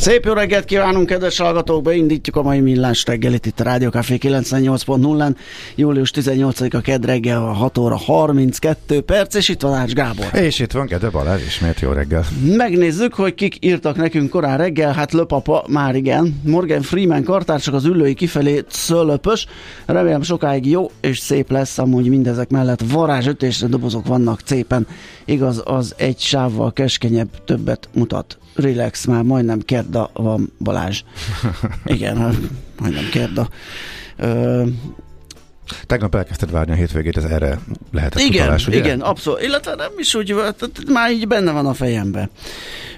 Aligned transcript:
Szép 0.00 0.24
jó 0.24 0.32
reggelt 0.32 0.64
kívánunk, 0.64 1.06
kedves 1.06 1.38
hallgatók! 1.38 1.82
Beindítjuk 1.82 2.36
a 2.36 2.42
mai 2.42 2.60
millás 2.60 3.04
reggelit 3.04 3.46
itt 3.46 3.60
a 3.60 3.64
Rádió 3.64 3.88
Café 3.88 4.18
98.0-án. 4.20 5.36
Július 5.74 6.10
18-a 6.14 6.80
kedd 6.80 7.06
reggel 7.06 7.42
a 7.42 7.52
6 7.52 7.78
óra 7.78 7.96
32 7.96 9.00
perc, 9.00 9.34
és 9.34 9.48
itt 9.48 9.60
van 9.60 9.74
Ács 9.74 9.92
Gábor. 9.92 10.34
És 10.34 10.58
itt 10.58 10.72
van 10.72 10.86
Gede 10.86 11.10
Balázs, 11.10 11.46
ismét 11.46 11.80
jó 11.80 11.92
reggel. 11.92 12.24
Megnézzük, 12.56 13.14
hogy 13.14 13.34
kik 13.34 13.64
írtak 13.64 13.96
nekünk 13.96 14.30
korán 14.30 14.58
reggel, 14.58 14.92
hát 14.92 15.12
löpapa 15.12 15.64
már 15.68 15.94
igen. 15.94 16.40
Morgan 16.44 16.82
Freeman 16.82 17.22
kartársak 17.22 17.74
az 17.74 17.84
ülői 17.84 18.14
kifelé 18.14 18.64
szölöpös. 18.68 19.46
Remélem 19.86 20.22
sokáig 20.22 20.66
jó 20.66 20.90
és 21.00 21.18
szép 21.18 21.50
lesz, 21.50 21.78
amúgy 21.78 22.08
mindezek 22.08 22.50
mellett 22.50 22.82
varázsütésre 22.92 23.66
dobozok 23.66 24.06
vannak 24.06 24.40
cépen. 24.40 24.86
Igaz, 25.24 25.62
az 25.64 25.94
egy 25.96 26.18
sávval 26.18 26.72
keskenyebb 26.72 27.44
többet 27.44 27.88
mutat 27.94 28.38
relax, 28.58 29.04
már 29.04 29.22
majdnem 29.22 29.60
kerda 29.88 30.10
van 30.12 30.52
Balázs. 30.58 31.02
Igen, 31.84 32.16
majdnem 32.80 33.08
kerda. 33.12 33.48
Ö, 34.16 34.62
Tegnap 35.86 36.14
elkezdted 36.14 36.50
várni 36.50 36.72
a 36.72 36.74
hétvégét, 36.74 37.16
ez 37.16 37.24
erre 37.24 37.58
lehetett 37.92 38.20
igen, 38.22 38.42
utalás, 38.42 38.66
ugye? 38.66 38.78
igen, 38.78 39.00
abszolút. 39.00 39.42
Illetve 39.42 39.74
nem 39.74 39.90
is 39.96 40.14
úgy, 40.14 40.34
már 40.92 41.10
így 41.12 41.28
benne 41.28 41.52
van 41.52 41.66
a 41.66 41.74
fejembe. 41.74 42.28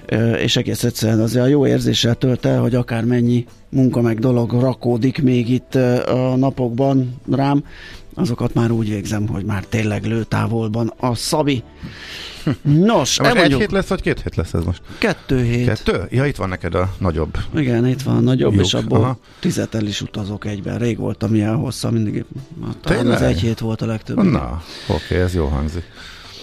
Ö, 0.05 0.33
és 0.33 0.55
egész 0.55 0.83
egyszerűen 0.83 1.19
azért 1.19 1.45
a 1.45 1.47
jó 1.47 1.67
érzéssel 1.67 2.15
tölt 2.15 2.45
el, 2.45 2.59
hogy 2.59 2.75
akár 2.75 3.03
mennyi 3.03 3.45
munka 3.69 4.01
meg 4.01 4.19
dolog 4.19 4.51
rakódik 4.51 5.21
még 5.21 5.49
itt 5.49 5.75
a 6.05 6.35
napokban 6.35 7.21
rám, 7.31 7.63
azokat 8.21 8.53
már 8.53 8.71
úgy 8.71 8.89
végzem, 8.89 9.27
hogy 9.27 9.45
már 9.45 9.65
tényleg 9.65 10.05
lőtávolban 10.05 10.93
a 10.97 11.15
Szabi. 11.15 11.63
Nos, 12.61 13.19
most 13.19 13.35
egy 13.35 13.53
hét 13.53 13.71
lesz, 13.71 13.87
vagy 13.87 14.01
két 14.01 14.21
hét 14.21 14.35
lesz 14.35 14.53
ez 14.53 14.63
most? 14.63 14.81
Kettő 14.97 15.43
hét. 15.43 15.65
Kettő? 15.65 16.07
Ja, 16.09 16.25
itt 16.25 16.35
van 16.35 16.49
neked 16.49 16.75
a 16.75 16.93
nagyobb. 16.97 17.37
Igen, 17.55 17.87
itt 17.87 18.01
van 18.01 18.15
a 18.15 18.19
nagyobb, 18.19 18.53
Lyuk. 18.53 18.65
és 18.65 18.73
abból 18.73 19.03
Aha. 19.03 19.17
tizet 19.39 19.75
el 19.75 19.85
is 19.85 20.01
utazok 20.01 20.45
egyben. 20.45 20.77
Rég 20.77 20.97
voltam 20.97 21.35
ilyen 21.35 21.55
hossza, 21.55 21.91
mindig 21.91 22.25
talán 22.81 23.07
az 23.07 23.21
egy 23.21 23.39
hét 23.39 23.59
volt 23.59 23.81
a 23.81 23.85
legtöbb. 23.85 24.23
Na, 24.23 24.63
oké, 24.87 25.21
ez 25.21 25.33
jó 25.33 25.45
hangzik. 25.45 25.83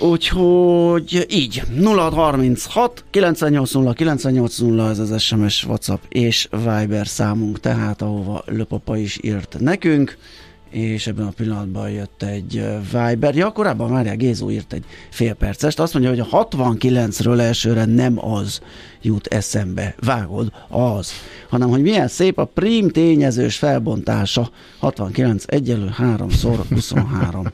Úgyhogy 0.01 1.27
így, 1.31 1.63
0636 1.85 3.05
980 3.11 3.95
980 3.95 4.91
ez 4.91 4.99
az 4.99 5.23
SMS, 5.23 5.65
WhatsApp 5.65 6.03
és 6.09 6.49
Viber 6.51 7.07
számunk, 7.07 7.61
tehát 7.61 8.03
ahova 8.03 8.43
Löpapa 8.47 8.97
is 8.97 9.19
írt 9.23 9.57
nekünk, 9.61 10.17
és 10.71 11.07
ebben 11.07 11.27
a 11.27 11.31
pillanatban 11.31 11.91
jött 11.91 12.23
egy 12.23 12.65
Viber. 12.93 13.35
Ja, 13.35 13.51
korábban 13.51 13.91
Mária 13.91 14.15
Gézó 14.15 14.51
írt 14.51 14.73
egy 14.73 14.85
fél 15.11 15.35
percest, 15.35 15.81
azt 15.81 15.93
mondja, 15.93 16.11
hogy 16.11 16.27
a 16.31 16.49
69-ről 16.49 17.41
elsőre 17.41 17.85
nem 17.85 18.25
az 18.27 18.61
jut 19.03 19.27
eszembe, 19.27 19.95
vágod, 20.01 20.53
az, 20.69 21.13
hanem 21.49 21.69
hogy 21.69 21.83
milyen 21.83 22.09
szép 22.09 22.39
a 22.39 22.45
prim 22.45 22.89
tényezős 22.89 23.57
felbontása, 23.57 24.51
69 24.79 25.45
egyelő 25.47 25.89
3 25.89 26.31
szor 26.31 26.65
23. 26.71 27.47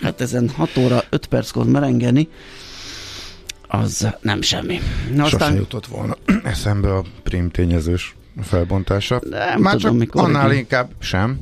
Hát 0.00 0.20
ezen 0.20 0.48
6 0.48 0.76
óra 0.76 1.02
5 1.10 1.26
perckor 1.26 1.66
merengeni, 1.66 2.28
az 3.68 4.08
nem 4.20 4.42
semmi. 4.42 4.80
Na, 5.14 5.24
Sose 5.24 5.36
aztán 5.36 5.54
jutott 5.54 5.86
volna 5.86 6.16
eszembe 6.44 6.94
a 6.94 7.04
prim 7.22 7.50
tényezős 7.50 8.16
felbontása. 8.42 9.20
Nem 9.30 9.60
Már 9.60 9.74
tudom, 9.74 9.90
csak 9.90 9.98
mikor 9.98 10.24
annál 10.24 10.46
igen. 10.46 10.58
inkább 10.58 10.90
sem. 10.98 11.40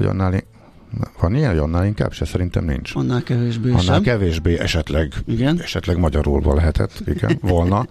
Hogy 0.00 0.08
annál 0.08 0.42
van 1.20 1.34
ilyen, 1.34 1.50
hogy 1.50 1.58
annál 1.58 1.84
inkább 1.86 2.12
se? 2.12 2.24
Szerintem 2.24 2.64
nincs. 2.64 2.94
annál 2.94 3.22
kevésbé 3.22 3.68
Annál 3.68 3.82
sem. 3.82 4.02
kevésbé 4.02 4.58
esetleg, 4.58 5.12
Igen. 5.26 5.60
esetleg 5.60 5.98
magyarulva 5.98 6.54
lehetett, 6.54 7.02
igen, 7.06 7.38
volna. 7.40 7.86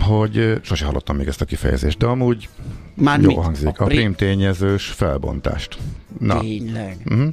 Hogy 0.00 0.58
sose 0.62 0.84
hallottam 0.84 1.16
még 1.16 1.26
ezt 1.26 1.40
a 1.40 1.44
kifejezést, 1.44 1.98
de 1.98 2.06
amúgy 2.06 2.48
Már 2.94 3.20
jó 3.20 3.26
mit? 3.28 3.36
hangzik. 3.36 3.80
A, 3.80 3.84
A 3.84 3.86
prim- 3.86 4.16
tényezős 4.16 4.86
felbontást. 4.86 5.78
Na, 6.18 6.40
Tényleg. 6.40 6.96
uh-huh. 7.06 7.28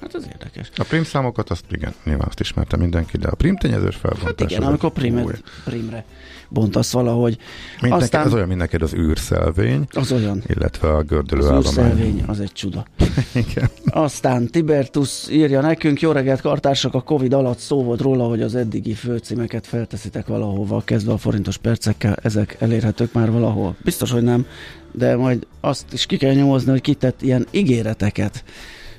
Hát 0.00 0.14
az 0.14 0.26
érdekes. 0.32 0.70
a 0.76 0.84
prim 0.84 1.04
számokat, 1.04 1.50
azt 1.50 1.64
igen, 1.70 1.94
nyilván 2.04 2.26
azt 2.28 2.40
ismerte 2.40 2.76
mindenki, 2.76 3.16
de 3.16 3.28
a 3.28 3.34
prim 3.34 3.56
tényezős 3.56 3.96
felbontás. 3.96 4.28
Hát 4.28 4.50
igen, 4.50 4.62
amikor 4.62 4.90
primet, 4.92 5.42
primre 5.64 6.04
bontasz 6.50 6.92
valahogy. 6.92 7.38
Mint 7.80 7.92
Aztán- 7.92 8.02
Aztán... 8.02 8.26
ez 8.26 8.32
olyan, 8.34 8.46
mint 8.48 8.60
neked 8.60 8.82
az 8.82 8.94
űrszelvény, 8.94 9.86
Az 9.90 10.12
olyan. 10.12 10.42
illetve 10.46 10.88
a 10.88 11.02
gördülő 11.02 11.46
Az 11.46 11.66
űrszelvény, 11.66 12.22
az 12.26 12.40
egy 12.40 12.52
csuda. 12.52 12.86
Igen. 13.34 13.68
Aztán 13.86 14.46
Tibertus 14.46 15.28
írja 15.30 15.60
nekünk, 15.60 16.00
jó 16.00 16.12
reggelt 16.12 16.40
kartársak, 16.40 16.94
a 16.94 17.00
Covid 17.00 17.32
alatt 17.32 17.58
szó 17.58 17.82
volt 17.82 18.00
róla, 18.00 18.24
hogy 18.28 18.42
az 18.42 18.54
eddigi 18.54 18.92
főcímeket 18.94 19.66
felteszitek 19.66 20.26
valahova, 20.26 20.82
kezdve 20.84 21.12
a 21.12 21.18
forintos 21.18 21.56
percekkel, 21.56 22.16
ezek 22.22 22.56
elérhetők 22.58 23.12
már 23.12 23.30
valahol. 23.30 23.76
Biztos, 23.84 24.10
hogy 24.10 24.22
nem, 24.22 24.46
de 24.92 25.16
majd 25.16 25.46
azt 25.60 25.92
is 25.92 26.06
ki 26.06 26.16
kell 26.16 26.34
nyomozni, 26.34 26.70
hogy 26.70 26.80
kitett 26.80 27.22
ilyen 27.22 27.46
ígéreteket, 27.50 28.44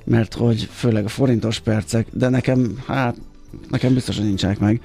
mert 0.03 0.33
hogy 0.33 0.69
főleg 0.71 1.05
a 1.05 1.09
forintos 1.09 1.59
percek, 1.59 2.07
de 2.11 2.29
nekem, 2.29 2.83
hát, 2.87 3.15
nekem 3.69 3.93
biztos, 3.93 4.17
hogy 4.17 4.25
nincsenek 4.25 4.59
meg. 4.59 4.81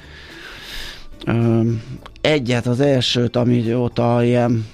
Egyet, 2.21 2.67
az 2.67 2.81
elsőt, 2.81 3.37
amióta 3.37 4.25
ilyen 4.25 4.67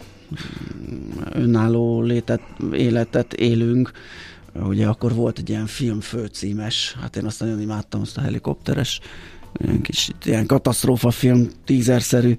önálló 1.33 2.03
létet, 2.03 2.41
életet 2.73 3.33
élünk, 3.33 3.91
ugye 4.55 4.87
akkor 4.87 5.15
volt 5.15 5.39
egy 5.39 5.49
ilyen 5.49 5.67
film 5.67 6.01
főcímes, 6.01 6.97
hát 7.01 7.17
én 7.17 7.25
azt 7.25 7.41
nagyon 7.41 7.61
imádtam, 7.61 8.01
azt 8.01 8.17
a 8.17 8.21
helikopteres, 8.21 9.01
ilyen 9.53 9.81
kis 9.81 10.11
ilyen 10.25 10.47
katasztrófa 10.47 11.11
film, 11.11 11.49
tízerszerű 11.65 12.37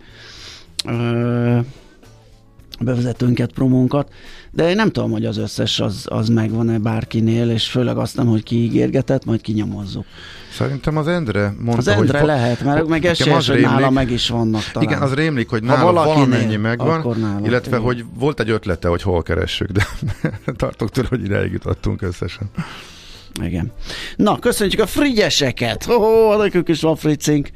bevezetőnket, 2.83 3.51
promónkat, 3.51 4.13
de 4.51 4.69
én 4.69 4.75
nem 4.75 4.91
tudom, 4.91 5.12
hogy 5.12 5.25
az 5.25 5.38
összes 5.38 5.80
az, 5.80 6.06
az 6.09 6.30
megvan-e 6.30 6.77
bárkinél, 6.77 7.50
és 7.50 7.68
főleg 7.68 7.97
azt 7.97 8.15
nem, 8.15 8.27
hogy 8.27 8.44
kiígérgetett, 8.44 9.25
majd 9.25 9.41
kinyomozzuk. 9.41 10.06
Szerintem 10.51 10.97
az 10.97 11.07
Endre 11.07 11.53
mondta, 11.59 11.77
Az 11.77 11.88
Endre 11.88 12.18
hogy... 12.18 12.27
lehet, 12.27 12.63
mert 12.63 12.88
meg 12.88 13.06
esélyes, 13.06 13.47
hogy 13.47 13.62
nála 13.62 13.89
meg 13.89 14.12
is 14.12 14.30
vannak 14.30 14.63
talán. 14.71 14.89
Igen, 14.89 15.01
az 15.01 15.13
rémlik, 15.13 15.50
hogy 15.50 15.63
nála 15.63 16.03
valamennyi 16.03 16.56
megvan, 16.56 17.00
akkor 17.00 17.18
nála, 17.18 17.47
illetve, 17.47 17.69
igen. 17.69 17.81
hogy 17.81 18.06
volt 18.13 18.39
egy 18.39 18.50
ötlete, 18.50 18.88
hogy 18.88 19.01
hol 19.01 19.24
keressük, 19.24 19.71
de 19.71 19.88
tartok 20.57 20.89
tőle, 20.89 21.07
hogy 21.09 21.24
ideig 21.24 21.51
jutottunk 21.51 22.01
összesen. 22.01 22.50
Igen. 23.41 23.71
Na, 24.15 24.39
köszönjük 24.39 24.80
a 24.80 24.85
frigyeseket! 24.85 25.88
Ó, 25.88 26.35
nekünk 26.35 26.68
is 26.68 26.81
van 26.81 26.95
fricink. 26.95 27.50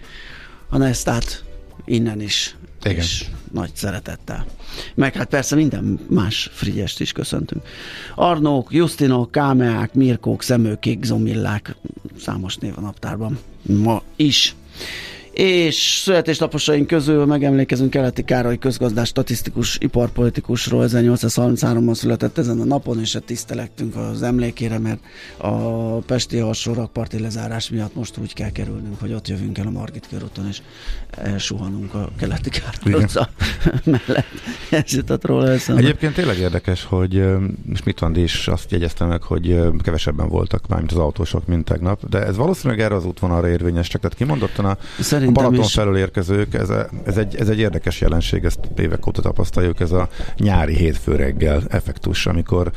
A 0.69 0.77
Nestát 0.77 1.43
innen 1.85 2.21
is. 2.21 2.55
Igen. 2.83 2.97
És 2.97 3.25
nagy 3.51 3.71
szeretettel. 3.73 4.45
Meg 4.95 5.15
hát 5.15 5.27
persze 5.27 5.55
minden 5.55 5.99
más 6.09 6.49
frigyest 6.51 6.99
is 6.99 7.11
köszöntünk. 7.11 7.61
Arnók, 8.15 8.73
Justinok, 8.73 9.31
Kámeák, 9.31 9.93
Mirkók, 9.93 10.43
Szemőkék, 10.43 11.03
Zomillák, 11.03 11.75
számos 12.19 12.55
név 12.55 12.73
a 12.77 12.81
naptárban. 12.81 13.39
Ma 13.61 14.01
is. 14.15 14.55
És 15.37 15.99
születésnaposaink 16.03 16.87
közül 16.87 17.25
megemlékezünk 17.25 17.89
Keleti 17.89 18.23
Károly 18.23 18.57
közgazdás 18.57 19.07
statisztikus 19.07 19.77
iparpolitikusról 19.81 20.85
1833-ban 20.87 21.93
született 21.93 22.37
ezen 22.37 22.59
a 22.59 22.63
napon, 22.63 22.99
és 22.99 23.15
a 23.15 23.19
tisztelektünk 23.19 23.95
az 23.95 24.23
emlékére, 24.23 24.79
mert 24.79 24.99
a 25.37 25.51
Pesti 25.97 26.39
alsó 26.39 26.73
rakparti 26.73 27.19
lezárás 27.19 27.69
miatt 27.69 27.95
most 27.95 28.17
úgy 28.17 28.33
kell 28.33 28.49
kerülnünk, 28.49 28.99
hogy 28.99 29.13
ott 29.13 29.27
jövünk 29.27 29.57
el 29.57 29.67
a 29.67 29.69
Margit 29.69 30.07
körúton, 30.09 30.47
és 30.47 30.61
elsuhanunk 31.09 31.93
a 31.93 32.09
Keleti 32.19 32.49
Károly 32.49 33.03
utca 33.03 33.29
mellett. 33.83 34.27
Ez 34.69 34.93
jutott 34.93 35.25
róla 35.25 35.49
eszembe. 35.49 35.81
Egyébként 35.81 36.13
tényleg 36.13 36.37
érdekes, 36.37 36.83
hogy 36.83 37.13
és 37.71 37.83
mit 37.83 37.99
van, 37.99 38.15
is 38.15 38.47
azt 38.47 38.71
jegyezte 38.71 39.05
meg, 39.05 39.21
hogy 39.21 39.59
kevesebben 39.83 40.29
voltak 40.29 40.67
már, 40.67 40.79
mint 40.79 40.91
az 40.91 40.97
autósok, 40.97 41.47
mint 41.47 41.65
tegnap, 41.65 42.09
de 42.09 42.25
ez 42.25 42.35
valószínűleg 42.35 42.79
erre 42.79 42.95
az 42.95 43.05
útvonalra 43.05 43.49
érvényes, 43.49 43.87
csak 43.87 44.01
tehát 44.01 44.17
kimondottan 44.17 44.65
a, 44.65 44.77
a 44.99 45.25
Szerintem 45.27 45.43
Balaton 45.43 45.65
is. 45.65 45.73
felől 45.73 45.97
érkezők, 45.97 46.53
ez, 46.53 46.69
a, 46.69 46.87
ez, 47.05 47.17
egy, 47.17 47.35
ez 47.35 47.49
egy 47.49 47.59
érdekes 47.59 48.01
jelenség, 48.01 48.43
ezt 48.43 48.59
évek 48.77 49.07
óta 49.07 49.21
tapasztaljuk, 49.21 49.79
ez 49.79 49.91
a 49.91 50.07
nyári 50.37 50.75
hétfő 50.75 51.15
reggel 51.15 51.63
effektus, 51.69 52.25
amikor 52.25 52.71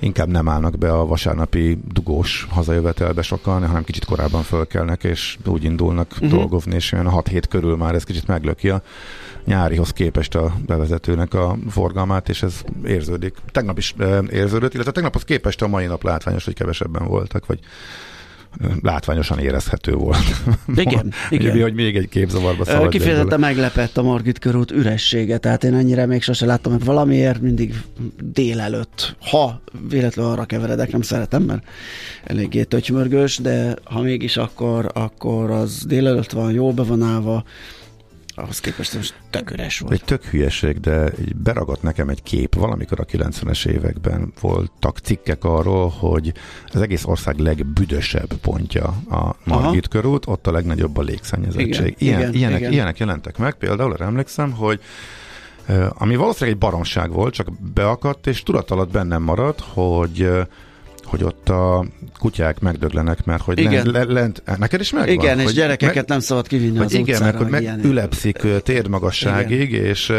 inkább 0.00 0.28
nem 0.28 0.48
állnak 0.48 0.78
be 0.78 0.92
a 0.92 1.06
vasárnapi 1.06 1.78
dugós 1.92 2.46
hazajövetelbe 2.50 3.22
sokan, 3.22 3.66
hanem 3.66 3.84
kicsit 3.84 4.04
korábban 4.04 4.42
fölkelnek, 4.42 5.04
és 5.04 5.38
úgy 5.46 5.64
indulnak 5.64 6.10
uh-huh. 6.12 6.30
dolgozni, 6.30 6.74
és 6.74 6.92
olyan 6.92 7.06
a 7.06 7.10
6 7.10 7.28
hét 7.28 7.48
körül 7.48 7.76
már 7.76 7.94
ez 7.94 8.04
kicsit 8.04 8.26
meglöki 8.26 8.68
a 8.68 8.82
nyárihoz 9.44 9.90
képest 9.90 10.34
a 10.34 10.54
bevezetőnek 10.66 11.34
a 11.34 11.56
forgalmát, 11.70 12.28
és 12.28 12.42
ez 12.42 12.62
érződik. 12.86 13.34
Tegnap 13.52 13.78
is 13.78 13.94
e, 13.98 14.22
érződött, 14.30 14.74
illetve 14.74 14.92
tegnaphoz 14.92 15.24
képest 15.24 15.62
a 15.62 15.68
mai 15.68 15.86
nap 15.86 16.02
látványos, 16.02 16.44
hogy 16.44 16.54
kevesebben 16.54 17.06
voltak, 17.06 17.46
vagy 17.46 17.58
látványosan 18.82 19.38
érezhető 19.38 19.92
volt. 19.92 20.42
Igen, 20.76 21.12
igen. 21.30 21.50
Hogy, 21.50 21.62
hogy 21.62 21.74
még 21.74 21.96
egy 21.96 22.08
képzavarba 22.08 22.64
szaladj 22.64 22.88
Kifejezetten 22.88 23.40
meglepett 23.40 23.96
a 23.96 24.02
Margit 24.02 24.38
körút 24.38 24.70
üressége, 24.70 25.38
tehát 25.38 25.64
én 25.64 25.74
ennyire 25.74 26.06
még 26.06 26.22
sose 26.22 26.46
láttam, 26.46 26.72
mert 26.72 26.84
valamiért 26.84 27.40
mindig 27.40 27.74
délelőtt, 28.22 29.16
ha 29.20 29.60
véletlenül 29.88 30.32
arra 30.32 30.44
keveredek, 30.44 30.92
nem 30.92 31.02
szeretem, 31.02 31.42
mert 31.42 31.62
eléggé 32.24 32.62
tötymörgős, 32.62 33.38
de 33.38 33.74
ha 33.84 34.00
mégis 34.00 34.36
akkor, 34.36 34.90
akkor 34.94 35.50
az 35.50 35.84
délelőtt 35.86 36.32
van, 36.32 36.52
jól 36.52 36.72
be 36.72 36.82
van 36.82 37.02
állva, 37.02 37.44
ahhoz 38.34 38.60
képest 38.60 38.94
most 38.94 39.14
tök 39.30 39.50
üres 39.50 39.78
volt. 39.78 39.92
Egy 39.92 40.04
tök 40.04 40.24
hülyeség, 40.24 40.80
de 40.80 41.10
beragadt 41.36 41.82
nekem 41.82 42.08
egy 42.08 42.22
kép. 42.22 42.54
Valamikor 42.54 43.00
a 43.00 43.04
90-es 43.04 43.66
években 43.66 44.32
voltak 44.40 44.98
cikkek 44.98 45.44
arról, 45.44 45.88
hogy 45.88 46.32
az 46.66 46.80
egész 46.80 47.04
ország 47.04 47.38
legbüdösebb 47.38 48.34
pontja 48.34 48.84
a 49.10 49.34
Margit 49.44 49.88
körút, 49.88 50.26
ott 50.26 50.46
a 50.46 50.52
legnagyobb 50.52 50.96
a 50.96 51.02
légszennyezettség. 51.02 51.70
Igen, 51.70 51.94
Ilyen, 51.98 52.20
igen, 52.20 52.34
ilyenek, 52.34 52.58
igen. 52.58 52.72
ilyenek 52.72 52.98
jelentek 52.98 53.38
meg, 53.38 53.54
például 53.54 53.92
arra 53.92 54.04
emlékszem, 54.04 54.52
hogy 54.52 54.80
ami 55.88 56.16
valószínűleg 56.16 56.54
egy 56.54 56.60
baromság 56.60 57.12
volt, 57.12 57.34
csak 57.34 57.60
beakadt, 57.74 58.26
és 58.26 58.42
tudat 58.42 58.70
alatt 58.70 58.90
bennem 58.90 59.22
maradt, 59.22 59.60
hogy 59.60 60.28
hogy 61.14 61.24
ott 61.24 61.48
a 61.48 61.84
kutyák 62.18 62.60
megdöglenek, 62.60 63.24
mert 63.24 63.42
hogy 63.42 63.58
Igen. 63.58 63.86
lent, 63.86 64.12
lent, 64.12 64.42
neked 64.58 64.80
is 64.80 64.92
megvan? 64.92 65.12
Igen, 65.14 65.40
és 65.40 65.52
gyerekeket 65.52 65.94
meg- 65.94 66.08
nem 66.08 66.20
szabad 66.20 66.46
kivinni 66.46 66.78
az 66.78 66.92
igen, 66.92 67.16
utcára, 67.16 67.38
mert 67.38 67.50
meg 67.50 67.62
ilyenek. 67.62 67.82
megülepszik 67.82 68.42
ö, 68.42 68.58
térdmagasságig, 68.60 69.72
és 69.72 70.12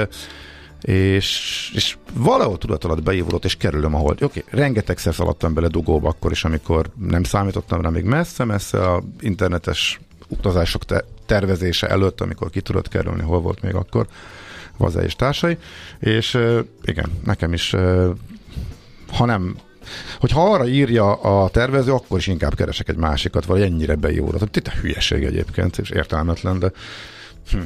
és, 0.81 1.71
és 1.75 1.97
valahol 2.13 2.57
tudat 2.57 2.83
alatt 2.83 3.03
beívódott, 3.03 3.45
és 3.45 3.55
kerülöm, 3.55 3.95
ahol, 3.95 4.11
oké, 4.11 4.23
okay, 4.23 4.43
rengetegszer 4.49 5.13
szaladtam 5.13 5.53
bele 5.53 5.67
dugóba 5.67 6.09
akkor 6.09 6.31
is, 6.31 6.43
amikor 6.43 6.89
nem 7.07 7.23
számítottam 7.23 7.81
rá 7.81 7.89
még 7.89 8.03
messze-messze 8.03 8.91
a 8.91 9.03
internetes 9.19 9.99
utazások 10.27 10.85
te- 10.85 11.05
tervezése 11.25 11.87
előtt, 11.87 12.21
amikor 12.21 12.49
ki 12.49 12.61
tudott 12.61 12.87
kerülni, 12.87 13.21
hol 13.21 13.41
volt 13.41 13.61
még 13.61 13.75
akkor 13.75 14.07
Vaze 14.77 15.03
és 15.03 15.15
társai, 15.15 15.57
és 15.99 16.33
ö, 16.33 16.59
igen, 16.83 17.11
nekem 17.23 17.53
is 17.53 17.73
ö, 17.73 18.11
ha 19.11 19.25
nem 19.25 19.55
Hogyha 20.19 20.51
arra 20.51 20.67
írja 20.67 21.13
a 21.13 21.49
tervező, 21.49 21.91
akkor 21.91 22.17
is 22.17 22.27
inkább 22.27 22.55
keresek 22.55 22.89
egy 22.89 22.97
másikat, 22.97 23.45
vagy 23.45 23.61
ennyire 23.61 23.95
beívódott. 23.95 24.55
Itt 24.55 24.67
a 24.67 24.73
hülyeség 24.81 25.23
egyébként, 25.23 25.77
és 25.77 25.89
értelmetlen, 25.89 26.59
de 26.59 26.71
hm. 27.51 27.57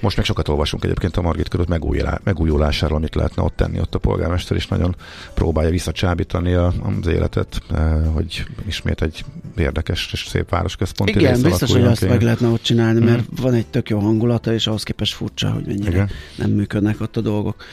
Most 0.00 0.16
még 0.16 0.26
sokat 0.26 0.48
olvasunk 0.48 0.84
egyébként 0.84 1.16
a 1.16 1.22
Margit 1.22 1.48
körül 1.48 1.66
megújulá- 1.68 2.20
megújulásáról, 2.24 2.96
amit 2.96 3.14
lehetne 3.14 3.42
ott 3.42 3.56
tenni. 3.56 3.80
Ott 3.80 3.94
a 3.94 3.98
polgármester 3.98 4.56
is 4.56 4.68
nagyon 4.68 4.96
próbálja 5.34 5.70
visszacsábítani 5.70 6.52
a, 6.52 6.72
az 7.00 7.06
életet, 7.06 7.60
eh, 7.70 8.04
hogy 8.12 8.44
ismét 8.66 9.02
egy 9.02 9.24
érdekes 9.56 10.10
és 10.12 10.26
szép 10.28 10.48
városközponti 10.48 11.18
Igen, 11.18 11.42
biztos, 11.42 11.72
hogy 11.72 11.84
azt 11.84 12.08
meg 12.08 12.22
lehetne 12.22 12.48
ott 12.48 12.62
csinálni, 12.62 13.04
mert 13.04 13.24
van 13.40 13.54
egy 13.54 13.66
tök 13.66 13.88
jó 13.88 13.98
hangulata, 13.98 14.52
és 14.52 14.66
ahhoz 14.66 14.82
képest 14.82 15.14
furcsa, 15.14 15.50
hogy 15.50 15.66
mennyire 15.66 15.90
Igen. 15.90 16.10
nem 16.36 16.50
működnek 16.50 17.00
ott 17.00 17.16
a 17.16 17.20
dolgok. 17.20 17.64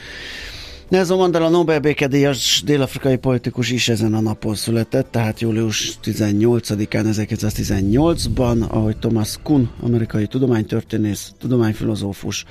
Nelson 0.88 1.18
Mandela 1.18 1.48
Nobel 1.48 1.80
békedíjas 1.80 2.62
dél-afrikai 2.64 3.16
politikus 3.16 3.70
is 3.70 3.88
ezen 3.88 4.14
a 4.14 4.20
napon 4.20 4.54
született, 4.54 5.10
tehát 5.10 5.40
július 5.40 5.98
18-án 6.04 6.86
1918-ban, 6.88 8.68
ahogy 8.68 8.96
Thomas 8.96 9.36
Kuhn, 9.42 9.68
amerikai 9.80 10.26
tudománytörténész, 10.26 11.32
tudományfilozófus, 11.38 12.44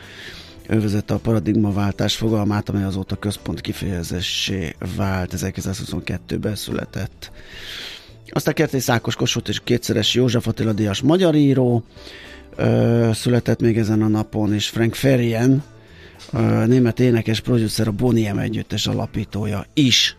ő 0.68 0.82
vezette 0.82 1.14
a 1.14 1.18
paradigmaváltás 1.18 2.16
fogalmát, 2.16 2.70
amely 2.70 2.84
azóta 2.84 3.16
központ 3.16 3.62
kifejezésé 3.62 4.76
vált, 4.96 5.34
1922-ben 5.38 6.56
született. 6.56 7.32
Aztán 8.30 8.54
Kertész 8.54 8.90
Ákos 8.90 9.16
Kossuth 9.16 9.50
és 9.50 9.62
kétszeres 9.64 10.14
József 10.14 10.48
Attila 10.48 10.74
díjas 10.74 11.02
magyar 11.02 11.36
író 11.36 11.84
ö, 12.56 13.10
született 13.14 13.60
még 13.60 13.78
ezen 13.78 14.02
a 14.02 14.08
napon, 14.08 14.54
és 14.54 14.70
Frank 14.70 14.96
Ferien, 14.96 15.64
német 16.66 17.00
énekes, 17.00 17.40
producer, 17.40 17.88
a 17.88 17.92
Bonnie 17.92 18.34
M 18.34 18.38
együttes 18.38 18.88
alapítója 18.88 19.66
is. 19.74 20.18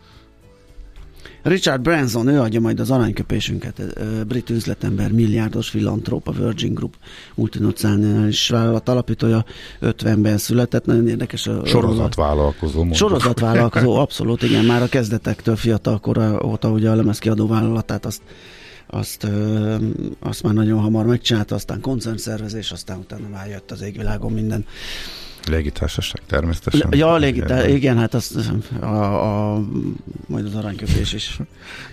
Richard 1.43 1.81
Branson, 1.81 2.27
ő 2.27 2.41
adja 2.41 2.61
majd 2.61 2.81
az 2.81 2.91
aranyköpésünket, 2.91 3.83
brit 4.27 4.51
üzletember, 4.51 5.13
milliárdos 5.13 5.69
filantróp, 5.69 6.29
a 6.29 6.33
Virgin 6.33 6.75
Group 6.75 6.95
multinacionális 7.35 8.49
vállalat 8.49 8.89
alapítója, 8.89 9.45
50-ben 9.81 10.39
született, 10.39 10.85
nagyon 10.85 11.09
érdekes 11.09 11.47
a 11.47 11.67
Sorozatvállalkozó. 11.67 12.77
mondjuk. 12.77 12.97
Sorozatvállalkozó, 12.97 13.95
abszolút, 14.05 14.43
igen, 14.43 14.65
már 14.65 14.83
a 14.83 14.89
kezdetektől 14.89 15.57
fiatal 15.57 15.99
kora 15.99 16.41
óta 16.45 16.71
ugye 16.71 16.91
a 16.91 16.95
lemezkiadó 16.95 17.47
vállalatát 17.47 18.07
azt, 18.07 18.23
azt, 18.87 19.25
ö, 19.25 19.77
azt 20.21 20.43
már 20.43 20.55
nagyon 20.55 20.81
hamar 20.81 21.07
megcsinálta, 21.07 21.55
aztán 21.55 21.81
koncernszervezés, 21.81 22.71
aztán 22.71 22.99
utána 22.99 23.29
már 23.29 23.49
jött 23.49 23.71
az 23.71 23.83
égvilágon 23.83 24.33
minden. 24.33 24.65
Légitársaság 25.49 26.21
természetesen. 26.27 26.89
Ja, 26.91 27.15
elég, 27.15 27.43
de 27.43 27.69
igen, 27.69 27.99
hát 27.99 28.15
az, 28.15 28.51
a, 28.81 28.85
a, 28.87 29.63
majd 30.27 30.45
az 30.47 30.55
aranyköpés 30.55 31.13
is. 31.13 31.39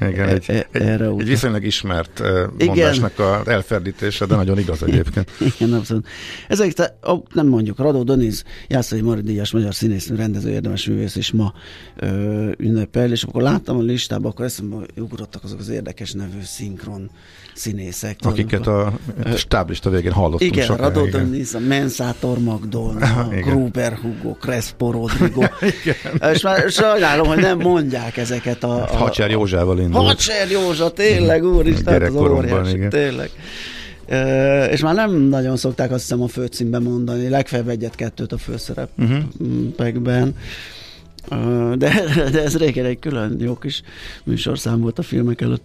Igen, 0.02 0.28
egy, 0.30 0.44
E- 0.48 0.54
e- 0.54 0.68
egy, 0.72 0.82
erre 0.82 1.04
egy 1.06 1.12
utal. 1.12 1.26
viszonylag 1.28 1.64
ismert 1.66 2.20
Igen. 2.20 2.68
mondásnak 2.68 3.20
a 3.20 3.42
elferdítése, 3.46 4.26
de 4.26 4.36
nagyon 4.36 4.60
igaz 4.60 4.84
egyébként. 4.84 5.32
Igen, 5.60 5.74
abszolút. 5.74 6.08
Ezek, 6.48 6.74
te, 6.74 6.98
ó, 7.10 7.24
nem 7.34 7.48
mondjuk, 7.48 7.78
Radó 7.78 8.04
Doniz, 8.04 8.44
Jászai 8.68 9.02
Mari 9.02 9.22
Díjas, 9.22 9.52
magyar 9.52 9.76
színésznő, 9.76 10.16
rendező, 10.16 10.50
érdemes 10.50 10.86
művész 10.88 11.16
is 11.16 11.32
ma 11.32 11.54
ö, 11.96 12.52
ünnepel, 12.58 13.12
és 13.12 13.24
akkor 13.24 13.42
láttam 13.42 13.78
a 13.78 13.82
listában, 13.82 14.32
akkor 14.32 14.46
eszembe 14.46 14.76
ugrottak 14.98 15.44
azok 15.44 15.60
az 15.60 15.70
érdekes 15.70 16.12
nevű 16.12 16.40
szinkron 16.44 17.10
színészek. 17.54 18.18
Akiket 18.22 18.68
amikor- 18.68 19.00
a 19.24 19.36
stáblista 19.36 19.90
végén 19.90 20.12
hallottunk 20.12 20.52
igen, 20.52 20.66
sokáig, 20.66 20.94
Radó. 20.94 21.06
Doniz, 21.06 21.54
a 21.56 21.60
Mensátor 21.60 22.40
Magdolna, 22.40 23.28
Igen. 23.46 23.58
Gruber 23.58 23.94
Hugo, 23.94 24.34
Crespo 24.34 24.92
Rodrigo. 24.92 25.44
és 26.34 26.42
már 26.42 26.70
sajnálom, 26.70 27.28
hogy 27.28 27.38
nem 27.38 27.58
mondják 27.60 28.18
ezeket 28.18 28.64
a... 28.64 28.84
a 28.84 28.98
Hacser 28.98 29.30
Józsával 29.30 29.80
indult. 29.80 30.06
Hacser 30.06 30.52
Józsa, 30.52 30.92
tényleg, 30.92 31.44
úristen, 31.44 32.02
az 32.02 32.16
óriási, 32.16 32.76
igen. 32.76 32.90
tényleg. 32.90 33.30
Ö, 34.08 34.64
és 34.64 34.82
már 34.82 34.96
nem 34.96 35.12
nagyon 35.12 35.58
szokták 35.58 35.92
azt 35.92 36.02
hiszem 36.02 36.22
a 36.22 36.28
főcímben 36.28 36.82
mondani, 36.82 37.30
legfeljebb 37.30 37.68
egyet-kettőt 37.68 38.32
a 38.32 38.38
főszerepekben. 38.38 40.36
Uh-huh. 41.30 41.74
De, 41.74 42.04
de 42.32 42.44
ez 42.44 42.58
régen 42.58 42.86
egy 42.86 43.00
külön 43.00 43.38
jó 43.40 43.56
kis 43.56 43.82
műsorszám 44.24 44.82
volt 44.82 45.00
a 45.00 45.04
filmek 45.04 45.42
előtt. 45.42 45.64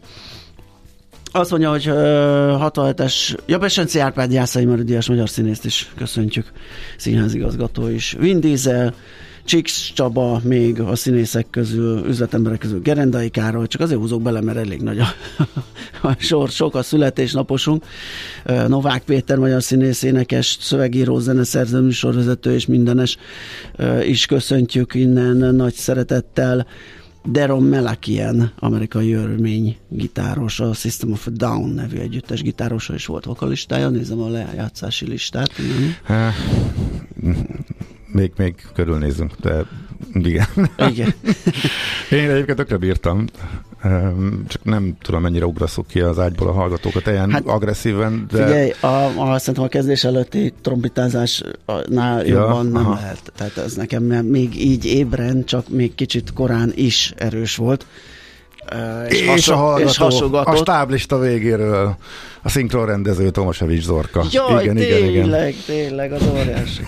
Azt 1.32 1.50
mondja, 1.50 1.70
hogy 1.70 1.88
uh, 1.88 1.94
67-es, 1.94 3.36
ja, 3.46 3.58
Besenci 3.58 3.98
Árpád 3.98 4.32
Jászai 4.32 4.64
Mari 4.64 4.82
Díjas 4.82 5.08
magyar 5.08 5.28
színészt 5.28 5.64
is 5.64 5.90
köszöntjük, 5.96 6.52
színházigazgató 6.96 7.88
is. 7.88 8.16
Vin 8.18 8.40
Diesel, 8.40 8.94
Csix 9.44 9.92
Csaba 9.94 10.40
még 10.44 10.80
a 10.80 10.96
színészek 10.96 11.46
közül, 11.50 12.06
üzletemberek 12.06 12.58
közül 12.58 12.80
Gerendai 12.80 13.28
Károly, 13.28 13.66
csak 13.66 13.80
azért 13.80 14.00
húzok 14.00 14.22
bele, 14.22 14.40
mert 14.40 14.58
elég 14.58 14.80
nagy 14.82 14.98
a, 14.98 15.06
a 16.08 16.14
sor, 16.18 16.48
sok 16.48 16.74
a 16.74 16.82
születésnaposunk. 16.82 17.84
Novák 18.68 19.02
Péter, 19.02 19.38
magyar 19.38 19.62
színész, 19.62 20.02
énekes, 20.02 20.56
szövegíró, 20.60 21.18
zeneszerző, 21.18 21.80
műsorvezető 21.80 22.54
és 22.54 22.66
mindenes 22.66 23.16
is 24.02 24.26
köszöntjük 24.26 24.94
innen 24.94 25.54
nagy 25.54 25.74
szeretettel. 25.74 26.66
Deron 27.24 27.62
Melakian, 27.62 28.52
amerikai 28.58 29.12
örmény 29.12 29.76
gitáros, 29.88 30.60
a 30.60 30.72
System 30.74 31.12
of 31.12 31.26
a 31.26 31.30
Down 31.30 31.68
nevű 31.68 31.98
együttes 31.98 32.42
gitárosa 32.42 32.94
is 32.94 33.06
volt 33.06 33.24
vokalistája, 33.24 33.88
nézem 33.88 34.20
a 34.20 34.28
lejátszási 34.28 35.06
listát. 35.06 35.52
Há, 36.02 36.32
még, 38.12 38.32
még 38.36 38.54
körülnézünk, 38.74 39.34
de 39.40 39.66
igen. 40.12 40.46
Igen. 40.90 41.14
Én 42.10 42.30
egyébként 42.30 42.56
tökre 42.56 42.76
bírtam. 42.76 43.26
Csak 44.48 44.64
nem 44.64 44.96
tudom, 45.02 45.20
mennyire 45.22 45.46
ugraszok 45.46 45.86
ki 45.86 46.00
az 46.00 46.18
ágyból 46.18 46.48
a 46.48 46.52
hallgatókat 46.52 47.06
ilyen 47.06 47.30
hát, 47.30 47.46
agresszíven, 47.46 48.26
de... 48.30 48.44
Figyelj, 48.44 48.72
a, 48.80 49.32
a, 49.32 49.38
szerintem 49.38 49.64
a 49.64 49.68
kezdés 49.68 50.04
előtti 50.04 50.52
trombitázásnál 50.62 52.24
ja, 52.24 52.24
jobban 52.24 52.66
nem 52.66 52.86
aha. 52.86 52.94
lehet. 52.94 53.32
Tehát 53.36 53.56
ez 53.56 53.74
nekem 53.74 54.02
még 54.04 54.60
így 54.60 54.84
ébren, 54.84 55.44
csak 55.44 55.68
még 55.68 55.94
kicsit 55.94 56.32
korán 56.32 56.72
is 56.74 57.12
erős 57.16 57.56
volt. 57.56 57.86
És, 59.08 59.20
és, 59.20 59.26
haso- 59.26 59.54
a 59.54 59.56
hallgató, 59.56 59.90
és 59.90 59.98
a 60.44 60.56
stáblista 60.56 61.18
végéről 61.18 61.96
a 62.42 62.48
szinkronrendező 62.48 63.30
Tomasevics 63.30 63.82
Zorka. 63.82 64.24
Jaj, 64.30 64.62
igen, 64.62 64.76
tényleg, 64.76 65.10
igen, 65.10 65.24
igen. 65.24 65.54
tényleg, 65.66 66.12
az 66.12 66.22
óriási. 66.32 66.86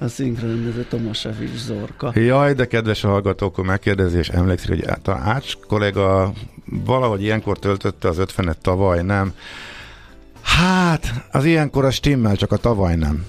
A 0.00 0.08
szinkronrendező 0.08 0.86
Tomasevics 0.88 1.56
Zorka. 1.56 2.12
Jaj, 2.14 2.54
de 2.54 2.66
kedves 2.66 3.04
a 3.04 3.08
hallgató, 3.08 3.46
akkor 3.46 3.64
megkérdezi, 3.64 4.18
és 4.18 4.28
emlékszik, 4.28 4.68
hogy 4.68 4.84
a 5.04 5.10
Ács 5.10 5.56
kollega 5.68 6.32
valahogy 6.84 7.22
ilyenkor 7.22 7.58
töltötte 7.58 8.08
az 8.08 8.18
ötvenet 8.18 8.58
tavaly, 8.58 9.02
nem? 9.02 9.32
Hát, 10.42 11.12
az 11.30 11.44
ilyenkor 11.44 11.84
a 11.84 11.90
stimmel, 11.90 12.36
csak 12.36 12.52
a 12.52 12.56
tavaly 12.56 12.96
nem. 12.96 13.24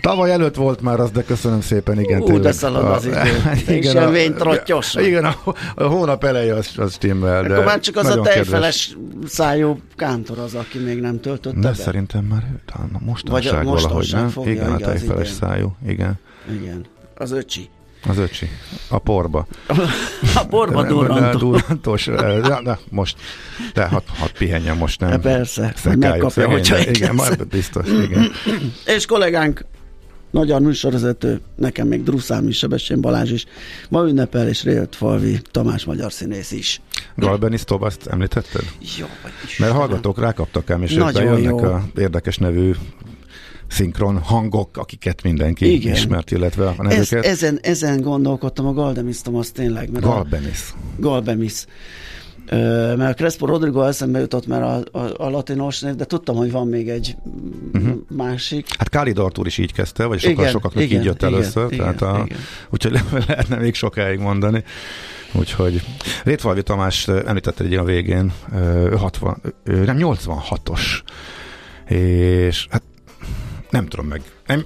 Tavaly 0.00 0.30
előtt 0.30 0.54
volt 0.54 0.80
már 0.80 1.00
az, 1.00 1.10
de 1.10 1.22
köszönöm 1.22 1.60
szépen, 1.60 2.00
igen. 2.00 2.20
Ú, 2.20 2.40
de 2.40 2.52
szalad 2.52 2.84
az 2.84 3.04
idő. 3.06 3.52
igen, 3.78 3.96
a, 3.96 4.34
trottyos. 4.36 4.94
Igen, 4.94 5.24
a, 5.24 5.36
a, 5.74 5.84
hónap 5.84 6.24
eleje 6.24 6.54
az, 6.54 6.70
az 6.76 6.92
stimmel. 6.92 7.42
De 7.42 7.52
Akkor 7.52 7.64
már 7.64 7.80
csak 7.80 7.96
az 7.96 8.06
a 8.06 8.20
tejfeles 8.20 8.96
szájú 9.26 9.80
kántor 9.96 10.38
az, 10.38 10.54
aki 10.54 10.78
még 10.78 11.00
nem 11.00 11.20
töltötte 11.20 11.60
De 11.60 11.68
be. 11.68 11.74
szerintem 11.74 12.24
már 12.24 12.44
talán 12.72 12.90
mostanság 13.04 13.64
Vagy 13.64 13.82
valahogy, 13.82 14.08
nem? 14.12 14.28
Fogja, 14.28 14.52
igen, 14.52 14.72
a 14.72 14.76
tejfeles 14.76 15.28
szájú, 15.28 15.76
igen. 15.86 16.18
Igen, 16.50 16.84
az 17.14 17.32
öcsi. 17.32 17.68
Az 18.08 18.18
öcsi. 18.18 18.50
A 18.88 18.98
porba. 18.98 19.46
A 20.34 20.46
porba 20.46 20.82
durrantó. 20.82 21.38
Durrantós. 21.38 22.04
De, 22.04 22.60
de 22.64 22.78
most, 22.90 23.16
de 23.74 23.86
hat, 23.86 24.04
hat 24.18 24.32
pihenjen 24.32 24.76
most 24.76 25.00
nem. 25.00 25.10
De 25.10 25.18
persze, 25.18 25.74
megkapja, 25.98 26.48
hogyha 26.48 26.78
Igen, 26.78 27.14
majd 27.14 27.46
biztos, 27.46 27.88
igen. 27.88 28.30
És 28.96 29.06
kollégánk 29.06 29.64
magyar 30.30 30.60
műsorvezető, 30.60 31.40
nekem 31.56 31.86
még 31.86 32.02
Druszám 32.02 32.48
is, 32.48 32.58
Sebestyén 32.58 33.00
Balázs 33.00 33.30
is, 33.30 33.46
ma 33.88 34.08
ünnepel 34.08 34.48
és 34.48 34.62
Rélt 34.62 34.96
Falvi 34.96 35.40
Tamás 35.50 35.84
magyar 35.84 36.12
színész 36.12 36.50
is. 36.50 36.80
Galbenis 37.16 37.64
Tobaszt 37.64 38.06
említetted? 38.06 38.62
Jó, 38.98 39.06
Mert 39.58 39.72
hallgatók 39.72 40.18
rákaptak 40.18 40.70
ám, 40.70 40.82
és 40.82 40.92
jönnek 40.92 41.52
a 41.62 41.82
érdekes 41.96 42.36
nevű 42.36 42.72
szinkron 43.70 44.18
hangok, 44.18 44.76
akiket 44.76 45.22
mindenki 45.22 45.72
Igen. 45.72 45.94
ismert, 45.94 46.30
illetve 46.30 46.66
a 46.76 46.82
nevüket. 46.82 47.12
Ez, 47.12 47.24
ezen, 47.24 47.58
ezen 47.62 48.00
gondolkodtam 48.00 48.66
a 48.66 48.72
Galdemis 48.72 49.22
Tomasz 49.22 49.52
tényleg. 49.52 49.90
Mert 49.90 50.04
Galbenis. 50.04 50.74
A 50.96 51.00
Galbenis 51.00 51.64
mert 52.96 53.10
a 53.10 53.14
Crespo 53.14 53.46
Rodrigo 53.46 53.82
eszembe 53.82 54.18
jutott, 54.18 54.46
mert 54.46 54.62
a, 54.62 54.98
a, 54.98 55.12
a 55.16 55.30
latinos 55.30 55.80
név, 55.80 55.94
de 55.94 56.04
tudtam, 56.04 56.36
hogy 56.36 56.50
van 56.50 56.68
még 56.68 56.88
egy 56.88 57.16
uh-huh. 57.72 57.98
másik. 58.08 58.66
Hát 58.78 58.88
Kálid 58.88 59.18
Artur 59.18 59.46
is 59.46 59.58
így 59.58 59.72
kezdte, 59.72 60.04
vagy 60.04 60.18
sokkal 60.20 60.38
igen, 60.38 60.50
sokaknak 60.50 60.84
igen, 60.84 60.98
így 60.98 61.04
jött 61.04 61.22
igen, 61.22 61.34
először, 61.34 61.72
igen, 61.72 61.96
tehát 61.96 62.02
a, 62.02 62.22
igen. 62.24 62.38
úgyhogy 62.70 62.92
le, 62.92 63.02
lehetne 63.26 63.56
még 63.56 63.74
sokáig 63.74 64.18
mondani. 64.18 64.64
Úgyhogy 65.32 65.82
Rétvalvi 66.24 66.62
Tamás 66.62 67.08
említette 67.08 67.64
egy 67.64 67.74
a 67.74 67.84
végén, 67.84 68.32
ő 68.54 68.96
60, 68.96 69.40
ő 69.64 69.84
nem 69.84 69.96
86-os, 69.98 71.02
és 71.94 72.66
hát 72.70 72.82
nem 73.70 73.86
tudom 73.86 74.06
meg, 74.06 74.22
nem, 74.46 74.64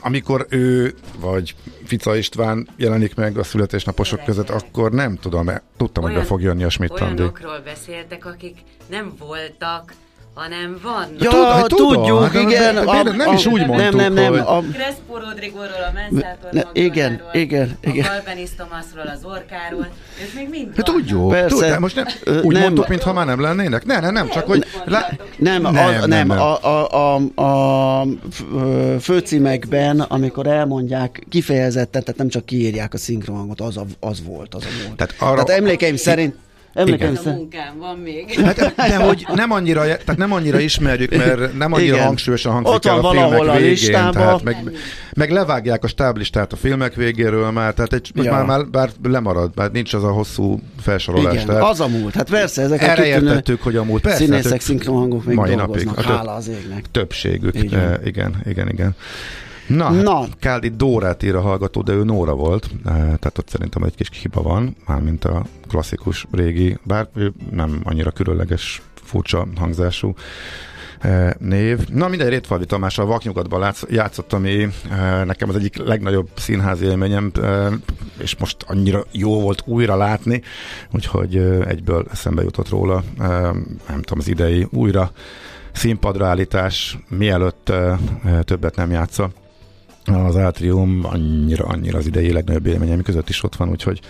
amikor 0.00 0.46
ő 0.48 0.94
vagy 1.18 1.54
Fica 1.84 2.16
István 2.16 2.68
jelenik 2.76 3.14
meg 3.14 3.38
a 3.38 3.42
születésnaposok 3.42 4.24
között, 4.24 4.50
akkor 4.50 4.92
nem 4.92 5.16
tudom, 5.16 5.50
tudtam, 5.76 6.04
Olyan, 6.04 6.16
hogy 6.16 6.22
be 6.22 6.28
fog 6.28 6.42
jönni 6.42 6.64
a 6.64 6.70
Schmidt 6.70 7.00
Olyanokról 7.00 7.60
beszéltek, 7.60 8.26
akik 8.26 8.58
nem 8.88 9.12
voltak, 9.18 9.94
hanem 10.34 10.78
van. 10.82 11.06
Ja, 11.18 11.30
Tud, 11.30 11.44
hát 11.44 11.66
tudjuk, 11.66 12.22
hát, 12.22 12.34
igen. 12.34 12.74
De, 12.74 13.02
de, 13.02 13.16
nem 13.16 13.28
a, 13.28 13.32
is 13.32 13.46
úgy 13.46 13.66
mondtuk, 13.66 13.76
nem, 13.76 14.12
nem, 14.12 14.12
nem, 14.12 14.44
hogy... 14.44 14.68
Crespo 14.72 15.18
Rodrigóról, 15.18 15.86
a 15.88 15.92
Menszátor 15.92 16.70
Igen, 16.72 17.22
igen, 17.32 17.76
igen. 17.80 18.04
A 18.04 18.08
Galbenis 18.08 18.48
Tomásról, 18.56 19.06
az 19.06 19.24
Orkáról, 19.24 19.88
ők 20.22 20.34
még 20.34 20.48
mind 20.48 20.76
hát 20.76 20.84
Tudjuk, 20.84 21.30
Persze. 21.30 21.56
Tud, 21.56 21.64
de 21.64 21.78
most 21.78 21.94
nem, 21.94 22.06
úgy 22.42 22.52
nem, 22.52 22.62
mondtuk, 22.62 22.88
mintha 22.88 23.12
már 23.12 23.26
nem 23.26 23.40
lennének. 23.40 23.84
Ne, 23.84 24.00
ne, 24.00 24.10
nem, 24.10 24.28
csak 24.28 24.46
hogy... 24.46 24.64
Le, 24.84 25.16
nem, 25.36 25.62
nem, 25.62 25.72
nem, 25.72 26.08
nem, 26.08 26.30
A, 26.30 26.64
a, 26.64 27.16
a, 27.34 27.42
a 27.42 28.06
főcímekben, 29.00 30.00
amikor 30.00 30.46
elmondják 30.46 31.26
kifejezetten, 31.28 32.02
tehát 32.02 32.18
nem 32.18 32.28
csak 32.28 32.46
kiírják 32.46 32.94
a 32.94 32.98
szinkronhangot, 32.98 33.60
az, 33.60 33.76
a, 33.76 33.84
az 34.00 34.22
volt, 34.24 34.54
az 34.54 34.64
a 34.64 34.84
volt. 34.84 34.96
Tehát, 34.96 35.14
arra, 35.18 35.42
tehát 35.42 35.60
emlékeim 35.60 35.96
szerint 35.96 36.34
Emlékeim 36.74 37.18
a 37.24 37.28
munkám 37.28 37.78
van 37.78 37.98
még. 37.98 38.40
Hát, 38.40 38.74
de 38.76 38.96
hogy 38.96 39.26
nem 39.34 39.50
annyira, 39.50 39.82
tehát 39.82 40.16
nem 40.16 40.32
annyira 40.32 40.58
ismerjük, 40.58 41.16
mert 41.16 41.58
nem 41.58 41.72
annyira 41.72 41.94
Igen. 41.94 42.06
hangsúlyosan 42.06 42.52
hangzik 42.52 42.74
Ott 42.74 42.84
el 42.84 42.98
a 42.98 43.10
filmek 43.10 43.40
a 43.40 43.56
végén. 43.56 43.90
Tehát 43.90 44.42
meg, 44.42 44.56
meg, 45.14 45.30
levágják 45.30 45.84
a 45.84 45.86
stáblistát 45.86 46.52
a 46.52 46.56
filmek 46.56 46.94
végéről 46.94 47.50
már, 47.50 47.74
tehát 47.74 47.92
egy, 47.92 48.10
ja. 48.14 48.32
már, 48.32 48.44
már 48.44 48.66
bár 48.66 48.90
lemarad, 49.02 49.50
már 49.54 49.70
nincs 49.70 49.94
az 49.94 50.04
a 50.04 50.12
hosszú 50.12 50.60
felsorolás. 50.80 51.32
Igen, 51.32 51.46
tehát 51.46 51.62
az 51.62 51.80
a 51.80 51.88
múlt. 51.88 52.14
Hát 52.14 52.30
persze, 52.30 52.62
ezek 52.62 52.82
Erre 52.82 53.02
a 53.02 53.06
értettük, 53.06 53.62
hogy 53.62 53.76
a 53.76 53.84
múlt. 53.84 54.02
Persze, 54.02 54.24
színészek, 54.24 54.60
szinkronhangok 54.60 55.24
még 55.24 55.36
mai 55.36 55.54
dolgoznak, 55.54 55.96
napig. 55.96 56.10
hála 56.10 56.34
az 56.34 56.48
égnek. 56.48 56.84
Többségük. 56.90 57.54
Igen, 57.54 58.00
igen, 58.04 58.42
igen. 58.44 58.68
igen. 58.68 58.94
Na, 59.76 59.90
Na. 59.90 60.24
Káldi 60.38 60.68
Dórát 60.68 61.22
ír 61.22 61.34
a 61.34 61.40
hallgató, 61.40 61.82
de 61.82 61.92
ő 61.92 62.04
Nóra 62.04 62.34
volt, 62.34 62.70
eh, 62.84 62.92
tehát 62.94 63.38
ott 63.38 63.48
szerintem 63.48 63.82
egy 63.82 63.94
kis 63.94 64.08
hiba 64.22 64.42
van, 64.42 64.76
mármint 64.86 65.24
a 65.24 65.44
klasszikus 65.68 66.26
régi, 66.30 66.78
bár 66.84 67.08
ő 67.14 67.32
nem 67.50 67.80
annyira 67.84 68.10
különleges, 68.10 68.82
furcsa 68.94 69.46
hangzású 69.56 70.14
eh, 71.00 71.30
név. 71.38 71.88
Na 71.88 72.08
mindegy, 72.08 72.28
Rétfalvi 72.28 72.66
Tamás 72.66 72.98
a 72.98 73.06
Vaknyugatban 73.06 73.74
játszott, 73.88 74.32
ami 74.32 74.68
eh, 74.90 75.24
nekem 75.24 75.48
az 75.48 75.56
egyik 75.56 75.76
legnagyobb 75.76 76.28
színházi 76.36 76.84
élményem, 76.84 77.32
és 78.18 78.36
most 78.36 78.56
annyira 78.66 79.04
jó 79.10 79.40
volt 79.40 79.62
újra 79.66 79.96
látni, 79.96 80.42
úgyhogy 80.92 81.36
egyből 81.66 82.06
eszembe 82.10 82.42
jutott 82.42 82.68
róla, 82.68 83.02
nem 83.88 84.02
tudom, 84.02 84.18
az 84.18 84.28
idei 84.28 84.66
újra 84.70 85.10
színpadra 85.72 86.26
állítás, 86.26 86.98
mielőtt 87.08 87.72
többet 88.44 88.76
nem 88.76 88.90
játsza 88.90 89.30
az 90.04 90.36
átrium 90.36 91.00
annyira, 91.02 91.64
annyira 91.64 91.98
az 91.98 92.06
idei 92.06 92.32
legnagyobb 92.32 92.66
élményem 92.66 93.02
között 93.02 93.28
is 93.28 93.42
ott 93.42 93.56
van, 93.56 93.68
úgyhogy 93.68 94.00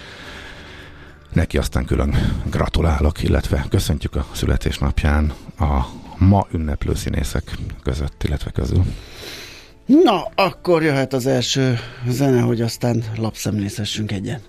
neki 1.32 1.58
aztán 1.58 1.84
külön 1.84 2.14
gratulálok, 2.50 3.22
illetve 3.22 3.66
köszöntjük 3.68 4.16
a 4.16 4.26
születésnapján 4.32 5.32
a 5.58 5.80
ma 6.18 6.46
ünneplő 6.52 6.94
színészek 6.94 7.56
között, 7.82 8.22
illetve 8.24 8.50
közül. 8.50 8.84
Na, 9.86 10.30
akkor 10.34 10.82
jöhet 10.82 11.12
az 11.12 11.26
első 11.26 11.78
zene, 12.08 12.40
hogy 12.40 12.60
aztán 12.60 13.04
lapszemlészessünk 13.16 14.12
egyen. 14.12 14.40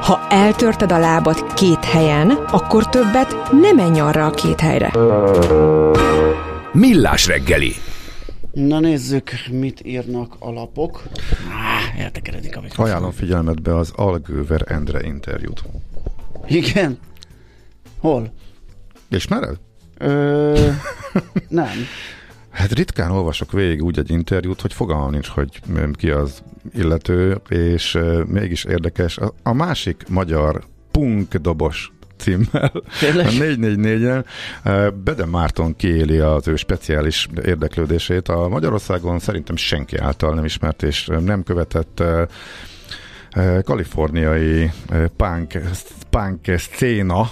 Ha 0.00 0.26
eltörted 0.28 0.92
a 0.92 0.98
lábad 0.98 1.52
két 1.54 1.84
helyen, 1.84 2.30
akkor 2.30 2.88
többet 2.88 3.52
nem 3.60 3.76
menj 3.76 4.00
arra 4.00 4.26
a 4.26 4.30
két 4.30 4.60
helyre. 4.60 4.92
Millás 6.72 7.26
reggeli 7.26 7.74
Na 8.66 8.80
nézzük, 8.80 9.30
mit 9.50 9.84
írnak 9.84 10.36
a 10.38 10.50
lapok. 10.50 11.02
Ah, 11.48 12.00
eltekeredik 12.00 12.56
a 12.56 12.60
mikrofon. 12.60 12.86
Ajánlom 12.86 13.10
figyelmetbe 13.10 13.76
az 13.76 13.92
Algőver 13.96 14.64
Endre 14.66 15.02
interjút. 15.02 15.62
Igen? 16.46 16.98
Hol? 17.98 18.32
Ismered? 19.08 19.56
Ö, 19.98 20.70
nem. 21.48 21.76
Hát 22.50 22.72
ritkán 22.72 23.10
olvasok 23.10 23.52
végig 23.52 23.82
úgy 23.82 23.98
egy 23.98 24.10
interjút, 24.10 24.60
hogy 24.60 24.72
fogalmam 24.72 25.10
nincs, 25.10 25.26
hogy 25.26 25.60
ki 25.92 26.10
az 26.10 26.42
illető, 26.74 27.40
és 27.48 27.98
mégis 28.26 28.64
érdekes. 28.64 29.18
A, 29.18 29.34
a 29.42 29.52
másik 29.52 30.08
magyar 30.08 30.64
punk 30.90 31.34
dobos 31.34 31.92
címmel. 32.18 32.72
Tényleg? 33.00 33.26
A 33.26 33.30
444-en 33.30 34.24
Bede 35.04 35.26
Márton 35.26 35.76
kiéli 35.76 36.18
az 36.18 36.48
ő 36.48 36.56
speciális 36.56 37.28
érdeklődését. 37.44 38.28
A 38.28 38.48
Magyarországon 38.48 39.18
szerintem 39.18 39.56
senki 39.56 39.96
által 39.96 40.34
nem 40.34 40.44
ismert 40.44 40.82
és 40.82 41.08
nem 41.24 41.42
követett 41.42 42.02
kaliforniai 43.64 44.70
punk, 45.16 45.60
punk 46.10 46.40
széna, 46.76 47.30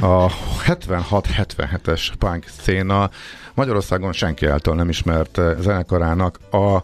a 0.00 0.30
76-77-es 0.66 2.08
punk 2.18 2.44
széna 2.60 3.10
Magyarországon 3.54 4.12
senki 4.12 4.46
által 4.46 4.74
nem 4.74 4.88
ismert 4.88 5.40
zenekarának 5.60 6.38
a 6.50 6.82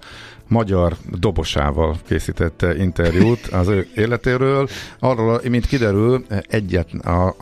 magyar 0.50 0.96
dobosával 1.18 1.96
készített 2.06 2.62
interjút 2.78 3.46
az 3.46 3.68
ő 3.68 3.88
életéről. 3.94 4.68
Arról, 4.98 5.40
mint 5.48 5.66
kiderül, 5.66 6.24
egyet, 6.48 6.92
a, 6.92 7.34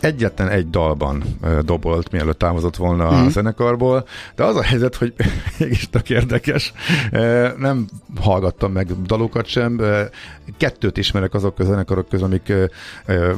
egyetlen 0.00 0.48
egy 0.48 0.70
dalban 0.70 1.22
dobolt, 1.64 2.10
mielőtt 2.10 2.38
távozott 2.38 2.76
volna 2.76 3.10
mm. 3.10 3.26
a 3.26 3.28
zenekarból, 3.28 4.06
de 4.34 4.44
az 4.44 4.56
a 4.56 4.62
helyzet, 4.62 4.96
hogy 4.96 5.14
mégis 5.58 5.90
tök 5.90 6.10
érdekes, 6.10 6.72
nem 7.58 7.86
hallgattam 8.20 8.72
meg 8.72 9.02
dalokat 9.02 9.46
sem, 9.46 9.80
kettőt 10.56 10.96
ismerek 10.96 11.34
azok 11.34 11.58
a 11.58 11.64
zenekarok 11.64 12.08
közül, 12.08 12.26
amik 12.26 12.52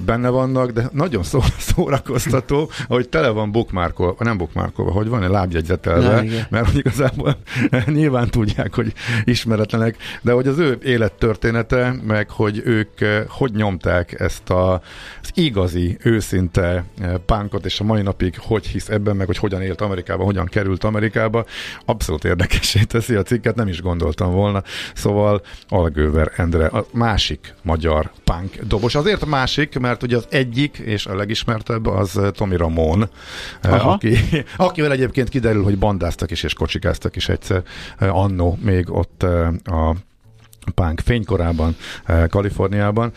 benne 0.05 0.29
vannak, 0.29 0.71
de 0.71 0.89
nagyon 0.93 1.23
szó, 1.23 1.41
szórakoztató, 1.75 2.71
hogy 2.87 3.09
tele 3.09 3.29
van 3.29 3.53
bookmarkolva, 3.53 4.25
nem 4.25 4.37
bookmarkolva, 4.37 4.91
hogy 4.91 5.09
van 5.09 5.23
egy 5.23 5.31
lábjegyzetelve, 5.31 6.25
mert 6.51 6.67
hogy 6.67 6.77
igazából 6.77 7.37
nyilván 7.87 8.31
tudják, 8.31 8.75
hogy 8.75 8.93
ismeretlenek, 9.25 9.97
de 10.23 10.33
hogy 10.33 10.47
az 10.47 10.59
ő 10.59 10.79
élettörténete, 10.83 11.95
meg 12.07 12.31
hogy 12.31 12.63
ők 12.65 12.89
hogy 13.29 13.53
nyomták 13.53 14.21
ezt 14.21 14.51
a, 14.51 14.73
az 15.23 15.31
igazi, 15.35 15.99
őszinte 16.57 16.85
pánkot, 17.27 17.65
és 17.65 17.81
a 17.81 17.85
mai 17.85 18.03
napig 18.03 18.39
hogy 18.39 18.67
hisz 18.67 18.89
ebben, 18.89 19.17
meg 19.17 19.27
hogy 19.27 19.37
hogyan 19.37 19.63
élt 19.63 19.81
Amerikába, 19.81 20.25
hogyan 20.25 20.47
került 20.47 20.85
Amerikába, 20.85 21.45
abszolút 21.85 22.25
érdekessé 22.25 22.83
teszi 22.83 23.15
a 23.15 23.23
cikket, 23.23 23.55
nem 23.55 23.69
is 23.69 23.83
gondoltam 23.83 24.33
volna. 24.33 24.63
Szóval 24.95 25.43
Algőver 25.69 26.33
Endre, 26.37 26.67
a 26.67 26.87
másik 26.93 27.55
magyar 27.63 28.11
punk 28.25 28.59
dobos. 28.63 28.95
Azért 28.95 29.27
másik, 29.27 29.79
mert 29.79 30.03
ugye 30.03 30.17
az 30.17 30.27
egyik 30.31 30.79
és 30.79 31.07
a 31.07 31.15
legismertebb 31.15 31.87
az 31.87 32.21
Tommy 32.33 32.57
Ramón, 32.57 33.09
aki, 33.63 34.17
akivel 34.57 34.93
egyébként 34.93 35.29
kiderül, 35.29 35.63
hogy 35.63 35.79
bandáztak 35.79 36.31
is 36.31 36.43
és 36.43 36.53
kocsikáztak 36.53 37.17
is 37.17 37.29
egyszer 37.29 37.63
annó 37.99 38.59
még 38.63 38.91
ott 38.91 39.23
a 39.65 39.95
punk 40.75 41.01
fénykorában, 41.01 41.77
Kaliforniában, 42.29 43.13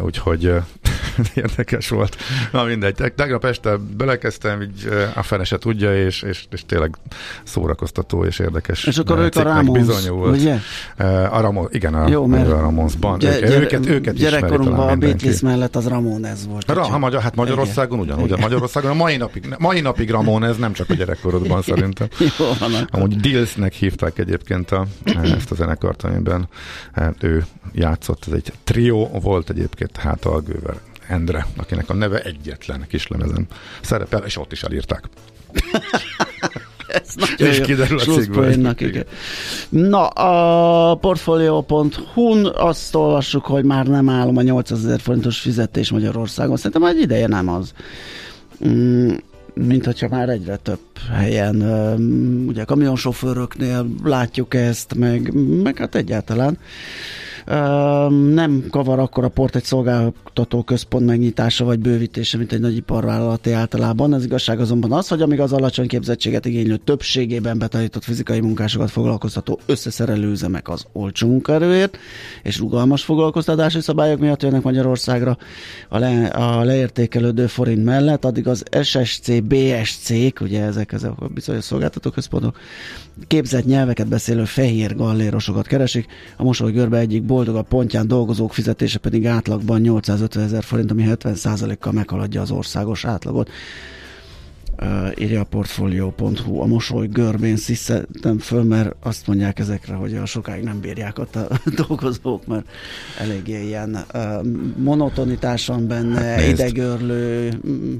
úgyhogy 0.00 0.52
érdekes 1.34 1.88
volt. 1.88 2.16
Na 2.52 2.64
mindegy, 2.64 3.12
tegnap 3.14 3.44
este 3.44 3.76
belekezdtem, 3.96 4.62
így 4.62 4.88
a 5.14 5.22
fene 5.22 5.44
se 5.44 5.58
tudja, 5.58 6.04
és, 6.04 6.22
és, 6.22 6.44
és 6.50 6.66
tényleg 6.66 6.96
szórakoztató 7.44 8.24
és 8.24 8.38
érdekes. 8.38 8.84
És 8.84 8.98
akkor 8.98 9.18
ők 9.18 9.36
a 9.36 9.42
Ramones, 9.42 10.08
ugye? 10.08 10.58
A 11.30 11.40
Ramon, 11.40 11.68
igen, 11.70 11.94
a, 11.94 12.08
Jó, 12.08 12.26
mert 12.26 12.50
a 12.50 12.60
Ramonesban. 12.60 13.18
Gy- 13.18 13.40
gyere, 13.40 13.60
őket, 13.60 13.86
őket 13.86 14.14
Gyerekkorunkban 14.14 14.88
a 14.88 14.96
Beatles 14.96 15.40
mellett 15.40 15.76
az 15.76 15.88
Ramones 15.88 16.38
volt. 16.48 16.70
Ra, 16.70 16.82
ha 16.82 16.98
magyar, 16.98 17.22
hát 17.22 17.34
Magyarországon 17.36 17.98
ugyanúgy. 17.98 18.24
Igen. 18.24 18.40
Magyarországon 18.40 18.90
a 18.90 18.94
mai 18.94 19.16
napig, 19.16 19.54
mai 19.58 19.80
napig 19.80 20.10
Ramones, 20.10 20.56
nem 20.56 20.72
csak 20.72 20.90
a 20.90 20.94
gyerekkorodban 20.94 21.62
szerintem. 21.62 22.06
Jó, 22.38 22.46
van. 22.58 22.88
Amúgy 22.90 23.16
Dillsnek 23.16 23.72
hívták 23.72 24.18
egyébként 24.18 24.70
a, 24.70 24.86
ezt 25.22 25.50
a 25.50 25.54
zenekart, 25.54 26.02
amiben 26.02 26.48
ő 27.20 27.44
játszott. 27.72 28.24
Ez 28.26 28.32
egy 28.32 28.52
trió 28.64 29.06
volt 29.22 29.50
egyébként, 29.50 29.96
hát 29.96 30.24
Algőver 30.24 30.76
Endre, 31.08 31.46
akinek 31.56 31.90
a 31.90 31.94
neve 31.94 32.22
egyetlen 32.22 32.86
kislemezen 32.88 33.46
szerepel, 33.80 34.24
és 34.24 34.36
ott 34.36 34.52
is 34.52 34.62
elírták. 34.62 35.08
Ez 36.92 37.14
és 37.36 37.60
kiderül 37.60 37.98
a 37.98 38.02
cikkből. 38.02 38.74
Igen. 38.78 39.04
Na, 39.68 40.06
a 40.06 40.94
portfolio.hu-n 40.94 42.46
azt 42.54 42.94
olvassuk, 42.94 43.44
hogy 43.44 43.64
már 43.64 43.86
nem 43.86 44.08
állom 44.08 44.36
a 44.36 44.42
800 44.42 44.84
ezer 44.84 45.00
forintos 45.00 45.40
fizetés 45.40 45.90
Magyarországon. 45.90 46.56
Szerintem 46.56 46.84
egy 46.84 47.00
ideje 47.00 47.26
nem 47.26 47.48
az. 47.48 47.72
Mm, 48.66 49.14
mint 49.54 49.84
hogyha 49.84 50.08
már 50.08 50.28
egyre 50.28 50.56
több 50.56 50.80
helyen, 51.12 51.62
ugye 52.46 52.64
kamionsofőröknél 52.64 53.86
látjuk 54.04 54.54
ezt, 54.54 54.94
meg, 54.94 55.32
meg 55.62 55.78
hát 55.78 55.94
egyáltalán 55.94 56.58
nem 58.34 58.64
kavar 58.70 58.98
akkor 58.98 59.24
a 59.24 59.28
port 59.28 59.56
egy 59.56 59.64
szolgáltató 59.64 60.62
központ 60.62 61.06
megnyitása 61.06 61.64
vagy 61.64 61.78
bővítése, 61.78 62.38
mint 62.38 62.52
egy 62.52 62.60
nagy 62.60 62.76
iparvállalati 62.76 63.52
általában. 63.52 64.12
Az 64.12 64.24
igazság 64.24 64.60
azonban 64.60 64.92
az, 64.92 65.08
hogy 65.08 65.22
amíg 65.22 65.40
az 65.40 65.52
alacsony 65.52 65.86
képzettséget 65.86 66.46
igénylő 66.46 66.76
többségében 66.76 67.58
betanított 67.58 68.04
fizikai 68.04 68.40
munkásokat 68.40 68.90
foglalkoztató 68.90 69.60
összeszerelő 69.66 70.30
üzemek 70.30 70.68
az 70.68 70.84
olcsó 70.92 71.28
munkaerőért 71.28 71.98
és 72.42 72.58
rugalmas 72.58 73.04
foglalkoztatási 73.04 73.80
szabályok 73.80 74.20
miatt 74.20 74.42
jönnek 74.42 74.62
Magyarországra 74.62 75.36
a, 75.88 75.98
le, 75.98 76.26
a 76.26 76.64
leértékelődő 76.64 77.46
forint 77.46 77.84
mellett, 77.84 78.24
addig 78.24 78.48
az 78.48 78.62
SSC, 78.82 79.42
BSC, 79.42 80.10
ugye 80.40 80.62
ezek, 80.62 80.92
ezek 80.92 81.10
a 81.18 81.28
bizonyos 81.28 81.64
szolgáltató 81.64 82.10
központok, 82.10 82.56
képzett 83.26 83.64
nyelveket 83.64 84.08
beszélő 84.08 84.44
fehér 84.44 84.96
gallérosokat 84.96 85.66
keresik. 85.66 86.06
A 86.36 86.42
mosoly 86.42 86.72
görbe 86.72 86.98
egyik 86.98 87.22
boldogabb 87.22 87.68
pontján 87.68 88.08
dolgozók 88.08 88.52
fizetése 88.52 88.98
pedig 88.98 89.26
átlagban 89.26 89.80
850 89.80 90.44
ezer 90.44 90.62
forint, 90.62 90.90
ami 90.90 91.04
70%-kal 91.08 91.92
meghaladja 91.92 92.40
az 92.40 92.50
országos 92.50 93.04
átlagot 93.04 93.50
uh, 94.82 95.10
írja 95.18 95.40
a 95.40 95.44
portfolio.hu. 95.44 96.60
A 96.60 96.66
mosoly 96.66 97.06
görbén 97.06 97.56
sziszetem 97.56 98.38
föl, 98.38 98.62
mert 98.62 98.94
azt 99.02 99.26
mondják 99.26 99.58
ezekre, 99.58 99.94
hogy 99.94 100.14
a 100.14 100.26
sokáig 100.26 100.62
nem 100.62 100.80
bírják 100.80 101.18
ott 101.18 101.36
a 101.36 101.48
dolgozók, 101.86 102.46
mert 102.46 102.64
eléggé 103.18 103.66
ilyen 103.66 104.04
uh, 104.14 104.22
monotonitás 104.76 105.66
van 105.66 105.86
benne, 105.86 106.20
hát 106.20 106.46
idegörlő. 106.46 107.52
Mm. 107.66 107.94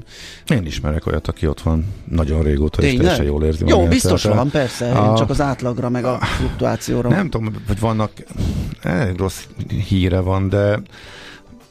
Én 0.47 0.65
ismerek 0.65 1.05
olyat, 1.05 1.27
aki 1.27 1.47
ott 1.47 1.61
van 1.61 1.85
nagyon 2.09 2.43
régóta, 2.43 2.77
Tényleg? 2.77 2.93
és 2.93 3.01
teljesen 3.01 3.25
jól 3.25 3.43
érzi. 3.43 3.63
Jó, 3.67 3.87
biztos 3.87 4.23
van, 4.23 4.49
persze, 4.49 4.91
a, 4.91 5.17
csak 5.17 5.29
az 5.29 5.41
átlagra, 5.41 5.89
meg 5.89 6.05
a 6.05 6.17
fluktuációra. 6.21 7.09
Nem 7.09 7.29
tudom, 7.29 7.53
hogy 7.67 7.79
vannak, 7.79 8.11
eh, 8.81 9.09
rossz 9.17 9.43
híre 9.87 10.19
van, 10.19 10.49
de 10.49 10.81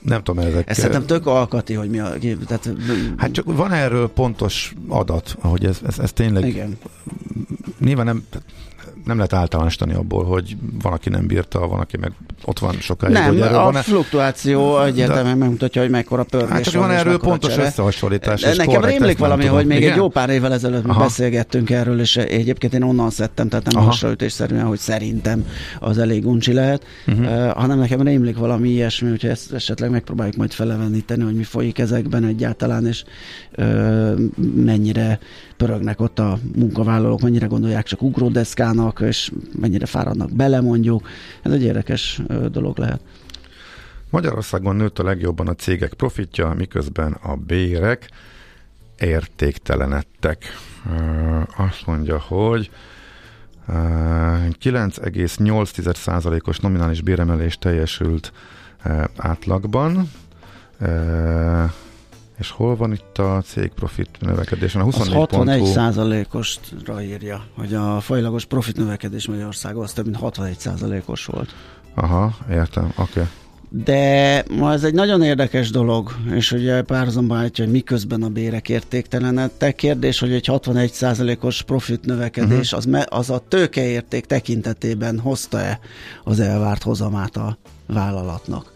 nem 0.03 0.23
tudom, 0.23 0.45
ezek... 0.45 0.71
Ez 0.71 0.77
szerintem 0.77 1.07
tök 1.07 1.27
alkati, 1.27 1.75
hogy 1.75 1.91
mi 1.91 1.99
a... 1.99 2.19
Tehát... 2.47 2.71
Hát 3.17 3.33
csak 3.33 3.45
van 3.57 3.73
erről 3.73 4.09
pontos 4.09 4.75
adat, 4.88 5.37
hogy 5.41 5.65
ez, 5.65 5.81
ez, 5.87 5.99
ez 5.99 6.12
tényleg... 6.12 6.47
Igen. 6.47 6.79
Nyilván 7.81 8.07
nem, 8.07 8.25
nem 9.05 9.17
lehet 9.17 9.33
általánosítani 9.33 9.95
abból, 9.95 10.25
hogy 10.25 10.57
van, 10.83 10.93
aki 10.93 11.09
nem 11.09 11.27
bírta, 11.27 11.67
van, 11.67 11.81
aki 11.81 11.97
meg 11.97 12.12
ott 12.45 12.59
van 12.59 12.75
sokáig. 12.81 13.12
Nem, 13.12 13.25
hogy 13.25 13.41
a 13.41 13.62
van 13.62 13.75
fluktuáció 13.75 14.81
egyértelműen 14.83 15.38
megmutatja, 15.38 15.83
hogy 15.83 15.91
mekkora 15.91 16.25
pörgés 16.25 16.51
Hát 16.51 16.62
csak 16.62 16.75
van 16.75 16.91
erről 16.91 17.19
pontos 17.19 17.51
csere. 17.51 17.67
összehasonlítás. 17.67 18.41
De 18.41 18.55
nekem 18.55 18.85
rémlik 18.85 19.19
valami, 19.19 19.47
hogy 19.47 19.67
még 19.67 19.79
Igen? 19.79 19.91
egy 19.91 19.97
jó 19.97 20.09
pár 20.09 20.31
évvel 20.31 20.53
ezelőtt 20.53 20.87
Aha. 20.87 21.03
beszélgettünk 21.03 21.71
erről, 21.71 22.01
és 22.01 22.17
egyébként 22.17 22.75
én 22.75 22.83
onnan 22.83 23.11
szedtem, 23.11 23.49
tehát 23.49 23.73
nem 23.73 23.85
hasonlítésszerűen, 23.85 24.65
hogy 24.65 24.79
szerintem 24.79 25.47
az 25.81 25.99
elég 25.99 26.27
uncsi 26.27 26.53
lehet, 26.53 26.87
uh-huh. 27.07 27.27
uh, 27.27 27.51
hanem 27.51 27.79
nekem 27.79 28.03
rémlik 28.03 28.37
valami 28.37 28.69
ilyesmi, 28.69 29.09
hogyha 29.09 29.29
ezt 29.29 29.53
esetleg 29.53 29.91
megpróbáljuk 29.91 30.37
majd 30.37 30.53
feleveníteni, 30.53 31.23
hogy 31.23 31.35
mi 31.35 31.43
folyik 31.43 31.79
ezekben 31.79 32.25
egyáltalán, 32.25 32.87
és 32.87 33.05
uh, 33.59 34.12
mennyire 34.55 35.19
pörögnek 35.62 36.01
ott 36.01 36.18
a 36.18 36.38
munkavállalók, 36.57 37.20
mennyire 37.20 37.46
gondolják 37.46 37.85
csak 37.85 38.03
ugródeszkának, 38.03 39.01
és 39.01 39.33
mennyire 39.61 39.87
fáradnak 39.87 40.33
bele 40.33 40.61
mondjuk. 40.61 41.09
Ez 41.42 41.53
egy 41.53 41.62
érdekes 41.62 42.20
dolog 42.51 42.79
lehet. 42.79 43.01
Magyarországon 44.11 44.77
nőtt 44.77 44.98
a 44.98 45.03
legjobban 45.03 45.48
a 45.48 45.55
cégek 45.55 45.94
profitja, 45.94 46.53
miközben 46.57 47.12
a 47.12 47.37
bérek 47.37 48.11
értéktelenedtek. 48.98 50.44
Azt 51.57 51.87
mondja, 51.87 52.18
hogy 52.18 52.70
9,8%-os 53.68 56.59
nominális 56.59 57.01
béremelés 57.01 57.59
teljesült 57.59 58.33
átlagban. 59.16 60.11
És 62.42 62.50
hol 62.50 62.76
van 62.76 62.92
itt 62.92 63.18
a 63.18 63.42
cég 63.44 63.70
profit 63.74 64.09
növekedés? 64.20 64.74
A 64.74 64.83
24 64.83 65.12
az 65.12 65.18
61 65.18 65.64
százalékosra 65.64 67.02
írja, 67.02 67.44
hogy 67.57 67.74
a 67.74 68.00
fajlagos 68.00 68.44
profit 68.44 68.76
növekedés 68.76 69.26
Magyarországon 69.26 69.83
az 69.83 69.92
több 69.92 70.05
mint 70.05 70.16
61 70.16 70.59
százalékos 70.59 71.24
volt. 71.24 71.55
Aha, 71.94 72.35
értem, 72.50 72.85
oké. 72.85 73.02
Okay. 73.02 73.24
De 73.68 74.44
ma 74.50 74.72
ez 74.72 74.85
egy 74.85 74.94
nagyon 74.94 75.22
érdekes 75.22 75.70
dolog, 75.70 76.16
és 76.35 76.52
ugye 76.52 76.83
párhuzamban 76.83 77.38
állítja, 77.38 77.64
hogy 77.64 77.72
miközben 77.72 78.22
a 78.22 78.28
bérek 78.28 78.68
értéktelenedtek. 78.68 79.74
Kérdés, 79.74 80.18
hogy 80.18 80.33
egy 80.33 80.48
61%-os 80.52 81.62
profit 81.62 82.05
növekedés, 82.05 82.72
uh-huh. 82.72 82.78
az, 82.78 82.85
me, 82.85 83.07
az 83.09 83.31
a 83.31 83.42
tőkeérték 83.48 84.26
tekintetében 84.26 85.18
hozta-e 85.18 85.78
az 86.24 86.40
elvárt 86.40 86.83
hozamát 86.83 87.37
a 87.37 87.59
vállalatnak? 87.87 88.71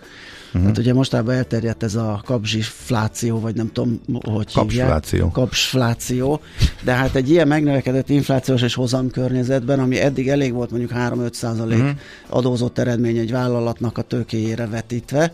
Tehát 0.61 0.79
ugye 0.79 0.95
mostában 0.95 1.35
elterjedt 1.35 1.83
ez 1.83 1.95
a 1.95 2.23
kapzsifláció, 2.25 3.41
vagy 3.41 3.55
nem 3.55 3.73
tudom, 3.73 4.01
hogy 4.13 4.53
Kapsfláció. 4.53 5.19
hívják. 5.19 5.33
Kapsfláció. 5.33 6.41
De 6.85 6.93
hát 6.93 7.15
egy 7.15 7.31
ilyen 7.31 7.49
megnövekedett 7.49 8.09
inflációs 8.09 8.63
és 8.63 8.75
hozam 8.75 9.11
környezetben, 9.11 9.81
ami 9.81 10.01
eddig 10.01 10.29
elég 10.29 10.53
volt 10.53 10.71
mondjuk 10.71 10.93
3-5 10.95 11.33
százalék 11.33 11.79
uh-huh. 11.79 11.99
adózott 12.29 12.79
eredmény 12.79 13.17
egy 13.17 13.31
vállalatnak 13.31 13.99
a 13.99 14.03
tőkéjére 14.03 14.67
vetítve, 14.67 15.33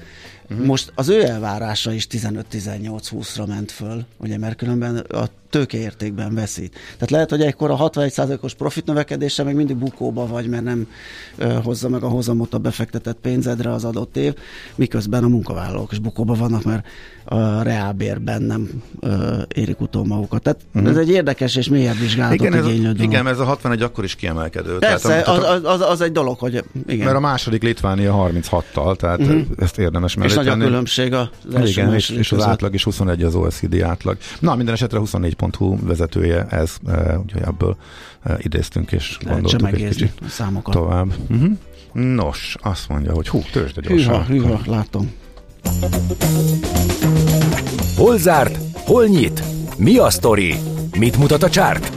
Uh-huh. 0.53 0.67
Most 0.67 0.93
az 0.95 1.09
ő 1.09 1.25
elvárása 1.25 1.93
is 1.93 2.07
15-18-20-ra 2.11 3.47
ment 3.49 3.71
föl, 3.71 4.05
ugye, 4.17 4.39
mert 4.39 4.57
különben 4.57 4.97
a 4.97 5.27
tőkeértékben 5.53 6.35
veszít. 6.35 6.73
Tehát 6.93 7.11
lehet, 7.11 7.31
hogy 7.31 7.43
egykor 7.43 7.71
a 7.71 7.77
61%-os 7.77 8.55
profit 8.55 8.85
növekedése 8.87 9.43
még 9.43 9.55
mindig 9.55 9.77
bukóba 9.77 10.27
vagy, 10.27 10.49
mert 10.49 10.65
nem 10.65 10.89
hozza 11.63 11.89
meg 11.89 12.03
a 12.03 12.09
hozamot 12.09 12.55
a 12.55 12.59
befektetett 12.59 13.19
pénzedre 13.21 13.73
az 13.73 13.85
adott 13.85 14.17
év, 14.17 14.35
miközben 14.75 15.25
a 15.25 15.29
munkavállalók 15.29 15.93
is 15.93 15.99
bukóba 15.99 16.35
vannak, 16.35 16.65
mert 16.65 16.87
a 17.25 17.63
reálbérben 17.63 18.43
nem 18.43 18.83
érik 19.55 19.81
utol 19.81 20.05
magukat. 20.05 20.43
Tehát 20.43 20.61
uh-huh. 20.75 20.91
ez 20.91 20.97
egy 20.97 21.11
érdekes 21.11 21.57
és 21.57 21.69
mélyebb 21.69 21.99
vizsgálatot 21.99 22.41
igen, 22.41 22.53
ez, 22.53 22.67
igénylő 22.67 22.93
dolog. 22.93 23.13
igen, 23.13 23.27
ez 23.27 23.39
a 23.39 23.45
61 23.45 23.83
akkor 23.83 24.05
is 24.05 24.15
kiemelkedő. 24.15 24.79
Persze, 24.79 25.09
tehát, 25.09 25.29
az, 25.29 25.45
az, 25.45 25.65
az, 25.65 25.81
az 25.81 26.01
egy 26.01 26.13
dolog, 26.13 26.39
hogy 26.39 26.65
igen. 26.87 27.05
Mert 27.05 27.17
a 27.17 27.21
második 27.21 27.63
Litvánia 27.63 28.31
36-tal, 28.33 28.97
tehát 28.97 29.21
uh-huh. 29.21 29.43
ezt 29.59 29.79
érdemes 29.79 30.15
mellé 30.15 30.31
És 30.31 30.37
nagy 30.37 30.49
a 30.49 30.57
különbség 30.57 31.13
az 31.13 31.29
első 31.55 31.81
Igen, 31.81 31.95
és, 31.95 32.11
és 32.11 32.33
az 32.33 32.39
között. 32.39 32.53
átlag 32.53 32.75
is 32.75 32.85
21 32.85 33.23
az 33.23 33.35
OECD 33.35 33.81
átlag. 33.81 34.17
Na, 34.39 34.55
minden 34.55 34.75
esetre 34.75 34.99
24.hu 35.43 35.87
vezetője 35.87 36.47
ez, 36.51 36.77
e, 36.89 37.19
úgyhogy 37.19 37.43
ebből 37.43 37.77
e, 38.23 38.37
idéztünk 38.39 38.93
és 38.93 39.19
Lehet 39.25 39.41
gondoltuk 39.41 39.81
egy 39.81 39.89
kicsit 39.89 40.13
számokat. 40.29 40.75
tovább. 40.75 41.13
Uh-huh. 41.31 41.51
Nos, 41.93 42.57
azt 42.63 42.89
mondja, 42.89 43.13
hogy 43.13 43.29
hú, 43.29 43.43
tőzsde 43.53 43.81
Hűha, 43.85 43.95
gyorsan. 43.95 44.27
hűha, 44.27 44.61
látom. 44.67 45.13
Hol 47.97 48.19
zárt? 48.19 48.59
Hol 48.75 49.07
nyit? 49.07 49.43
Mi 49.77 49.97
a 49.99 50.11
sztori? 50.11 50.55
Mit 50.99 51.17
mutat 51.19 51.43
a 51.43 51.51
csárt? 51.51 51.93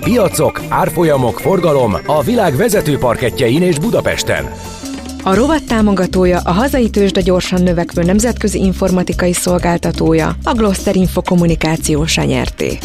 Piacok, 0.00 0.62
árfolyamok, 0.68 1.40
forgalom 1.40 1.96
a 2.06 2.22
világ 2.22 2.56
vezető 2.56 2.98
parketjein 2.98 3.62
és 3.62 3.78
Budapesten. 3.78 4.44
A 5.26 5.34
rovat 5.34 5.64
támogatója 5.64 6.40
a 6.40 6.52
hazai 6.52 6.90
tőzsde 6.90 7.20
gyorsan 7.20 7.62
növekvő 7.62 8.02
nemzetközi 8.02 8.58
informatikai 8.58 9.32
szolgáltatója, 9.32 10.36
a 10.42 10.52
Gloster 10.52 10.96
Info 10.96 11.22
kommunikációs 11.22 12.16
nyerté. 12.16 12.78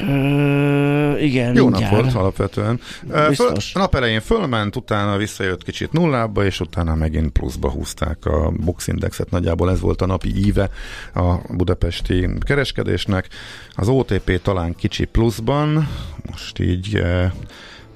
Ö, 0.00 1.16
igen, 1.18 1.54
Jó 1.54 1.68
mindjárt. 1.68 1.92
nap 1.92 2.00
volt 2.00 2.14
alapvetően. 2.14 2.80
Föl, 3.10 3.28
Biztos. 3.28 3.74
a 3.74 3.78
nap 3.78 3.94
elején 3.94 4.20
fölment, 4.20 4.76
utána 4.76 5.16
visszajött 5.16 5.62
kicsit 5.62 5.92
nullába, 5.92 6.44
és 6.44 6.60
utána 6.60 6.94
megint 6.94 7.30
pluszba 7.32 7.70
húzták 7.70 8.26
a 8.26 8.50
Bux 8.50 8.86
Indexet. 8.86 9.30
Nagyjából 9.30 9.70
ez 9.70 9.80
volt 9.80 10.02
a 10.02 10.06
napi 10.06 10.46
íve 10.46 10.70
a 11.14 11.34
budapesti 11.48 12.28
kereskedésnek. 12.40 13.28
Az 13.74 13.88
OTP 13.88 14.42
talán 14.42 14.74
kicsi 14.74 15.04
pluszban, 15.04 15.88
most 16.30 16.58
így 16.58 17.02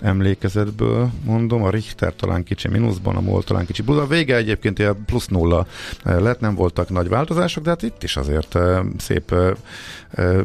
emlékezetből 0.02 1.10
mondom, 1.24 1.62
a 1.62 1.70
Richter 1.70 2.14
talán 2.14 2.44
kicsi 2.44 2.68
mínuszban, 2.68 3.16
a 3.16 3.20
MOL 3.20 3.42
talán 3.42 3.66
kicsi 3.66 3.82
plusz. 3.82 3.98
A 3.98 4.06
vége 4.06 4.36
egyébként 4.36 4.78
ilyen 4.78 5.04
plusz 5.06 5.26
nulla 5.26 5.66
eh, 6.04 6.20
lett, 6.20 6.40
nem 6.40 6.54
voltak 6.54 6.88
nagy 6.88 7.08
változások, 7.08 7.64
de 7.64 7.70
hát 7.70 7.82
itt 7.82 8.02
is 8.02 8.16
azért 8.16 8.54
eh, 8.54 8.80
szép 8.98 9.32
eh, 9.32 10.40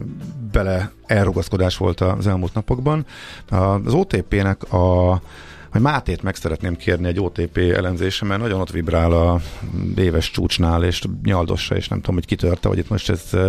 bele 0.52 0.92
elrugaszkodás 1.06 1.78
volt 1.78 2.02
az 2.02 2.28
elmúlt 2.28 2.54
napokban. 2.54 3.06
Az 3.50 3.94
OTP-nek 3.94 4.74
a 4.74 5.22
hogy 5.72 5.82
Mátét 5.82 6.24
meg 6.24 6.36
szeretném 6.36 6.76
kérni 6.76 7.08
egy 7.08 7.20
OTP 7.20 7.58
elemzése, 7.58 8.26
mert 8.26 8.42
nagyon 8.42 8.60
ott 8.60 8.72
vibrál 8.72 9.12
a 9.12 9.40
éves 9.96 10.32
csúcsnál, 10.32 10.84
és 10.84 11.04
nyaldossa, 11.24 11.76
és 11.76 11.88
nem 11.88 12.00
tudom, 12.00 12.16
hogy 12.16 12.26
kitörte, 12.26 12.68
hogy 12.68 12.78
itt 12.78 12.90
most 12.90 13.10
ez... 13.10 13.22
eh, 13.32 13.48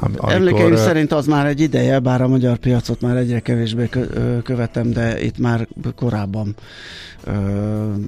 am- 0.00 0.30
Emlékeim 0.30 0.72
eh, 0.72 0.78
szerint 0.78 1.12
az 1.12 1.26
már 1.26 1.46
egy 1.46 1.60
ideje, 1.60 1.98
bár 1.98 2.22
a 2.22 2.28
magyar 2.28 2.56
piacot 2.56 3.00
már 3.00 3.16
egyre 3.16 3.40
kevésbé 3.40 3.88
követem, 4.42 4.90
de 4.90 5.22
itt 5.22 5.38
már 5.38 5.68
korábban 5.94 6.54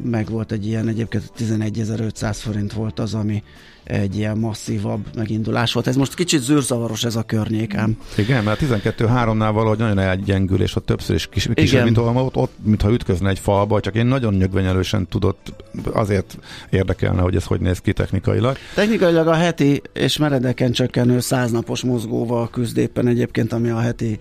meg 0.05 0.29
volt 0.31 0.53
egy 0.53 0.67
ilyen, 0.67 0.89
egyébként 0.89 1.33
11.500 1.39 2.37
forint 2.41 2.73
volt 2.73 2.99
az, 2.99 3.15
ami 3.15 3.43
egy 3.87 4.17
ilyen 4.17 4.39
masszívabb 4.39 5.07
megindulás 5.15 5.73
volt. 5.73 5.87
Ez 5.87 5.97
most 5.97 6.15
kicsit 6.15 6.41
zűrzavaros 6.41 7.05
ez 7.05 7.17
a 7.17 7.23
környék, 7.23 7.75
ám. 7.75 7.99
Igen, 8.17 8.45
mert 8.45 8.61
12-3-nál 8.63 9.51
valahogy 9.53 9.79
nagyon 9.79 9.99
elgyengül, 9.99 10.63
és 10.63 10.77
ott 10.77 10.87
többször 10.87 11.15
is 11.15 11.27
kis, 11.27 11.49
kisebb, 11.55 11.67
Igen. 11.67 11.85
mint 11.85 11.99
ahol 11.99 12.25
ott, 12.25 12.37
ott, 12.37 12.53
mintha 12.63 12.91
ütközne 12.93 13.29
egy 13.29 13.39
falba, 13.39 13.81
csak 13.81 13.95
én 13.95 14.07
nagyon 14.07 14.35
nyögvenyelősen 14.35 15.07
tudott, 15.09 15.53
azért 15.93 16.39
érdekelne, 16.71 17.21
hogy 17.21 17.37
ez 17.37 17.45
hogy 17.45 17.61
néz 17.61 17.79
ki 17.79 17.93
technikailag. 17.93 18.57
Technikailag 18.75 19.27
a 19.27 19.35
heti 19.35 19.83
és 19.93 20.17
meredeken 20.17 20.73
csökkenő 20.73 21.21
száznapos 21.21 21.83
mozgóval 21.83 22.51
küzd 22.51 22.77
éppen 22.77 23.07
egyébként, 23.07 23.53
ami 23.53 23.69
a 23.69 23.79
heti 23.79 24.19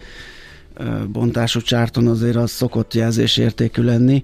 bontású 1.11 1.59
csárton 1.61 2.07
azért 2.07 2.35
az 2.35 2.51
szokott 2.51 2.93
jelzésértékű 2.93 3.81
lenni, 3.83 4.23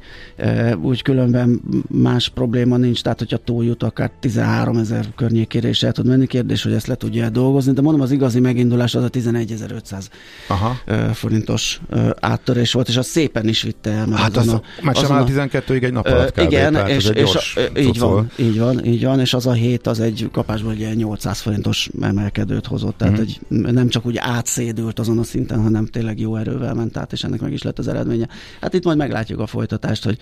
úgy 0.82 1.02
különben 1.02 1.62
más 1.88 2.30
probléma 2.30 2.78
nincs, 2.78 3.02
tehát 3.02 3.20
hogyha 3.20 3.38
túljut, 3.38 3.84
akár 3.84 4.12
13 4.20 4.78
ezer 4.78 5.06
környékére 5.16 5.70
is 5.70 5.84
el 5.84 5.92
tud 5.92 6.06
menni, 6.08 6.28
kérdés, 6.28 6.64
hogy 6.64 6.74
ezt 6.74 6.88
le 6.88 6.96
tudja 6.96 7.30
dolgozni, 7.30 7.74
de 7.74 7.82
mondom, 7.82 8.02
az 8.02 8.12
igazi 8.12 8.40
megindulás 8.40 8.96
az 8.96 9.04
a 9.04 9.10
11.500 9.10 10.04
Aha. 10.48 10.78
forintos 11.14 11.82
áttörés 12.20 12.72
volt, 12.74 12.88
és 12.88 12.98
az 12.98 13.06
szépen 13.08 13.48
is 13.48 13.62
vitte 13.62 13.92
el. 13.92 14.06
mert 14.08 14.22
Hát 14.22 14.38
azon 14.38 14.56
az, 14.56 14.62
a- 14.80 14.86
már 14.86 14.96
sem 14.96 15.12
a- 15.12 15.24
12-ig 15.24 15.84
egy 15.84 15.92
nap 15.94 16.06
alatt 16.08 16.32
kb. 16.32 16.40
igen, 16.40 16.74
tehát 16.74 16.90
és, 16.90 17.10
és 17.14 17.58
ö, 17.74 17.80
így 17.80 18.00
van, 18.00 18.30
így 18.38 18.60
van, 18.60 18.86
így 18.86 19.04
van, 19.04 19.20
és 19.20 19.34
az 19.34 19.48
a 19.48 19.52
hét 19.52 19.88
az 19.88 20.00
egy 20.00 20.30
kapásból 20.32 20.72
egy 20.72 20.80
ilyen 20.80 20.96
800 20.96 21.40
forintos 21.40 21.90
emelkedőt 22.02 22.66
hozott, 22.66 22.98
tehát 22.98 23.14
Mhm. 23.14 23.22
egy, 23.22 23.40
nem 23.74 23.88
csak 23.88 24.06
úgy 24.06 24.18
átszédült 24.18 25.00
azon 25.00 25.18
a 25.18 25.24
szinten, 25.24 25.62
hanem 25.62 25.86
tényleg 25.86 26.20
jó 26.20 26.36
erővel 26.42 26.74
ment 26.74 26.98
át, 26.98 27.12
és 27.12 27.24
ennek 27.24 27.40
meg 27.40 27.54
is 27.54 27.62
lett 27.62 27.80
az 27.80 27.88
eredménye. 27.88 28.28
Hát 28.62 28.74
itt 28.74 28.84
majd 28.84 28.98
meglátjuk 28.98 29.40
a 29.40 29.48
folytatást, 29.48 30.04
hogy 30.04 30.18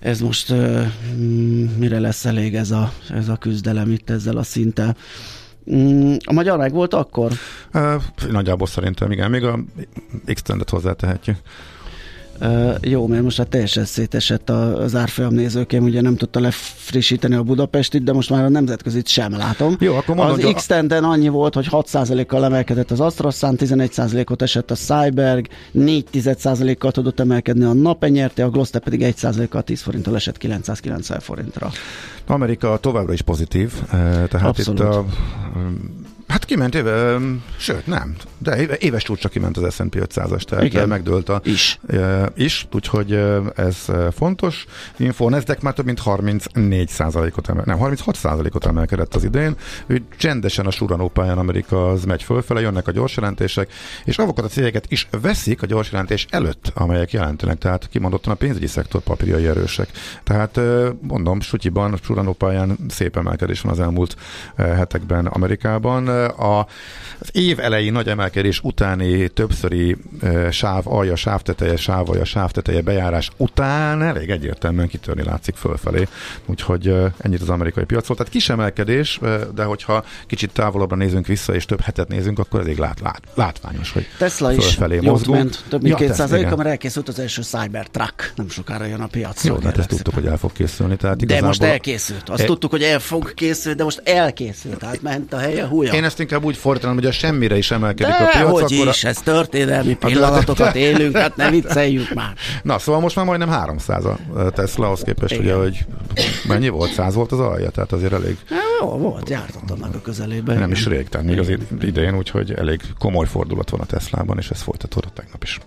ez 0.00 0.20
most 0.20 0.50
uh, 0.50 0.86
mire 1.78 2.00
lesz 2.00 2.24
elég 2.24 2.54
ez 2.54 2.70
a, 2.70 2.92
ez 3.10 3.28
a 3.28 3.36
küzdelem 3.36 3.90
itt 3.90 4.10
ezzel 4.10 4.36
a 4.36 4.42
szinttel. 4.42 4.96
Mm, 5.74 6.14
A 6.24 6.32
magyar 6.32 6.58
meg 6.58 6.72
volt 6.72 6.94
akkor? 6.94 7.32
Uh, 7.74 8.02
nagyjából 8.30 8.66
szerintem 8.66 9.10
igen, 9.10 9.30
még 9.30 9.44
a 9.44 9.58
X-tendet 10.34 10.70
hozzátehetjük. 10.70 11.36
Uh, 12.40 12.74
jó, 12.80 13.06
mert 13.06 13.22
most 13.22 13.36
hát 13.36 13.48
teljesen 13.48 13.84
szétesett 13.84 14.50
az 14.50 14.94
árfolyam 14.94 15.34
nézőkém, 15.34 15.82
ugye 15.84 16.00
nem 16.00 16.16
tudta 16.16 16.40
lefrissíteni 16.40 17.34
a 17.34 17.42
Budapestit, 17.42 18.02
de 18.02 18.12
most 18.12 18.30
már 18.30 18.44
a 18.44 18.48
nemzetközit 18.48 19.08
sem 19.08 19.36
látom. 19.36 19.76
Jó, 19.80 19.94
akkor 19.94 20.14
mondom, 20.14 20.46
az 20.46 20.52
x 20.54 20.70
en 20.70 20.90
annyi 20.90 21.28
volt, 21.28 21.54
hogy 21.54 21.66
6%-kal 21.70 22.44
emelkedett 22.44 22.90
az 22.90 23.00
Astrasan, 23.00 23.56
11%-ot 23.58 24.42
esett 24.42 24.70
a 24.70 24.74
Cyberg, 24.74 25.46
4%-kal 25.74 26.92
tudott 26.92 27.20
emelkedni 27.20 27.64
a 27.64 27.72
Nape 27.72 28.08
nyerte, 28.08 28.44
a 28.44 28.50
Gloster 28.50 28.80
pedig 28.80 29.14
1%-kal 29.20 29.62
10 29.62 29.80
forinttal 29.80 30.14
esett 30.14 30.38
990 30.38 31.20
forintra. 31.20 31.70
Amerika 32.26 32.76
továbbra 32.76 33.12
is 33.12 33.22
pozitív, 33.22 33.72
eh, 33.82 33.88
tehát 34.28 34.42
Abszolút. 34.46 34.80
itt 34.80 34.86
a 34.86 35.04
Hát 36.28 36.44
kiment 36.44 36.74
éve, 36.74 37.18
sőt 37.56 37.86
nem, 37.86 38.16
de 38.38 38.56
éve, 38.56 38.76
éves 38.78 39.02
csúcsra 39.02 39.28
kiment 39.28 39.56
az 39.56 39.74
S&P 39.74 39.96
500-as, 40.00 40.42
tehát 40.42 40.64
Igen. 40.64 40.88
Megdőlt 40.88 41.28
a, 41.28 41.40
Is. 41.44 41.78
e, 41.86 42.32
is, 42.34 42.66
úgyhogy 42.72 43.12
ez 43.54 43.86
fontos. 44.12 44.64
Info, 44.96 45.28
Nasdaq 45.28 45.58
már 45.62 45.72
több 45.72 45.84
mint 45.84 45.98
34 45.98 46.90
ot 47.36 47.48
emel, 47.48 47.62
nem, 47.66 47.78
36% 47.80 48.54
ot 48.54 48.66
emelkedett 48.66 49.14
az 49.14 49.24
idén, 49.24 49.56
úgy 49.90 50.02
csendesen 50.16 50.66
a 50.66 50.70
suranó 50.70 51.08
pályán 51.08 51.38
Amerika 51.38 51.88
az 51.88 52.04
megy 52.04 52.22
fölfele, 52.22 52.60
jönnek 52.60 52.88
a 52.88 52.90
gyors 52.90 53.16
jelentések, 53.16 53.72
és 54.04 54.18
azokat 54.18 54.44
a 54.44 54.48
cégeket 54.48 54.84
is 54.88 55.08
veszik 55.20 55.62
a 55.62 55.66
gyors 55.66 55.90
jelentés 55.90 56.26
előtt, 56.30 56.72
amelyek 56.74 57.12
jelentenek, 57.12 57.58
tehát 57.58 57.88
kimondottan 57.88 58.32
a 58.32 58.36
pénzügyi 58.36 58.66
szektor 58.66 59.00
papírjai 59.00 59.46
erősek. 59.46 59.88
Tehát 60.24 60.60
mondom, 61.00 61.40
sutyiban, 61.40 61.92
a 61.92 61.96
suranó 62.02 62.32
pályán 62.32 62.76
szép 62.88 63.16
emelkedés 63.16 63.60
van 63.60 63.72
az 63.72 63.80
elmúlt 63.80 64.16
hetekben 64.56 65.26
Amerikában. 65.26 66.23
A, 66.26 66.66
az 67.18 67.28
év 67.32 67.58
elejé 67.60 67.88
nagy 67.88 68.08
emelkedés 68.08 68.60
utáni 68.62 69.28
többszöri 69.28 69.96
sáv 70.50 70.82
alja, 70.86 71.16
sávteteje, 71.16 71.76
sáv 71.76 72.10
alja, 72.10 72.24
sávteteje 72.24 72.80
bejárás 72.80 73.30
után 73.36 74.02
elég 74.02 74.30
egyértelműen 74.30 74.88
kitörni 74.88 75.22
látszik 75.22 75.54
fölfelé. 75.54 76.08
Úgyhogy 76.46 76.94
ennyit 77.18 77.40
az 77.40 77.48
amerikai 77.48 77.84
piacról. 77.84 78.16
Tehát 78.16 78.32
kis 78.32 78.48
emelkedés, 78.48 79.20
de 79.54 79.64
hogyha 79.64 80.04
kicsit 80.26 80.50
távolabbra 80.52 80.96
nézünk 80.96 81.26
vissza, 81.26 81.54
és 81.54 81.64
több 81.64 81.80
hetet 81.80 82.08
nézünk, 82.08 82.38
akkor 82.38 82.60
elég 82.60 82.78
lát, 82.78 83.00
lát, 83.00 83.22
látványos, 83.34 83.92
hogy 83.92 84.06
Tesla 84.18 84.52
is 84.52 84.78
jót 85.00 85.26
ment, 85.26 85.64
több 85.68 85.82
mint 85.82 86.00
Ja, 86.00 86.06
200 86.06 86.30
Tesla, 86.30 86.56
mert 86.56 86.68
elkészült 86.68 87.08
az 87.08 87.18
első 87.18 87.42
Cybertruck, 87.42 88.32
nem 88.36 88.48
sokára 88.48 88.84
jön 88.84 89.00
a 89.00 89.06
piacra. 89.06 89.52
Jó, 89.52 89.58
de 89.58 89.66
hát 89.66 89.78
ezt 89.78 89.88
tudtuk, 89.88 90.14
hogy 90.14 90.26
el 90.26 90.36
fog 90.36 90.52
készülni. 90.52 90.96
Tehát 90.96 91.26
De 91.26 91.40
most 91.40 91.62
elkészült. 91.62 92.28
Azt 92.28 92.42
E- 92.42 92.44
tudtuk, 92.44 92.70
hogy 92.70 92.82
el 92.82 92.98
fog 92.98 93.34
készülni, 93.34 93.78
de 93.78 93.84
most 93.84 94.00
elkészült. 94.04 94.78
Tehát 94.78 95.02
ment 95.02 95.32
a 95.32 95.38
helye 95.38 95.66
húja. 95.66 95.92
Én 95.92 96.03
ezt 96.04 96.14
ezt 96.14 96.22
inkább 96.22 96.44
úgy 96.44 96.56
fordítanám, 96.56 96.94
hogy 96.94 97.06
a 97.06 97.12
semmire 97.12 97.56
is 97.56 97.70
emelkedik 97.70 98.14
De 98.16 98.24
a 98.24 98.28
piac, 98.28 98.50
hogy 98.50 98.72
akkor... 98.74 98.86
is, 98.88 99.04
ez 99.04 99.18
történelmi 99.18 99.94
pillanatokat 99.94 100.74
élünk, 100.74 101.16
hát 101.16 101.36
ne 101.36 101.50
vicceljük 101.50 102.14
már. 102.14 102.32
Na, 102.62 102.78
szóval 102.78 103.00
most 103.00 103.16
már 103.16 103.24
majdnem 103.24 103.48
300 103.48 104.04
a 104.04 104.18
Tesla, 104.50 104.86
ahhoz 104.86 105.00
képest, 105.02 105.32
Igen. 105.34 105.44
ugye, 105.44 105.54
hogy 105.54 105.78
mennyi 106.46 106.68
volt? 106.68 106.92
100 106.92 107.14
volt 107.14 107.32
az 107.32 107.40
alja, 107.40 107.70
tehát 107.70 107.92
azért 107.92 108.12
elég 108.12 108.36
Hát, 108.48 108.58
jó, 108.80 108.86
volt, 108.86 109.28
jártott 109.28 109.70
annak 109.70 109.94
a 109.94 110.00
közelében. 110.00 110.58
nem 110.58 110.70
is 110.70 110.86
rég, 110.86 111.08
tehát 111.08 111.26
még 111.26 111.38
az 111.38 111.52
idején, 111.80 112.16
úgyhogy 112.16 112.52
elég 112.52 112.80
komoly 112.98 113.26
fordulat 113.26 113.70
van 113.70 113.80
a 113.80 113.84
Teslában, 113.86 114.38
és 114.38 114.50
ez 114.50 114.60
folytatódott 114.60 115.14
tegnap 115.14 115.42
is. 115.42 115.58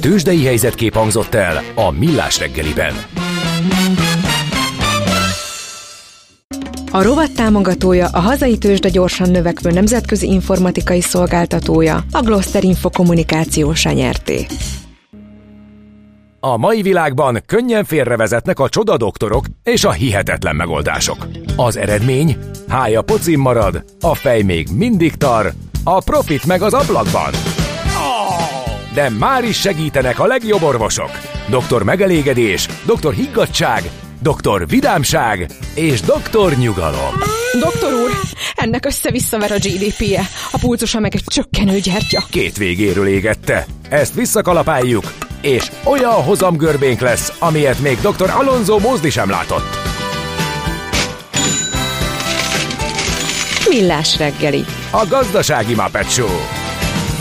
Tőzsdei 0.00 0.44
helyzetkép 0.44 0.94
hangzott 0.94 1.34
el 1.34 1.62
a 1.74 1.90
Millás 1.90 2.38
reggeliben. 2.38 2.94
A 6.96 7.02
rovat 7.02 7.32
támogatója 7.32 8.08
a 8.12 8.20
hazai 8.20 8.58
tőzsde 8.58 8.88
gyorsan 8.88 9.30
növekvő 9.30 9.70
nemzetközi 9.70 10.26
informatikai 10.26 11.00
szolgáltatója, 11.00 12.04
a 12.12 12.20
Gloster 12.20 12.64
Info 12.64 12.90
kommunikációs 12.90 13.84
nyerté. 13.84 14.46
A 16.40 16.56
mai 16.56 16.82
világban 16.82 17.42
könnyen 17.46 17.84
félrevezetnek 17.84 18.58
a 18.58 18.68
csoda 18.68 18.96
doktorok 18.96 19.44
és 19.62 19.84
a 19.84 19.90
hihetetlen 19.90 20.56
megoldások. 20.56 21.26
Az 21.56 21.76
eredmény? 21.76 22.36
Hája 22.68 23.02
pocim 23.02 23.40
marad, 23.40 23.84
a 24.00 24.14
fej 24.14 24.42
még 24.42 24.68
mindig 24.72 25.14
tar, 25.14 25.52
a 25.84 26.02
profit 26.02 26.46
meg 26.46 26.62
az 26.62 26.74
ablakban. 26.74 27.32
De 28.94 29.10
már 29.10 29.44
is 29.44 29.60
segítenek 29.60 30.18
a 30.18 30.26
legjobb 30.26 30.62
orvosok. 30.62 31.10
Doktor 31.50 31.82
megelégedés, 31.82 32.68
doktor 32.86 33.14
higgadság, 33.14 33.90
doktor 34.26 34.68
vidámság 34.68 35.50
és 35.74 36.00
doktor 36.00 36.56
nyugalom. 36.56 37.14
Doktor 37.60 37.92
úr, 37.92 38.10
ennek 38.54 38.86
össze-visszaver 38.86 39.52
a 39.52 39.54
GDP-je, 39.54 40.22
a 40.50 40.58
pulcosa 40.58 41.00
meg 41.00 41.14
egy 41.14 41.24
csökkenő 41.26 41.78
gyertya. 41.78 42.24
Két 42.30 42.56
végéről 42.56 43.06
égette. 43.06 43.66
Ezt 43.88 44.14
visszakalapáljuk, 44.14 45.14
és 45.40 45.70
olyan 45.84 46.22
hozamgörbénk 46.22 47.00
lesz, 47.00 47.32
amilyet 47.38 47.78
még 47.78 47.98
dr. 48.00 48.30
Alonso 48.30 48.78
Mózdi 48.78 49.10
sem 49.10 49.30
látott. 49.30 49.76
Millás 53.68 54.18
reggeli. 54.18 54.64
A 54.90 55.06
gazdasági 55.08 55.74
Muppet 55.74 56.10
Show. 56.10 56.38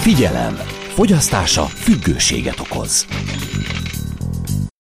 Figyelem! 0.02 0.60
Fogyasztása 0.94 1.66
függőséget 1.66 2.60
okoz. 2.60 3.06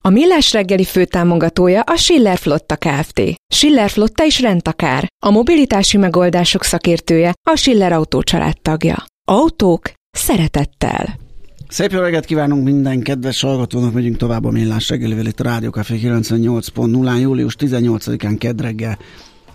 A 0.06 0.10
Millás 0.10 0.54
reggeli 0.54 0.84
főtámogatója 0.84 1.82
a 1.82 1.96
Schiller 1.96 2.38
Flotta 2.38 2.76
Kft. 2.76 3.22
Schiller 3.54 3.90
Flotta 3.90 4.26
is 4.26 4.42
rendtakár. 4.42 5.08
A 5.26 5.30
mobilitási 5.30 5.98
megoldások 5.98 6.64
szakértője 6.64 7.34
a 7.50 7.56
Schiller 7.56 7.92
Autó 7.92 8.24
tagja. 8.62 9.06
Autók 9.28 9.92
szeretettel. 10.12 11.20
Szép 11.68 11.92
jó 11.92 12.00
reggelt 12.00 12.26
kívánunk 12.26 12.64
minden 12.64 13.02
kedves 13.02 13.42
hallgatónak, 13.42 13.94
megyünk 13.94 14.18
tovább 14.18 14.46
a 14.46 14.52
Millás 14.52 14.90
reggelivel 14.90 15.26
itt 15.26 15.40
a 15.40 15.44
Rádió 15.44 15.70
Café 15.70 16.00
98.0-án, 16.04 17.20
július 17.20 17.56
18-án 17.60 18.36
kedd 18.40 18.62
reggel 18.62 18.98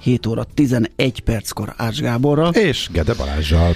7 0.01 0.27
óra 0.27 0.45
11 0.55 1.21
perckor 1.25 1.75
Ács 1.77 2.01
Gáborral. 2.01 2.53
És 2.53 2.89
Gede 2.93 3.15
Balázsjal. 3.15 3.75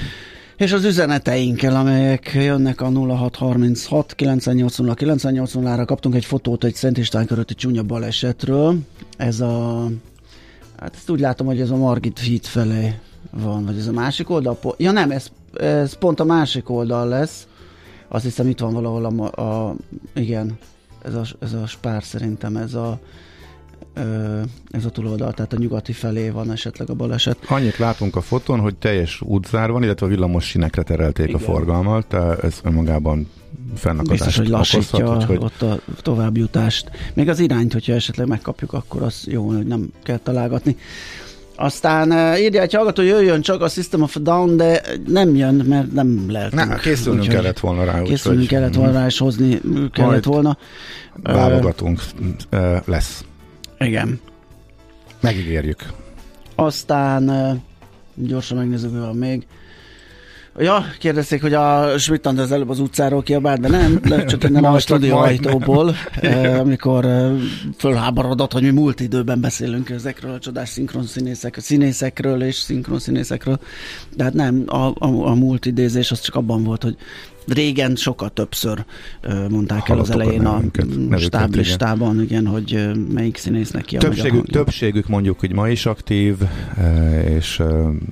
És 0.57 0.73
az 0.73 0.85
üzeneteinkkel, 0.85 1.77
amelyek 1.77 2.31
jönnek 2.35 2.81
a 2.81 2.91
0636 2.91 4.15
980 4.15 4.95
980 4.95 5.77
ra 5.77 5.85
kaptunk 5.85 6.15
egy 6.15 6.25
fotót 6.25 6.65
egy 6.65 6.75
Szent 6.75 6.99
István 6.99 7.27
körötti 7.27 7.55
csúnya 7.55 7.83
balesetről. 7.83 8.77
Ez 9.17 9.41
a... 9.41 9.87
Hát 10.77 10.95
ezt 10.95 11.11
úgy 11.11 11.21
látom, 11.21 11.47
hogy 11.47 11.61
ez 11.61 11.71
a 11.71 11.77
Margit 11.77 12.19
híd 12.19 12.45
felé 12.45 12.95
van, 13.31 13.65
vagy 13.65 13.79
ez 13.79 13.87
a 13.87 13.93
másik 13.93 14.31
oldal? 14.31 14.59
Ja 14.77 14.91
nem, 14.91 15.11
ez, 15.11 15.27
ez 15.55 15.99
pont 15.99 16.21
a 16.21 16.25
másik 16.25 16.71
oldal 16.71 17.09
lesz. 17.09 17.47
Azt 18.09 18.25
hiszem 18.25 18.49
itt 18.49 18.59
van 18.59 18.73
valahol 18.73 19.05
a... 19.05 19.43
a 19.43 19.75
igen, 20.15 20.59
ez 21.05 21.15
a, 21.15 21.23
ez 21.41 21.53
a 21.53 21.67
spár 21.67 22.03
szerintem, 22.03 22.57
ez 22.57 22.75
a 22.75 22.99
ez 24.71 24.85
a 24.85 24.91
túloldal, 24.93 25.33
tehát 25.33 25.53
a 25.53 25.57
nyugati 25.59 25.93
felé 25.93 26.29
van 26.29 26.53
esetleg 26.53 26.91
a 26.91 26.95
baleset. 26.95 27.37
Annyit 27.47 27.77
látunk 27.77 28.17
a 28.17 28.21
fotón, 28.21 28.61
hogy 28.61 28.75
teljes 28.75 29.21
útzár 29.21 29.71
van, 29.71 29.83
illetve 29.83 30.07
a 30.07 30.09
villamos 30.09 30.45
sinekre 30.45 30.83
terelték 30.83 31.29
Igen. 31.29 31.41
a 31.41 31.45
forgalmat, 31.45 32.07
tehát 32.07 32.45
ez 32.45 32.61
önmagában 32.63 33.31
fennakadást 33.75 34.25
Biztos, 34.25 34.37
hogy 34.37 34.49
lassítja 34.49 35.05
okozhat, 35.05 35.31
úgyhogy 35.31 35.45
ott 35.45 35.63
a 35.63 35.79
továbbjutást. 36.03 36.91
Még 37.15 37.29
az 37.29 37.39
irányt, 37.39 37.73
hogyha 37.73 37.93
esetleg 37.93 38.27
megkapjuk, 38.27 38.73
akkor 38.73 39.03
az 39.03 39.25
jó, 39.27 39.47
hogy 39.47 39.67
nem 39.67 39.91
kell 40.03 40.19
találgatni. 40.19 40.77
Aztán 41.57 42.37
írja 42.39 42.61
egy 42.61 42.75
hallgató, 42.75 43.03
jöjjön 43.03 43.41
csak 43.41 43.63
a 43.63 43.69
System 43.69 44.03
of 44.03 44.17
a 44.17 44.19
Down, 44.19 44.57
de 44.57 44.83
nem 45.07 45.35
jön, 45.35 45.55
mert 45.55 45.93
nem 45.93 46.31
leltünk. 46.31 46.69
Ne, 46.69 46.77
készülnünk 46.77 47.25
Úgyhogy 47.25 47.41
kellett 47.41 47.59
volna 47.59 47.85
rá. 47.85 48.03
Készülnünk 48.03 48.43
úgyhogy 48.43 48.59
kellett 48.59 48.75
volna 48.75 48.93
rá, 48.93 49.07
és 49.07 49.19
hozni 49.19 49.61
kellett 49.93 50.25
volna. 50.25 50.59
Válogatunk. 51.23 52.01
Lesz. 52.85 53.25
Igen. 53.79 54.21
Megígérjük. 55.21 55.87
Aztán 56.55 57.31
gyorsan 58.15 58.57
megnézzük, 58.57 58.93
mi 58.93 58.99
van 58.99 59.17
még. 59.17 59.47
Ja, 60.59 60.85
kérdezték, 60.99 61.41
hogy 61.43 61.55
a 61.55 61.99
Schmidt 61.99 62.27
az 62.27 62.53
előbb 62.53 62.71
az 62.71 62.81
utcáról 62.81 63.23
kiabált, 63.23 63.61
de 63.61 63.69
nem, 63.69 64.01
de 64.03 64.25
csak 64.25 64.45
innen 64.45 64.65
a 64.65 64.69
Majd, 64.71 64.83
stúdió 64.83 65.17
majd. 65.17 65.31
ajtóból, 65.47 65.95
eh, 66.21 66.61
amikor 66.61 67.07
fölháborodott, 67.79 68.53
hogy 68.53 68.63
mi 68.63 68.71
múlt 68.71 69.01
időben 69.01 69.41
beszélünk 69.41 69.91
ezekről 69.91 70.33
a 70.33 70.39
csodás 70.39 70.69
szinkronszínészek, 70.69 71.57
színészekről 71.59 72.43
és 72.43 72.55
szinkronszínészekről. 72.55 73.59
De 74.17 74.25
hát 74.25 74.35
nem, 74.35 74.63
a, 74.67 74.77
a, 74.77 74.97
a 75.01 75.35
múlt 75.35 75.67
idézés 75.67 76.11
az 76.11 76.21
csak 76.21 76.35
abban 76.35 76.65
volt, 76.65 76.83
hogy 76.83 76.97
régen 77.47 77.97
sokkal 77.97 78.31
többször 78.31 78.85
mondták 79.49 79.89
el 79.89 79.99
az 79.99 80.11
a 80.11 80.13
elején 80.13 80.47
a 80.47 80.53
nevüket, 80.53 81.21
stáblistában, 81.21 82.23
igen, 82.23 82.47
hogy 82.47 82.75
eh, 82.75 82.95
melyik 82.95 83.37
színésznek 83.37 83.85
ki 83.85 83.97
a 83.97 83.99
Többségük, 83.99 84.51
többségük 84.51 85.09
mondjuk, 85.09 85.41
hogy 85.41 85.53
ma 85.53 85.69
is 85.69 85.87
aktív, 85.87 86.37
és 87.29 87.61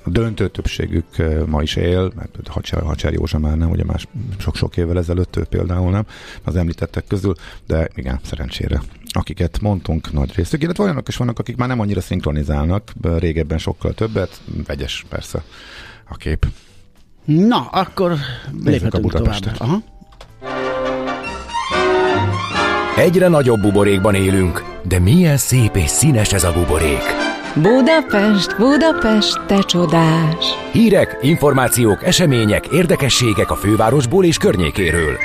a 0.05 0.11
döntő 0.11 0.49
többségük 0.49 1.07
ma 1.47 1.63
is 1.63 1.77
él, 1.77 2.13
mert 2.17 2.49
Hacser, 2.49 2.83
Hacser 2.83 3.13
Józsa 3.13 3.39
már 3.39 3.57
nem, 3.57 3.71
ugye 3.71 3.85
más 3.85 4.07
sok-sok 4.39 4.77
évvel 4.77 4.99
ezelőtt 4.99 5.37
ő 5.37 5.45
például 5.45 5.91
nem, 5.91 6.07
az 6.43 6.57
említettek 6.57 7.05
közül, 7.07 7.35
de 7.67 7.89
igen, 7.95 8.21
szerencsére 8.23 8.83
akiket 9.13 9.61
mondtunk 9.61 10.13
nagy 10.13 10.35
részük, 10.35 10.63
illetve 10.63 10.85
olyanok 10.85 11.09
is 11.09 11.17
vannak, 11.17 11.39
akik 11.39 11.57
már 11.57 11.69
nem 11.69 11.81
annyira 11.81 12.01
szinkronizálnak, 12.01 12.93
régebben 13.03 13.59
sokkal 13.59 13.95
többet, 13.95 14.41
vegyes 14.67 15.05
persze 15.09 15.45
a 16.09 16.17
kép. 16.17 16.47
Na, 17.25 17.69
akkor 17.73 18.13
léphetünk 18.65 18.91
tovább. 18.91 19.03
Budapestet. 19.03 19.57
Aha. 19.59 19.79
Egyre 22.97 23.29
nagyobb 23.29 23.61
buborékban 23.61 24.15
élünk, 24.15 24.65
de 24.83 24.99
milyen 24.99 25.37
szép 25.37 25.77
és 25.77 25.91
színes 25.91 26.33
ez 26.33 26.45
a 26.45 26.53
buborék. 26.53 27.03
Budapest, 27.55 28.57
Budapest, 28.57 29.41
te 29.47 29.59
csodás! 29.59 30.45
Hírek, 30.73 31.19
információk, 31.23 32.05
események, 32.05 32.67
érdekességek 32.67 33.51
a 33.51 33.57
fővárosból 33.57 34.25
és 34.25 34.37
környékéről. 34.37 35.17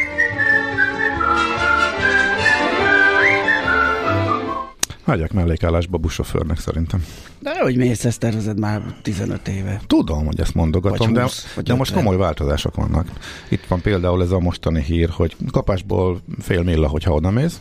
Hagyják 5.08 5.34
mellékállásba 5.34 5.98
buszsofőrnek 5.98 6.60
szerintem. 6.60 7.06
De 7.40 7.60
hogy 7.62 7.78
mész, 7.78 8.06
ezt 8.06 8.20
tervezed 8.20 8.60
már 8.60 8.82
15 9.02 9.48
éve. 9.48 9.82
Tudom, 9.88 10.26
hogy 10.26 10.40
ezt 10.40 10.54
mondogatom, 10.54 11.08
Vagy 11.08 11.16
de, 11.16 11.22
20, 11.22 11.54
vagy 11.54 11.64
de 11.64 11.74
most 11.74 11.90
50. 11.90 12.06
komoly 12.06 12.22
változások 12.22 12.76
vannak. 12.76 13.08
Itt 13.50 13.66
van 13.68 13.82
például 13.82 14.24
ez 14.24 14.32
a 14.32 14.40
mostani 14.40 14.82
hír, 14.82 15.10
hogy 15.10 15.36
kapásból 15.52 16.22
fél 16.40 16.64
milla, 16.64 16.88
hogyha 16.88 17.14
oda 17.14 17.32
mész. 17.32 17.60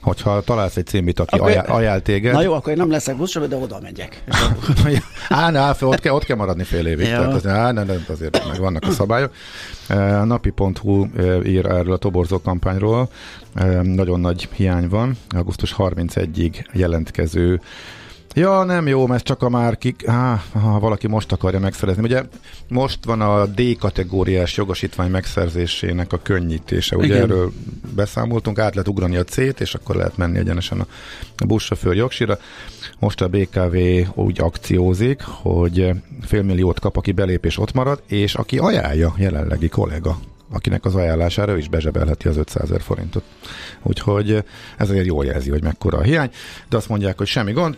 Hogyha 0.00 0.40
találsz 0.40 0.76
egy 0.76 0.86
címit, 0.86 1.20
aki 1.20 1.34
Akkor- 1.34 1.48
ajánl, 1.48 1.68
ajánl 1.68 2.00
téged. 2.00 2.32
Na 2.32 2.42
jó, 2.42 2.52
akkor 2.52 2.72
én 2.72 2.78
nem 2.78 2.90
leszek 2.90 3.16
buszsofőr, 3.16 3.48
de 3.48 3.56
oda 3.56 3.78
megyek. 3.82 4.22
Á, 5.28 5.50
ne, 5.50 5.58
á, 5.58 5.74
ott, 5.80 6.00
kell, 6.00 6.12
ott 6.12 6.24
kell 6.24 6.36
maradni 6.36 6.64
fél 6.64 6.86
évig. 6.86 7.06
Ja. 7.06 7.18
Tehát 7.18 7.34
az, 7.34 7.46
á, 7.46 7.72
ne, 7.72 7.82
ne, 7.82 7.94
azért 8.08 8.48
meg 8.48 8.60
vannak 8.60 8.82
a 8.86 8.90
szabályok. 8.90 9.32
A 9.88 9.94
napi.hu 10.24 11.06
ír 11.44 11.66
erről 11.66 11.92
a 11.92 11.96
toborzó 11.96 12.40
kampányról. 12.40 13.08
Nagyon 13.82 14.20
nagy 14.20 14.48
hiány 14.52 14.88
van. 14.88 15.16
Augusztus 15.28 15.74
31-ig 15.78 16.64
jelentkező 16.72 17.60
Ja, 18.34 18.64
nem 18.64 18.86
jó, 18.86 19.06
mert 19.06 19.24
csak 19.24 19.42
a 19.42 19.48
már 19.48 19.78
kik, 19.78 20.06
ha 20.52 20.78
valaki 20.80 21.06
most 21.06 21.32
akarja 21.32 21.58
megszerezni. 21.58 22.02
Ugye 22.02 22.22
most 22.68 23.04
van 23.04 23.20
a 23.20 23.46
D 23.46 23.76
kategóriás 23.78 24.56
jogosítvány 24.56 25.10
megszerzésének 25.10 26.12
a 26.12 26.18
könnyítése. 26.22 26.96
Ugye 26.96 27.06
Igen. 27.06 27.20
erről 27.20 27.52
beszámoltunk, 27.94 28.58
át 28.58 28.74
lehet 28.74 28.88
ugrani 28.88 29.16
a 29.16 29.24
C-t, 29.24 29.60
és 29.60 29.74
akkor 29.74 29.96
lehet 29.96 30.16
menni 30.16 30.38
egyenesen 30.38 30.86
a 31.36 31.44
buszsofőr 31.46 31.94
jogsira. 31.94 32.38
Most 32.98 33.20
a 33.20 33.28
BKV 33.28 33.76
úgy 34.14 34.40
akciózik, 34.40 35.22
hogy 35.22 35.90
félmilliót 36.22 36.80
kap, 36.80 36.96
aki 36.96 37.12
belép 37.12 37.44
és 37.44 37.58
ott 37.58 37.72
marad, 37.72 38.02
és 38.06 38.34
aki 38.34 38.58
ajánlja 38.58 39.14
jelenlegi 39.16 39.68
kollega 39.68 40.18
akinek 40.52 40.84
az 40.84 40.94
ajánlására 40.94 41.56
is 41.56 41.68
bezsebelheti 41.68 42.28
az 42.28 42.36
500 42.36 42.62
ezer 42.62 42.80
forintot. 42.80 43.22
Úgyhogy 43.82 44.30
ez 44.76 44.90
azért 44.90 45.06
jól 45.06 45.24
jelzi, 45.24 45.50
hogy 45.50 45.62
mekkora 45.62 45.98
a 45.98 46.02
hiány, 46.02 46.30
de 46.68 46.76
azt 46.76 46.88
mondják, 46.88 47.18
hogy 47.18 47.26
semmi 47.26 47.52
gond, 47.52 47.76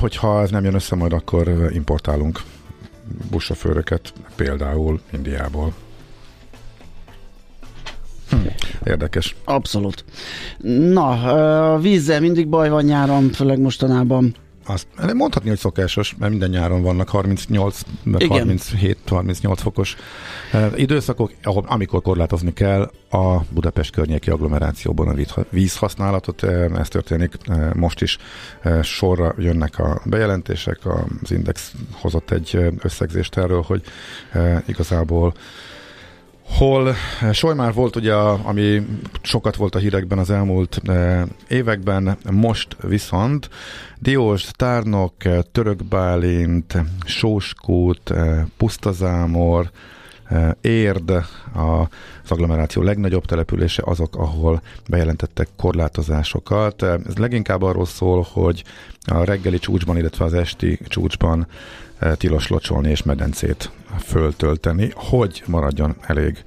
hogyha 0.00 0.42
ez 0.42 0.50
nem 0.50 0.64
jön 0.64 0.74
össze, 0.74 0.96
majd 0.96 1.12
akkor 1.12 1.70
importálunk 1.72 2.40
buszsofőröket, 3.30 4.12
például 4.36 5.00
Indiából. 5.12 5.72
Hm, 8.30 8.36
érdekes. 8.84 9.36
Abszolút. 9.44 10.04
Na, 10.92 11.78
vízzel 11.80 12.20
mindig 12.20 12.48
baj 12.48 12.68
van 12.68 12.84
nyáron, 12.84 13.30
főleg 13.30 13.58
mostanában. 13.58 14.34
Azt 14.66 14.86
mondhatni, 15.14 15.48
hogy 15.48 15.58
szokásos, 15.58 16.14
mert 16.18 16.30
minden 16.30 16.50
nyáron 16.50 16.82
vannak 16.82 17.08
38, 17.08 17.80
37-38 18.04 19.54
fokos 19.56 19.96
uh, 20.52 20.72
időszakok, 20.76 21.32
ahol, 21.42 21.64
amikor 21.66 22.02
korlátozni 22.02 22.52
kell 22.52 22.90
a 23.10 23.40
Budapest 23.50 23.90
környéki 23.90 24.30
agglomerációban 24.30 25.08
a 25.08 25.44
vízhasználatot. 25.50 26.42
Uh, 26.42 26.78
ez 26.78 26.88
történik 26.88 27.34
uh, 27.48 27.74
most 27.74 28.02
is. 28.02 28.18
Sorra 28.82 29.34
jönnek 29.38 29.78
a 29.78 30.00
bejelentések, 30.04 30.78
az 31.22 31.30
Index 31.30 31.72
hozott 31.92 32.30
egy 32.30 32.58
összegzést 32.78 33.36
erről, 33.36 33.62
hogy 33.62 33.82
igazából 34.66 35.34
hol 36.58 36.94
Solymár 37.32 37.72
volt 37.72 37.96
ugye, 37.96 38.14
ami 38.14 38.86
sokat 39.22 39.56
volt 39.56 39.74
a 39.74 39.78
hírekben 39.78 40.18
az 40.18 40.30
elmúlt 40.30 40.80
eh, 40.84 41.22
években, 41.48 42.16
most 42.30 42.76
viszont 42.82 43.48
Diós, 43.98 44.44
Tárnok, 44.50 45.14
Törökbálint, 45.52 46.76
Sóskút, 47.04 48.10
eh, 48.10 48.44
Pusztazámor, 48.56 49.70
eh, 50.24 50.50
Érd, 50.60 51.10
az 51.52 52.30
agglomeráció 52.30 52.82
legnagyobb 52.82 53.24
települése 53.24 53.82
azok, 53.86 54.16
ahol 54.16 54.62
bejelentettek 54.88 55.48
korlátozásokat. 55.56 56.82
Ez 56.82 57.16
leginkább 57.16 57.62
arról 57.62 57.86
szól, 57.86 58.26
hogy 58.32 58.64
a 59.06 59.24
reggeli 59.24 59.58
csúcsban, 59.58 59.96
illetve 59.96 60.24
az 60.24 60.34
esti 60.34 60.78
csúcsban 60.86 61.46
tilos 62.16 62.48
locsolni 62.48 62.90
és 62.90 63.02
medencét 63.02 63.70
föltölteni, 64.04 64.90
hogy 64.94 65.42
maradjon 65.46 65.96
elég 66.00 66.42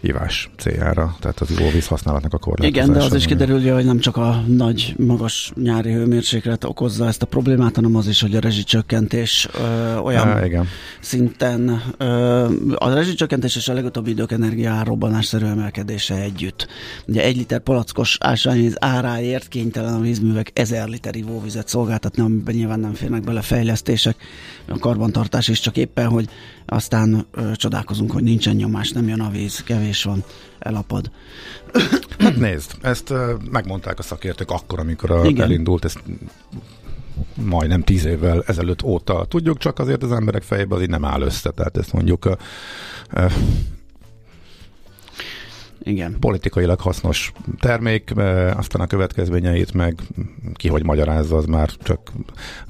ivás 0.00 0.50
céljára, 0.58 1.16
tehát 1.20 1.40
az 1.40 1.50
ivóvíz 1.50 1.86
használatnak 1.86 2.34
a 2.34 2.38
korlátozása. 2.38 2.84
Igen, 2.84 2.98
de 2.98 3.04
az 3.04 3.14
is 3.14 3.26
kiderül, 3.26 3.72
hogy 3.72 3.84
nem 3.84 3.98
csak 3.98 4.16
a 4.16 4.42
nagy, 4.46 4.94
magas 4.98 5.52
nyári 5.62 5.92
hőmérséklet 5.92 6.64
okozza 6.64 7.06
ezt 7.06 7.22
a 7.22 7.26
problémát, 7.26 7.74
hanem 7.74 7.96
az 7.96 8.08
is, 8.08 8.20
hogy 8.20 8.36
a 8.36 8.40
rezsicsökkentés 8.40 9.48
ö, 9.58 9.96
olyan 9.96 10.24
Há, 10.24 10.44
igen. 10.44 10.66
szinten 11.00 11.82
ö, 11.96 12.04
a 12.74 12.94
rezsicsökkentés 12.94 13.56
és 13.56 13.68
a 13.68 13.72
legutóbbi 13.72 14.10
idők 14.10 14.32
energia 14.32 14.82
robbanásszerű 14.84 15.44
emelkedése 15.44 16.14
együtt. 16.14 16.66
Ugye 17.06 17.22
egy 17.22 17.36
liter 17.36 17.60
palackos 17.60 18.16
ásványvíz 18.20 18.76
áráért 18.78 19.48
kénytelen 19.48 19.94
a 19.94 20.00
vízművek 20.00 20.50
ezer 20.54 20.88
liter 20.88 21.16
ivóvizet 21.16 21.68
szolgáltatni, 21.68 22.22
amiben 22.22 22.54
nyilván 22.54 22.80
nem 22.80 22.94
férnek 22.94 23.22
bele 23.22 23.40
fejlesztések, 23.40 24.16
a 24.68 24.78
karbantartás 24.78 25.48
is 25.48 25.60
csak 25.60 25.76
éppen, 25.76 26.08
hogy 26.08 26.28
aztán 26.66 27.26
ö, 27.32 27.52
csodálkozunk, 27.52 28.12
hogy 28.12 28.22
nincsen 28.22 28.56
nyomás, 28.56 28.90
nem 28.90 29.08
jön 29.08 29.20
a 29.20 29.30
víz, 29.30 29.62
kevés 29.62 30.02
van, 30.02 30.24
elapad. 30.58 31.10
Hát 32.18 32.36
nézd, 32.36 32.70
ezt 32.82 33.10
ö, 33.10 33.34
megmondták 33.50 33.98
a 33.98 34.02
szakértők 34.02 34.50
akkor, 34.50 34.78
amikor 34.78 35.10
a, 35.10 35.24
elindult, 35.24 35.84
ezt 35.84 36.02
majdnem 37.34 37.82
tíz 37.82 38.04
évvel 38.04 38.42
ezelőtt 38.46 38.82
óta 38.82 39.24
tudjuk, 39.28 39.58
csak 39.58 39.78
azért 39.78 40.02
az 40.02 40.12
emberek 40.12 40.42
fejében 40.42 40.76
azért 40.76 40.90
nem 40.90 41.04
áll 41.04 41.20
össze, 41.20 41.50
tehát 41.50 41.76
ezt 41.76 41.92
mondjuk 41.92 42.36
igen. 45.86 46.16
politikailag 46.20 46.80
hasznos 46.80 47.32
termék, 47.60 48.10
aztán 48.56 48.80
a 48.80 48.86
következményeit 48.86 49.72
meg 49.72 49.98
ki 50.54 50.68
hogy 50.68 50.84
magyarázza, 50.84 51.36
az 51.36 51.44
már 51.44 51.70
csak 51.82 52.12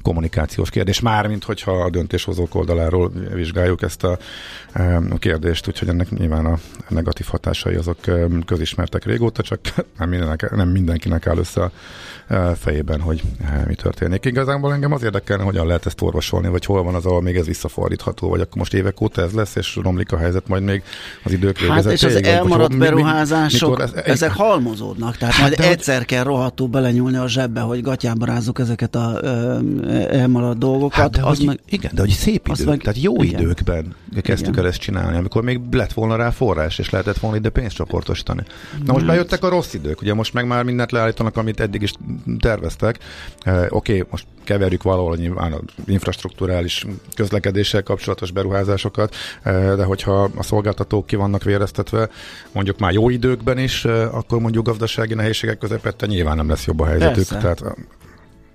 kommunikációs 0.01 0.69
kérdés. 0.69 0.99
Mármint, 0.99 1.43
hogyha 1.43 1.71
a 1.71 1.89
döntéshozók 1.89 2.55
oldaláról 2.55 3.11
vizsgáljuk 3.33 3.81
ezt 3.81 4.03
a 4.03 4.17
kérdést, 5.17 5.67
úgyhogy 5.67 5.87
ennek 5.87 6.09
nyilván 6.09 6.45
a 6.45 6.57
negatív 6.89 7.25
hatásai 7.25 7.75
azok 7.75 7.97
közismertek 8.45 9.05
régóta, 9.05 9.41
csak 9.41 9.59
nem, 9.97 10.09
mindenek, 10.09 10.55
nem 10.55 10.69
mindenkinek 10.69 11.27
áll 11.27 11.37
össze 11.37 11.61
a 11.61 11.71
fejében, 12.55 13.01
hogy 13.01 13.21
mi 13.67 13.75
történik. 13.75 14.25
Igazából 14.25 14.73
engem 14.73 14.91
az 14.91 15.03
érdekelne, 15.03 15.43
hogyan 15.43 15.67
lehet 15.67 15.85
ezt 15.85 16.01
orvosolni, 16.01 16.47
vagy 16.47 16.65
hol 16.65 16.83
van 16.83 16.95
az, 16.95 17.05
ahol 17.05 17.21
még 17.21 17.35
ez 17.35 17.45
visszafordítható, 17.45 18.29
vagy 18.29 18.41
akkor 18.41 18.57
most 18.57 18.73
évek 18.73 19.01
óta 19.01 19.21
ez 19.21 19.31
lesz, 19.31 19.55
és 19.55 19.75
romlik 19.75 20.11
a 20.11 20.17
helyzet 20.17 20.47
majd 20.47 20.63
még 20.63 20.83
az 21.23 21.31
idők 21.31 21.59
végezett. 21.59 21.83
Hát 21.83 21.93
és 21.93 22.03
az 22.03 22.23
elmaradt 22.23 22.73
beruházások, 23.07 23.81
ez, 23.81 23.91
ezek 23.93 24.31
halmozódnak, 24.31 25.17
tehát 25.17 25.33
hát 25.33 25.57
majd 25.57 25.71
egyszer 25.71 25.97
hogy... 25.97 26.05
kell 26.05 26.23
rohadtul 26.23 26.67
belenyúlni 26.67 27.17
a 27.17 27.27
zsebbe, 27.27 27.59
hogy 27.59 27.81
gatyába 27.81 28.25
rázzuk 28.25 28.59
ezeket 28.59 28.95
a 28.95 29.19
ö, 29.21 29.57
elmaradt 30.09 30.57
dolgokat. 30.57 30.97
Hát 30.97 31.09
de 31.09 31.21
az 31.23 31.37
hogy, 31.37 31.45
meg, 31.45 31.59
igen, 31.69 31.91
de 31.93 32.01
hogy 32.01 32.09
szép 32.09 32.47
idők, 32.47 32.67
meg, 32.67 32.81
tehát 32.81 33.01
jó 33.01 33.23
igen. 33.23 33.41
időkben 33.41 33.95
kezdtük 34.21 34.47
igen. 34.47 34.63
el 34.63 34.69
ezt 34.69 34.79
csinálni, 34.79 35.17
amikor 35.17 35.43
még 35.43 35.59
lett 35.71 35.93
volna 35.93 36.15
rá 36.15 36.29
forrás, 36.29 36.79
és 36.79 36.89
lehetett 36.89 37.17
volna 37.17 37.37
ide 37.37 37.49
pénzt 37.49 37.75
csoportosítani. 37.75 38.43
Na 38.85 38.93
most 38.93 39.05
hát. 39.05 39.15
bejöttek 39.15 39.43
a 39.43 39.49
rossz 39.49 39.73
idők, 39.73 40.01
ugye 40.01 40.13
most 40.13 40.33
meg 40.33 40.47
már 40.47 40.63
mindent 40.63 40.91
leállítanak, 40.91 41.37
amit 41.37 41.59
eddig 41.59 41.81
is 41.81 41.93
terveztek. 42.39 42.99
Uh, 43.45 43.65
Oké, 43.69 43.93
okay, 43.93 44.07
most 44.11 44.25
keverjük 44.43 44.83
valahol 44.83 45.15
nyilván 45.15 45.53
az 45.53 45.59
infrastruktúrális 45.85 46.85
közlekedéssel 47.15 47.83
kapcsolatos 47.83 48.31
beruházásokat, 48.31 49.15
uh, 49.45 49.75
de 49.75 49.83
hogyha 49.83 50.29
a 50.35 50.43
szolgáltatók 50.43 51.05
ki 51.05 51.15
vannak 51.15 51.43
véreztetve, 51.43 52.09
mondjuk 52.51 52.79
már 52.79 52.93
jó 52.97 53.09
időkben 53.09 53.57
is, 53.57 53.85
akkor 53.85 54.39
mondjuk 54.39 54.65
gazdasági 54.65 55.13
nehézségek 55.13 55.57
közepette 55.57 56.05
nyilván 56.05 56.35
nem 56.35 56.49
lesz 56.49 56.65
jobb 56.65 56.79
a 56.79 56.85
helyzetük. 56.85 57.27
Persze. 57.27 57.37
Tehát 57.37 57.77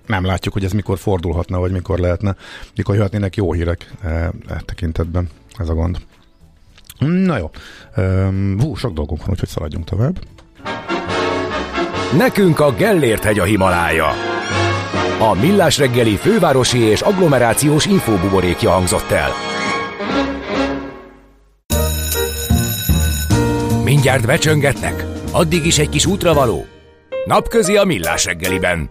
nem 0.07 0.25
látjuk, 0.25 0.55
hogy 0.55 0.65
ez 0.65 0.73
mikor 0.73 0.99
fordulhatna, 0.99 1.59
vagy 1.59 1.73
mikor 1.73 1.99
lehetne, 1.99 2.37
mikor 2.77 2.95
jöhetnének 2.95 3.37
jó 3.37 3.53
hírek 3.53 3.93
e, 4.03 4.33
tekintetben. 4.65 5.29
Ez 5.59 5.69
a 5.69 5.75
gond. 5.75 5.99
Na 6.99 7.37
jó. 7.39 7.51
Hú, 8.59 8.75
sok 8.75 8.93
dolgunk 8.93 9.21
van, 9.21 9.31
úgyhogy 9.31 9.49
szaladjunk 9.49 9.85
tovább. 9.85 10.19
Nekünk 12.17 12.61
a 12.61 12.73
Gellért 12.73 13.25
hegy 13.25 13.39
a 13.39 13.45
Himalája. 13.45 14.09
A 15.19 15.35
Millás 15.41 15.79
reggeli 15.79 16.17
fővárosi 16.17 16.79
és 16.79 17.01
agglomerációs 17.01 17.87
infóbuborékja 17.87 18.71
hangzott 18.71 19.11
el. 19.11 19.52
Mindjárt 23.93 24.27
becsöngetnek, 24.27 25.05
addig 25.33 25.67
is 25.67 25.79
egy 25.79 25.89
kis 25.89 26.07
útravaló. 26.07 26.67
Napközi 27.25 27.77
a 27.77 27.85
Millás 27.85 28.25
reggeliben. 28.25 28.91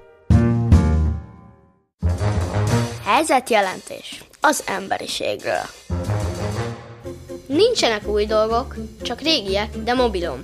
Helyzetjelentés 3.04 4.24
az 4.42 4.64
emberiségről. 4.68 5.62
Nincsenek 7.46 8.08
új 8.08 8.26
dolgok, 8.26 8.76
csak 9.02 9.22
régiek, 9.22 9.78
de 9.78 9.94
mobilom. 9.94 10.42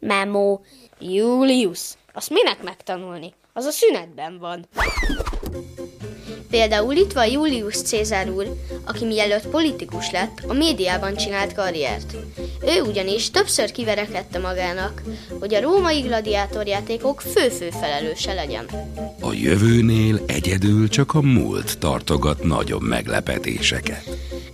Memo, 0.00 0.60
Julius. 0.98 1.80
Azt 2.12 2.30
minek 2.30 2.62
megtanulni? 2.62 3.34
Az 3.52 3.64
a 3.64 3.70
szünetben 3.70 4.38
van. 4.38 4.66
Például 6.52 6.94
itt 6.94 7.12
van 7.12 7.26
Julius 7.26 7.76
Cézár 7.76 8.30
úr, 8.30 8.56
aki 8.84 9.04
mielőtt 9.04 9.46
politikus 9.46 10.10
lett, 10.10 10.42
a 10.46 10.52
médiában 10.52 11.16
csinált 11.16 11.54
karriert. 11.54 12.16
Ő 12.66 12.80
ugyanis 12.80 13.30
többször 13.30 13.70
kiverekedte 13.70 14.38
magának, 14.38 15.02
hogy 15.40 15.54
a 15.54 15.60
római 15.60 16.00
gladiátorjátékok 16.00 17.20
fő-fő 17.20 17.70
felelőse 17.70 18.32
legyen. 18.32 18.66
A 19.20 19.32
jövőnél 19.32 20.20
egyedül 20.26 20.88
csak 20.88 21.14
a 21.14 21.20
múlt 21.20 21.78
tartogat 21.78 22.44
nagyobb 22.44 22.82
meglepetéseket. 22.82 24.08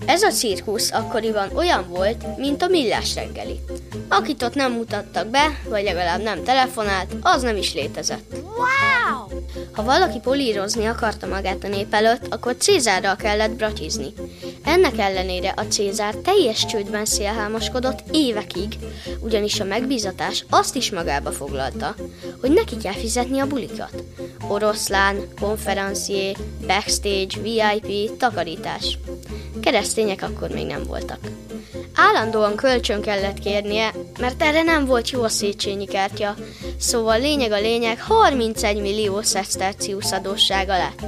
Ez 0.06 0.22
a 0.22 0.30
cirkusz 0.30 0.92
akkoriban 0.92 1.48
olyan 1.56 1.88
volt, 1.88 2.36
mint 2.36 2.62
a 2.62 2.68
millás 2.68 3.14
reggeli. 3.14 3.60
Akit 4.08 4.42
ott 4.42 4.54
nem 4.54 4.72
mutattak 4.72 5.28
be, 5.28 5.60
vagy 5.68 5.84
legalább 5.84 6.22
nem 6.22 6.44
telefonált, 6.44 7.14
az 7.22 7.42
nem 7.42 7.56
is 7.56 7.74
létezett. 7.74 8.32
Wow! 8.32 9.37
Ha 9.72 9.82
valaki 9.82 10.18
polírozni 10.18 10.84
akarta 10.84 11.26
magát 11.26 11.64
a 11.64 11.68
nép 11.68 11.94
előtt, 11.94 12.34
akkor 12.34 12.56
Cézárral 12.56 13.16
kellett 13.16 13.50
bratizni. 13.50 14.12
Ennek 14.64 14.98
ellenére 14.98 15.54
a 15.56 15.62
Cézár 15.62 16.14
teljes 16.14 16.66
csődben 16.66 17.04
szélhámoskodott 17.04 18.02
évekig, 18.10 18.78
ugyanis 19.20 19.60
a 19.60 19.64
megbízatás 19.64 20.44
azt 20.50 20.74
is 20.76 20.90
magába 20.90 21.30
foglalta, 21.30 21.94
hogy 22.40 22.50
neki 22.50 22.76
kell 22.76 22.92
fizetni 22.92 23.38
a 23.38 23.46
bulikat. 23.46 24.02
Oroszlán, 24.48 25.16
konferencié, 25.40 26.36
backstage, 26.66 27.40
VIP, 27.42 28.16
takarítás. 28.16 28.98
Keresztények 29.60 30.22
akkor 30.22 30.50
még 30.50 30.66
nem 30.66 30.82
voltak. 30.82 31.18
Állandóan 31.94 32.56
kölcsön 32.56 33.00
kellett 33.00 33.38
kérnie, 33.38 33.94
mert 34.20 34.42
erre 34.42 34.62
nem 34.62 34.84
volt 34.84 35.10
jó 35.10 35.22
a 35.22 35.28
Széchenyi 35.28 35.86
kártya, 35.86 36.34
szóval 36.78 37.18
lényeg 37.18 37.52
a 37.52 37.60
lényeg 37.60 38.02
31 38.02 38.80
millió 38.80 39.22
szesztercius 39.22 40.12
adóssága 40.12 40.76
lett. 40.76 41.02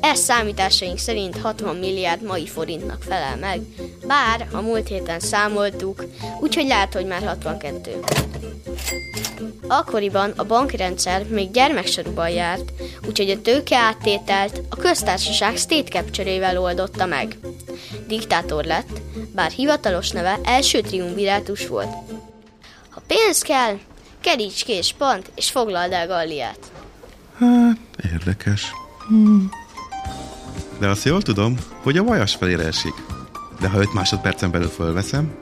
Ez 0.00 0.18
számításaink 0.18 0.98
szerint 0.98 1.40
60 1.40 1.76
milliárd 1.76 2.22
mai 2.22 2.46
forintnak 2.46 3.02
felel 3.02 3.36
meg, 3.36 3.60
bár 4.06 4.48
a 4.52 4.60
múlt 4.60 4.88
héten 4.88 5.20
számoltuk, 5.20 6.04
úgyhogy 6.40 6.66
lehet, 6.66 6.94
hogy 6.94 7.06
már 7.06 7.22
62. 7.22 8.00
Akkoriban 9.68 10.32
a 10.36 10.44
bankrendszer 10.44 11.24
még 11.28 11.50
gyermeksorúban 11.50 12.28
járt, 12.28 12.72
úgyhogy 13.08 13.30
a 13.30 13.40
tőke 13.40 13.76
áttételt 13.76 14.60
a 14.68 14.76
köztársaság 14.76 15.56
State 15.56 15.90
Capture-ével 15.90 16.58
oldotta 16.58 17.06
meg. 17.06 17.38
Diktátor 18.06 18.64
lett, 18.64 19.00
bár 19.34 19.50
hivatalos 19.50 20.10
neve 20.10 20.38
első 20.44 20.80
triumvirátus 20.80 21.66
volt. 21.66 21.94
Ha 22.90 23.02
pénz 23.06 23.42
kell, 23.42 23.78
keríts 24.26 24.64
ki 24.64 24.72
és 24.72 24.92
pont, 24.98 25.30
és 25.34 25.50
foglald 25.50 25.92
el 25.92 26.06
Galliát. 26.06 26.58
Hát, 27.38 27.78
érdekes. 28.12 28.70
Hmm. 29.08 29.50
De 30.78 30.88
azt 30.88 31.04
jól 31.04 31.22
tudom, 31.22 31.58
hogy 31.82 31.96
a 31.96 32.04
vajas 32.04 32.34
felére 32.34 32.64
esik. 32.64 32.94
De 33.60 33.68
ha 33.68 33.78
5 33.78 33.92
másodpercen 33.92 34.50
belül 34.50 34.68
fölveszem, 34.68 35.36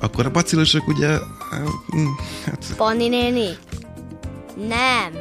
akkor 0.00 0.26
a 0.26 0.30
bacillusok 0.30 0.88
ugye... 0.88 1.08
Hát... 2.44 2.66
Panni 2.76 3.08
néni? 3.08 3.56
Nem. 4.56 5.20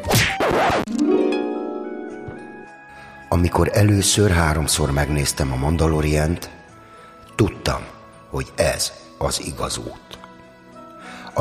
Amikor 3.30 3.70
először 3.74 4.32
háromszor 4.32 4.91
megnéztem 4.91 5.52
a 5.52 5.56
Mandalorient, 5.56 6.49
tudtam, 7.36 7.82
hogy 8.30 8.52
ez 8.56 8.91
az 9.18 9.41
igaz 9.45 9.78
út. 9.78 10.01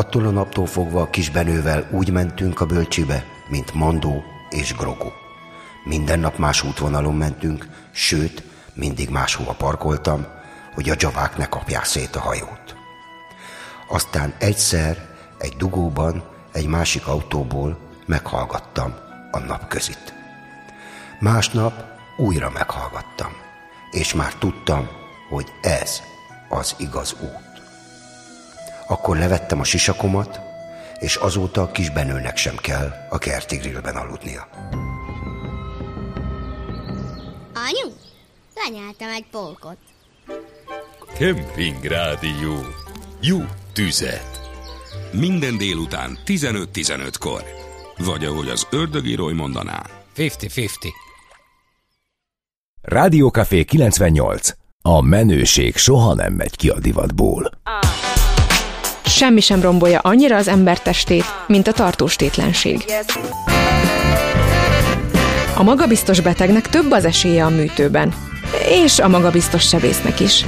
Attól 0.01 0.27
a 0.27 0.31
naptól 0.31 0.67
fogva 0.67 1.01
a 1.01 1.11
kisbenővel 1.11 1.89
úgy 1.91 2.11
mentünk 2.11 2.61
a 2.61 2.67
bölcsibe, 2.67 3.25
mint 3.49 3.75
Mandó 3.75 4.23
és 4.49 4.75
Grogu. 4.75 5.09
Minden 5.85 6.19
nap 6.19 6.39
más 6.39 6.63
útvonalon 6.63 7.15
mentünk, 7.15 7.69
sőt, 7.91 8.43
mindig 8.75 9.11
máshova 9.11 9.53
parkoltam, 9.53 10.27
hogy 10.75 10.91
a 10.91 10.95
dzsavák 10.95 11.37
ne 11.37 11.49
kapják 11.49 11.85
szét 11.85 12.17
a 12.17 12.21
hajót. 12.21 12.77
Aztán 13.89 14.35
egyszer 14.39 15.09
egy 15.39 15.57
dugóban 15.57 16.25
egy 16.53 16.67
másik 16.67 17.07
autóból 17.07 17.79
meghallgattam 18.07 18.95
a 19.31 19.39
napközit. 19.39 20.15
Másnap 21.19 21.85
újra 22.17 22.51
meghallgattam, 22.51 23.33
és 23.91 24.15
már 24.15 24.35
tudtam, 24.35 24.89
hogy 25.29 25.47
ez 25.63 26.01
az 26.49 26.75
igaz 26.79 27.17
út. 27.21 27.50
Akkor 28.91 29.17
levettem 29.17 29.61
a 29.61 29.65
sisakomat, 29.65 30.41
és 30.99 31.17
azóta 31.17 31.63
a 31.63 31.71
kisbenőnek 31.71 32.37
sem 32.37 32.57
kell 32.57 32.93
a 33.11 33.19
kerti 33.19 33.57
grillben 33.57 33.97
aludnia. 33.97 34.49
Anyu, 37.55 37.95
lenyeltem 38.55 39.09
egy 39.09 39.25
polkot. 39.31 39.77
Kemping 41.19 41.85
Rádió. 41.85 42.55
Jó 43.21 43.39
tüzet. 43.73 44.41
Minden 45.13 45.59
délután 45.59 46.19
15-15-kor. 46.27 47.43
Vagy 47.97 48.25
ahogy 48.25 48.49
az 48.49 48.67
ördögírói 48.71 49.35
mondaná. 49.35 49.83
50-50. 50.17 50.69
Rádiókafé 52.83 53.65
98. 53.65 54.51
A 54.83 55.01
menőség 55.01 55.77
soha 55.77 56.15
nem 56.15 56.33
megy 56.33 56.57
ki 56.57 56.69
a 56.69 56.79
divatból. 56.79 57.51
Semmi 59.11 59.41
sem 59.41 59.61
rombolja 59.61 59.99
annyira 59.99 60.37
az 60.37 60.49
ember 60.49 60.79
testét, 60.79 61.25
mint 61.47 61.67
a 61.67 61.73
tartóstétlenség. 61.73 62.85
A 65.57 65.63
magabiztos 65.63 66.21
betegnek 66.21 66.69
több 66.69 66.91
az 66.91 67.05
esélye 67.05 67.45
a 67.45 67.49
műtőben, 67.49 68.15
és 68.69 68.99
a 68.99 69.09
magabiztos 69.09 69.69
sebésznek 69.69 70.21
is. 70.21 70.45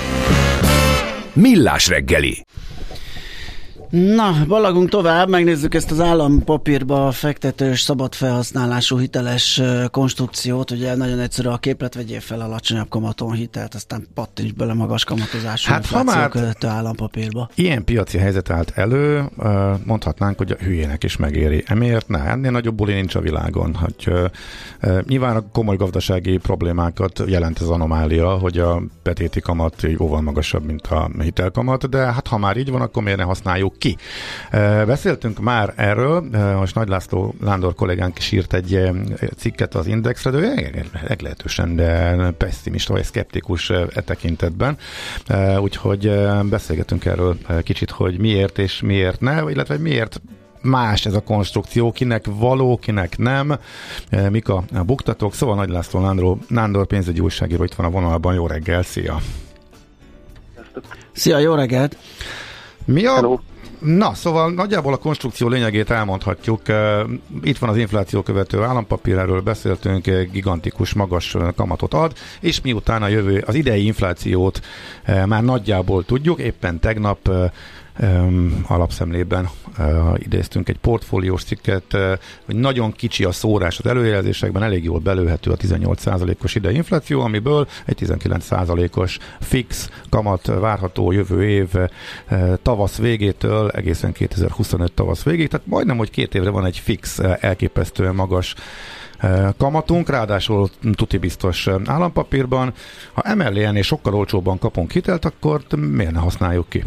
Millás 1.33 1.89
reggeli. 1.89 2.45
Na, 3.93 4.35
balagunk 4.49 4.89
tovább, 4.89 5.29
megnézzük 5.29 5.75
ezt 5.75 5.91
az 5.91 6.01
állampapírba 6.01 7.11
fektetős, 7.11 7.81
szabad 7.81 8.15
felhasználású 8.15 8.99
hiteles 8.99 9.63
konstrukciót. 9.91 10.71
Ugye 10.71 10.97
nagyon 10.97 11.19
egyszerű 11.19 11.49
a 11.49 11.57
képlet, 11.57 11.95
vegyél 11.95 12.21
fel 12.21 12.41
alacsonyabb 12.41 12.89
kamaton 12.89 13.33
hitelt, 13.33 13.75
aztán 13.75 14.07
pattints 14.15 14.55
bele 14.55 14.75
magas 14.75 15.05
kamatozású 15.05 15.71
hát, 15.71 15.87
ha 15.87 16.03
már 16.03 16.29
követő 16.29 16.67
állampapírba. 16.67 17.51
Ilyen 17.55 17.85
piaci 17.85 18.19
helyzet 18.19 18.51
állt 18.51 18.73
elő, 18.75 19.25
mondhatnánk, 19.85 20.39
hogy 20.39 20.51
a 20.51 20.65
hülyének 20.65 21.05
is 21.05 21.17
megéri. 21.17 21.65
Emiért 21.67 22.09
ne, 22.09 22.19
ennél 22.19 22.51
nagyobb 22.51 22.75
buli 22.75 22.93
nincs 22.93 23.15
a 23.15 23.21
világon. 23.21 23.75
Hogy, 23.75 24.13
nyilván 25.07 25.37
a 25.37 25.45
komoly 25.53 25.77
gazdasági 25.77 26.37
problémákat 26.37 27.23
jelent 27.27 27.59
az 27.59 27.71
anomália, 27.71 28.29
hogy 28.29 28.59
a 28.59 28.83
betéti 29.03 29.41
kamat 29.41 29.83
jóval 29.83 30.21
magasabb, 30.21 30.65
mint 30.65 30.87
a 30.87 31.11
hitelkamat, 31.19 31.89
de 31.89 31.99
hát 31.99 32.27
ha 32.27 32.39
már 32.39 32.57
így 32.57 32.71
van, 32.71 32.81
akkor 32.81 33.03
miért 33.03 33.19
ne 33.19 33.25
használjuk 33.25 33.81
ki. 33.83 33.97
Beszéltünk 34.87 35.41
már 35.41 35.73
erről, 35.77 36.25
most 36.59 36.75
Nagy 36.75 36.89
László 36.89 37.35
Lándor 37.41 37.75
kollégánk 37.75 38.19
is 38.19 38.33
írt 38.33 38.55
egy 38.55 38.91
cikket 39.37 39.75
az 39.75 39.87
Indexre, 39.87 40.31
de 40.31 40.39
ő 40.39 40.85
meglehetősen 41.09 41.81
pessimista 42.39 42.93
vagy 42.93 43.05
szkeptikus 43.05 43.71
e 43.71 43.87
tekintetben, 44.05 44.77
úgyhogy 45.59 46.13
beszélgetünk 46.43 47.05
erről 47.05 47.37
kicsit, 47.63 47.91
hogy 47.91 48.19
miért 48.19 48.59
és 48.59 48.81
miért 48.81 49.21
ne, 49.21 49.51
illetve 49.51 49.79
miért 49.79 50.21
más 50.61 51.07
ez 51.07 51.15
a 51.15 51.21
konstrukció, 51.21 51.93
kinek 51.93 52.25
való, 52.29 52.77
kinek 52.77 53.19
nem, 53.19 53.59
mik 54.31 54.49
a 54.49 54.65
buktatók. 54.87 55.35
Szóval 55.35 55.55
Nagy 55.55 55.69
László 55.69 56.01
Nándor, 56.01 56.37
Nándor 56.49 56.87
pénzügyi 56.87 57.21
újságíró 57.21 57.65
itt 57.65 57.75
van 57.75 57.87
a 57.87 57.91
vonalban. 57.91 58.35
Jó 58.35 58.47
reggel, 58.47 58.83
szia! 58.83 59.21
Szia, 61.13 61.39
jó 61.39 61.55
reggelt! 61.55 61.97
Mi 62.85 63.07
a, 63.07 63.15
Hello. 63.15 63.39
Na, 63.85 64.15
szóval 64.15 64.53
nagyjából 64.53 64.93
a 64.93 64.97
konstrukció 64.97 65.49
lényegét 65.49 65.91
elmondhatjuk. 65.91 66.61
Itt 67.43 67.59
van 67.59 67.71
az 67.71 67.77
infláció 67.77 68.23
követő 68.23 68.63
állampapír, 68.63 69.19
erről 69.19 69.41
beszéltünk, 69.41 70.07
gigantikus 70.33 70.93
magas 70.93 71.37
kamatot 71.57 71.95
ad, 71.95 72.13
és 72.41 72.61
miután 72.61 73.03
a 73.03 73.09
jövő, 73.09 73.45
az 73.47 73.55
idei 73.55 73.85
inflációt 73.85 74.61
már 75.27 75.43
nagyjából 75.43 76.05
tudjuk, 76.05 76.39
éppen 76.39 76.81
tegnap 76.81 77.31
um, 78.01 78.65
alapszemlében 78.67 79.49
uh, 79.79 80.15
idéztünk 80.17 80.69
egy 80.69 80.79
portfóliós 80.79 81.45
cikket, 81.45 81.85
uh, 81.93 82.13
hogy 82.45 82.57
nagyon 82.57 82.93
kicsi 82.93 83.25
a 83.25 83.33
szórás 83.33 83.79
az 83.79 83.87
előjelzésekben, 83.87 84.63
elég 84.63 84.85
jól 84.85 84.99
belőhető 84.99 85.51
a 85.51 85.57
18%-os 85.57 86.55
idei 86.55 86.75
infláció, 86.75 87.21
amiből 87.21 87.69
egy 87.85 87.99
19%-os 88.01 89.19
fix 89.41 89.91
kamat 90.09 90.47
várható 90.47 91.13
jövő 91.13 91.49
év 91.49 91.69
uh, 91.75 92.55
tavasz 92.63 92.97
végétől 92.97 93.71
egészen 93.71 94.13
2025 94.13 94.93
tavasz 94.93 95.23
végéig, 95.23 95.49
tehát 95.49 95.67
majdnem, 95.67 95.97
hogy 95.97 96.11
két 96.11 96.35
évre 96.35 96.51
van 96.51 96.65
egy 96.65 96.79
fix, 96.79 97.19
uh, 97.19 97.37
elképesztően 97.41 98.15
magas 98.15 98.55
kamatunk, 99.57 100.09
ráadásul 100.09 100.69
tuti 100.93 101.19
biztos 101.19 101.69
állampapírban. 101.85 102.73
Ha 103.13 103.23
emellé 103.23 103.65
ennél 103.65 103.83
sokkal 103.83 104.15
olcsóbban 104.15 104.59
kapunk 104.59 104.93
hitelt, 104.93 105.25
akkor 105.25 105.63
miért 105.77 106.13
ne 106.13 106.19
használjuk 106.19 106.69
ki? 106.69 106.85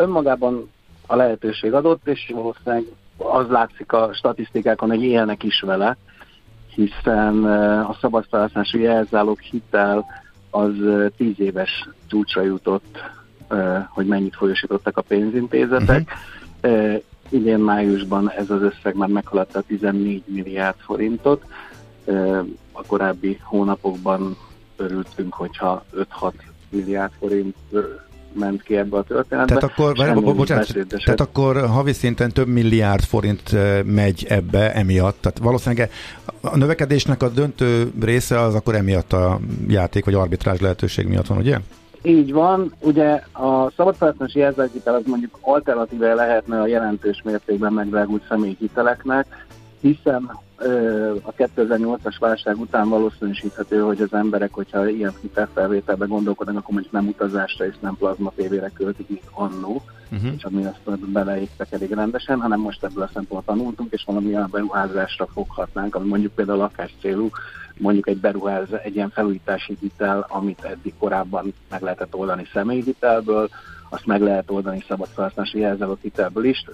Önmagában 0.00 0.70
a 1.06 1.16
lehetőség 1.16 1.72
adott, 1.72 2.08
és 2.08 2.32
valószínűleg 2.34 2.84
az 3.16 3.48
látszik 3.48 3.92
a 3.92 4.10
statisztikákon, 4.12 4.88
hogy 4.88 5.02
élnek 5.02 5.42
is 5.42 5.60
vele, 5.60 5.96
hiszen 6.74 7.44
a 7.84 7.96
szabad 8.00 8.26
felhasználású 8.30 8.78
jelzálók 8.78 9.40
hitel 9.40 10.06
az 10.50 10.72
tíz 11.16 11.40
éves 11.40 11.88
csúcsra 12.06 12.42
jutott, 12.42 12.98
hogy 13.88 14.06
mennyit 14.06 14.36
folyosítottak 14.36 14.96
a 14.96 15.02
pénzintézetek. 15.02 16.12
Uh-huh. 16.62 17.02
Idén 17.28 17.58
májusban 17.58 18.30
ez 18.30 18.50
az 18.50 18.62
összeg 18.62 18.94
már 18.94 19.08
meghaladta 19.08 19.60
14 19.60 20.22
milliárd 20.26 20.76
forintot. 20.78 21.44
A 22.72 22.82
korábbi 22.86 23.40
hónapokban 23.42 24.36
örültünk, 24.76 25.34
hogyha 25.34 25.84
5-6 26.20 26.32
milliárd 26.68 27.12
forint 27.18 27.56
ment 28.32 28.62
ki 28.62 28.76
ebbe 28.76 28.96
a 28.96 29.02
történetbe. 29.02 29.54
Tehát 29.54 29.70
akkor, 29.70 29.96
várj, 29.96 30.20
bo- 30.20 30.36
bocsánat, 30.36 30.76
tehát 31.04 31.20
akkor 31.20 31.66
havi 31.66 31.92
szinten 31.92 32.30
több 32.30 32.46
milliárd 32.46 33.02
forint 33.02 33.56
megy 33.84 34.26
ebbe 34.28 34.74
emiatt. 34.74 35.16
Tehát 35.20 35.38
valószínűleg 35.38 35.90
a 36.40 36.56
növekedésnek 36.56 37.22
a 37.22 37.28
döntő 37.28 37.92
része 38.00 38.40
az 38.40 38.54
akkor 38.54 38.74
emiatt 38.74 39.12
a 39.12 39.38
játék 39.68 40.04
vagy 40.04 40.14
arbitrázs 40.14 40.60
lehetőség 40.60 41.06
miatt 41.06 41.26
van, 41.26 41.38
ugye? 41.38 41.58
Így 42.02 42.32
van, 42.32 42.74
ugye 42.78 43.22
a 43.32 43.70
szabadfelhasználási 43.76 44.38
jelzáloghitel 44.38 44.94
az 44.94 45.02
mondjuk 45.06 45.38
alternatíve 45.40 46.14
lehetne 46.14 46.60
a 46.60 46.66
jelentős 46.66 47.22
mértékben 47.24 47.72
megdrágult 47.72 48.22
személyhiteleknek, 48.28 49.26
hiszen 49.80 50.30
a 51.22 51.32
2008-as 51.32 52.16
válság 52.18 52.60
után 52.60 52.88
valószínűsíthető, 52.88 53.80
hogy 53.80 54.00
az 54.00 54.12
emberek, 54.12 54.52
hogyha 54.52 54.88
ilyen 54.88 55.12
hitelfelvételbe 55.20 56.06
gondolkodnak, 56.06 56.56
akkor 56.56 56.72
mondjuk 56.72 56.94
nem 56.94 57.06
utazásra 57.06 57.66
és 57.66 57.74
nem 57.80 57.96
plazma 57.96 58.32
tévére 58.36 58.70
költik, 58.74 59.08
mint 59.08 59.22
annó, 59.30 59.82
uh-huh. 60.10 60.32
és 60.36 60.44
ami 60.44 60.64
azt 60.64 61.10
beleéptek 61.12 61.72
elég 61.72 61.90
rendesen, 61.90 62.40
hanem 62.40 62.60
most 62.60 62.84
ebből 62.84 63.02
a 63.02 63.10
szempontból 63.12 63.54
tanultunk, 63.54 63.92
és 63.92 64.04
valami 64.06 64.34
olyan 64.34 64.48
beruházásra 64.50 65.26
foghatnánk, 65.26 65.94
ami 65.94 66.08
mondjuk 66.08 66.34
például 66.34 66.58
lakás 66.58 66.94
célú, 67.00 67.28
mondjuk 67.78 68.08
egy 68.08 68.18
beruház, 68.18 68.68
egy 68.82 68.94
ilyen 68.94 69.10
felújítási 69.10 69.76
hitel, 69.80 70.26
amit 70.28 70.64
eddig 70.64 70.94
korábban 70.98 71.54
meg 71.70 71.82
lehetett 71.82 72.14
oldani 72.14 72.46
személyhitelből, 72.52 73.48
azt 73.88 74.06
meg 74.06 74.22
lehet 74.22 74.50
oldani 74.50 74.84
szabadfelhasználási 74.88 75.58
jelzálóghitelből 75.58 76.44
is. 76.44 76.64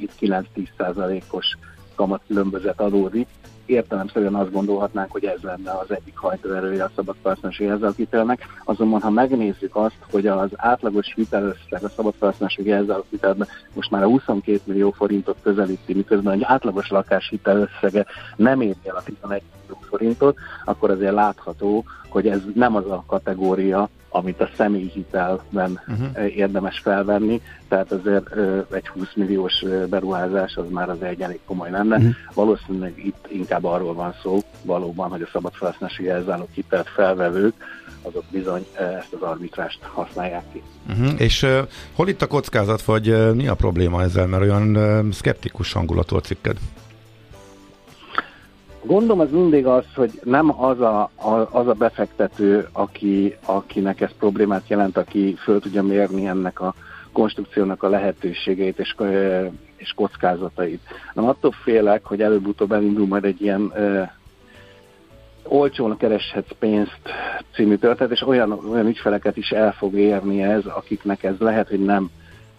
Itt 0.00 0.12
9-10%-os 0.20 1.46
kamat 1.46 1.73
különbözet 2.26 2.80
adódik. 2.80 3.28
Értelemszerűen 3.66 4.34
azt 4.34 4.52
gondolhatnánk, 4.52 5.12
hogy 5.12 5.24
ez 5.24 5.40
lenne 5.42 5.70
az 5.70 5.90
egyik 5.90 6.16
hajtóerője 6.16 6.84
a 6.84 6.90
szabadfelhasználási 6.94 7.64
jelzálóghitelnek. 7.64 8.46
Azonban, 8.64 9.00
ha 9.00 9.10
megnézzük 9.10 9.76
azt, 9.76 9.98
hogy 10.10 10.26
az 10.26 10.50
átlagos 10.56 11.12
hitelösszeg 11.14 11.84
a 11.84 11.88
szabadfelhasználási 11.88 12.66
jelzálóghitelben 12.66 13.48
most 13.74 13.90
már 13.90 14.02
a 14.02 14.08
22 14.08 14.60
millió 14.64 14.90
forintot 14.90 15.36
közelíti, 15.42 15.94
miközben 15.94 16.32
egy 16.32 16.42
átlagos 16.42 16.88
lakás 16.90 17.28
hitelösszege 17.28 18.06
nem 18.36 18.60
éri 18.60 18.76
el 18.84 18.96
a 18.96 19.02
11 19.02 19.42
millió 19.80 19.88
forintot, 19.88 20.38
akkor 20.64 20.90
azért 20.90 21.12
látható, 21.12 21.84
hogy 22.08 22.28
ez 22.28 22.40
nem 22.54 22.76
az 22.76 22.90
a 22.90 23.04
kategória, 23.06 23.88
amit 24.08 24.40
a 24.40 24.50
személyi 24.56 24.90
hitelben 24.94 25.80
uh-huh. 25.88 26.36
érdemes 26.36 26.78
felvenni, 26.78 27.40
tehát 27.68 27.92
azért 27.92 28.34
egy 28.70 28.88
20 28.88 29.06
milliós 29.14 29.64
beruházás 29.88 30.56
az 30.56 30.64
már 30.70 30.88
az 30.88 31.02
egy 31.02 31.20
elég 31.20 31.40
komoly 31.46 31.70
lenne. 31.70 31.96
Uh-huh. 31.96 32.12
Valószínűleg 32.34 32.92
itt 33.04 33.26
inkább 33.28 33.64
arról 33.64 33.94
van 33.94 34.14
szó 34.22 34.38
valóban, 34.62 35.10
hogy 35.10 35.22
a 35.22 35.28
szabadfelhasználási 35.32 36.04
jelzálók 36.04 36.48
hitelt 36.52 36.88
felvevők 36.88 37.54
azok 38.02 38.24
bizony 38.30 38.66
ezt 38.78 39.12
az 39.12 39.22
arbitrást 39.22 39.78
használják 39.82 40.44
ki. 40.52 40.62
Uh-huh. 40.88 41.20
És 41.20 41.42
uh, 41.42 41.58
hol 41.92 42.08
itt 42.08 42.22
a 42.22 42.26
kockázat, 42.26 42.82
vagy 42.82 43.08
uh, 43.08 43.34
mi 43.34 43.48
a 43.48 43.54
probléma 43.54 44.02
ezzel, 44.02 44.26
mert 44.26 44.42
olyan 44.42 44.76
uh, 44.76 45.12
szkeptikus 45.12 45.72
hangulatú 45.72 46.16
a 46.16 46.20
cikked? 46.20 46.56
Gondom 48.86 49.20
az 49.20 49.30
mindig 49.30 49.66
az, 49.66 49.84
hogy 49.94 50.10
nem 50.22 50.62
az 50.62 50.80
a, 50.80 51.02
a, 51.14 51.48
az 51.50 51.66
a 51.66 51.72
befektető, 51.72 52.68
aki, 52.72 53.36
akinek 53.44 54.00
ez 54.00 54.10
problémát 54.18 54.68
jelent, 54.68 54.96
aki 54.96 55.34
föl 55.42 55.60
tudja 55.60 55.82
mérni 55.82 56.26
ennek 56.26 56.60
a 56.60 56.74
konstrukciónak 57.12 57.82
a 57.82 57.88
lehetőségeit 57.88 58.78
és, 58.78 58.94
és 59.76 59.92
kockázatait. 59.96 60.80
Nem 61.14 61.28
attól 61.28 61.52
félek, 61.62 62.04
hogy 62.04 62.22
előbb-utóbb 62.22 62.72
elindul 62.72 63.06
majd 63.06 63.24
egy 63.24 63.42
ilyen 63.42 63.72
ö, 63.74 64.02
olcsón 65.42 65.96
kereshetsz 65.96 66.52
pénzt 66.58 67.00
című 67.54 67.76
történet, 67.76 68.12
és 68.12 68.26
olyan, 68.26 68.52
olyan 68.52 68.86
ügyfeleket 68.86 69.36
is 69.36 69.50
el 69.50 69.72
fog 69.72 69.94
érni 69.94 70.42
ez, 70.42 70.66
akiknek 70.66 71.22
ez 71.22 71.34
lehet, 71.38 71.68
hogy 71.68 71.84
nem 71.84 72.10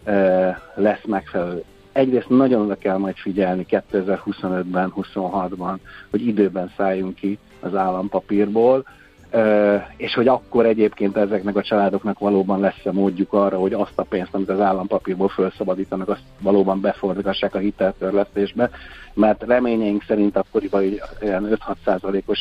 ö, 0.06 0.50
lesz 0.76 1.04
megfelelő 1.06 1.64
egyrészt 1.96 2.30
nagyon 2.30 2.62
oda 2.62 2.76
kell 2.76 2.98
majd 2.98 3.16
figyelni 3.16 3.66
2025-ben, 3.70 4.94
26-ban, 4.96 5.76
hogy 6.10 6.28
időben 6.28 6.72
szálljunk 6.78 7.16
ki 7.16 7.38
az 7.60 7.76
állampapírból, 7.76 8.86
és 9.98 10.14
hogy 10.14 10.28
akkor 10.28 10.66
egyébként 10.66 11.18
ezeknek 11.18 11.56
a 11.56 11.62
családoknak 11.62 12.20
valóban 12.20 12.60
lesz-e 12.60 12.92
módjuk 12.92 13.34
arra, 13.34 13.58
hogy 13.58 13.74
azt 13.74 13.92
a 13.96 14.04
pénzt, 14.04 14.34
amit 14.34 14.50
az 14.50 14.60
állampapírból 14.60 15.28
felszabadítanak, 15.28 16.10
azt 16.10 16.24
valóban 16.40 16.82
befordítassák 16.82 17.56
a 17.56 17.60
hiteltörlesztésbe, 17.60 18.70
mert 19.14 19.44
reményeink 19.44 20.04
szerint 20.08 20.38
akkoriban 20.38 20.84
ilyen 21.22 21.48
5-6 21.68 21.76
százalékos 21.86 22.40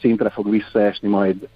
szintre 0.00 0.30
fog 0.30 0.50
visszaesni 0.50 1.08
majd 1.08 1.48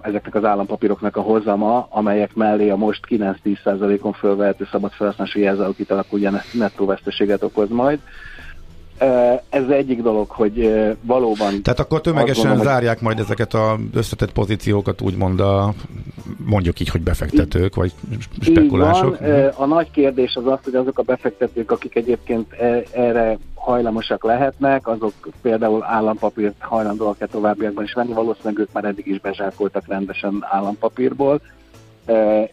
ezeknek 0.00 0.34
az 0.34 0.44
állampapíroknak 0.44 1.16
a 1.16 1.20
hozama, 1.20 1.86
amelyek 1.90 2.34
mellé 2.34 2.70
a 2.70 2.76
most 2.76 3.04
9-10%-on 3.08 4.12
fölvehető 4.12 4.68
szabad 4.70 4.92
felhasználási 4.92 5.40
jelzálók 5.40 5.76
hitel 5.76 6.04
ugye 6.10 6.30
nettó 6.52 6.86
veszteséget 6.86 7.42
okoz 7.42 7.68
majd. 7.68 7.98
Ez 9.48 9.68
egyik 9.68 10.02
dolog, 10.02 10.30
hogy 10.30 10.72
valóban... 11.00 11.62
Tehát 11.62 11.80
akkor 11.80 12.00
tömegesen 12.00 12.46
gondolom, 12.46 12.72
zárják 12.72 13.00
majd 13.00 13.18
ezeket 13.18 13.54
az 13.54 13.78
összetett 13.94 14.32
pozíciókat, 14.32 15.00
úgymond 15.00 15.40
a, 15.40 15.74
mondjuk 16.46 16.80
így, 16.80 16.88
hogy 16.88 17.00
befektetők, 17.00 17.74
vagy 17.74 17.92
spekulások. 18.40 19.18
Így 19.22 19.28
van. 19.28 19.52
A 19.56 19.66
nagy 19.66 19.90
kérdés 19.90 20.34
az 20.34 20.46
az, 20.46 20.58
hogy 20.64 20.74
azok 20.74 20.98
a 20.98 21.02
befektetők, 21.02 21.70
akik 21.70 21.94
egyébként 21.94 22.52
e, 22.52 22.82
erre 22.92 23.38
hajlamosak 23.54 24.24
lehetnek, 24.24 24.88
azok 24.88 25.12
például 25.42 25.84
állampapírt 25.84 26.54
hajlandóak-e 26.58 27.26
továbbiakban 27.26 27.84
is 27.84 27.92
venni, 27.92 28.12
valószínűleg 28.12 28.58
ők 28.58 28.72
már 28.72 28.84
eddig 28.84 29.06
is 29.06 29.20
bezsákoltak 29.20 29.86
rendesen 29.86 30.46
állampapírból, 30.50 31.40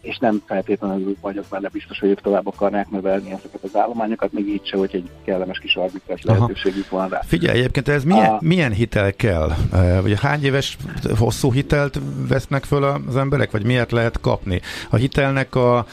és 0.01 0.17
nem 0.17 0.41
feltétlenül 0.45 1.15
vagyok 1.21 1.45
benne 1.49 1.69
biztos, 1.69 1.99
hogy 1.99 2.09
ők 2.09 2.21
tovább 2.21 2.47
akarnák 2.47 2.89
növelni 2.89 3.31
ezeket 3.31 3.63
az 3.63 3.75
állományokat, 3.75 4.31
még 4.31 4.47
így 4.47 4.65
se, 4.65 4.77
hogy 4.77 4.89
egy 4.93 5.09
kellemes 5.25 5.59
kis 5.59 5.75
arbitrás 5.75 6.21
lehetőségük 6.21 6.89
van 6.89 7.09
rá. 7.09 7.19
Figyelj, 7.25 7.57
egyébként 7.57 7.87
ez 7.87 8.03
milyen, 8.03 8.31
a... 8.31 8.37
milyen 8.41 8.71
hitel 8.71 9.13
kell? 9.13 9.51
Ugye 10.03 10.17
hány 10.21 10.43
éves 10.43 10.77
hosszú 11.17 11.51
hitelt 11.51 11.99
vesznek 12.27 12.63
föl 12.63 12.83
az 12.83 13.15
emberek, 13.15 13.51
vagy 13.51 13.65
miért 13.65 13.91
lehet 13.91 14.19
kapni? 14.21 14.61
A 14.89 14.95
hitelnek 14.95 15.55
a 15.55 15.85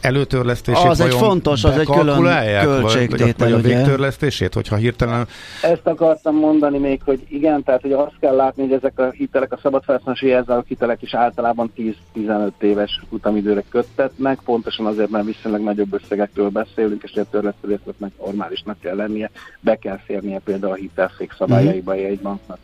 előtörlesztését 0.00 0.84
Az 0.84 1.00
egy 1.00 1.14
fontos, 1.14 1.64
az 1.64 1.78
egy 1.78 1.86
külön 1.86 2.22
költségtétel, 2.62 3.26
vagy, 3.26 3.38
vagy 3.38 3.52
a 3.52 3.58
végtörlesztését, 3.58 4.54
hogyha 4.54 4.76
hirtelen... 4.76 5.26
Ezt 5.62 5.86
akartam 5.86 6.36
mondani 6.36 6.78
még, 6.78 7.00
hogy 7.04 7.26
igen, 7.28 7.62
tehát 7.62 7.80
hogy 7.80 7.92
azt 7.92 8.14
kell 8.20 8.34
látni, 8.34 8.62
hogy 8.62 8.72
ezek 8.72 8.98
a 8.98 9.10
hitelek, 9.10 9.52
a 9.52 9.58
szabadfelhasználási 9.62 10.26
jelzálók 10.26 10.66
hitelek 10.66 11.02
is 11.02 11.14
általában 11.14 11.72
10-15 12.16 12.50
éves 12.60 12.93
futamidőre 13.08 13.62
köttetnek, 13.68 14.38
pontosan 14.44 14.86
azért, 14.86 15.10
mert 15.10 15.24
viszonylag 15.24 15.60
nagyobb 15.60 15.92
összegekről 15.92 16.48
beszélünk, 16.48 17.02
és 17.02 17.14
a 17.14 17.28
törlesztőzésnek 17.30 18.12
normálisnak 18.18 18.80
kell 18.80 18.96
lennie, 18.96 19.30
be 19.60 19.76
kell 19.76 19.98
férnie 19.98 20.38
például 20.38 20.72
a 20.72 20.76
hitelszék 20.76 21.34
szabályaiba 21.38 21.94
mm. 21.94 21.98
egy 21.98 22.20
banknak. 22.20 22.58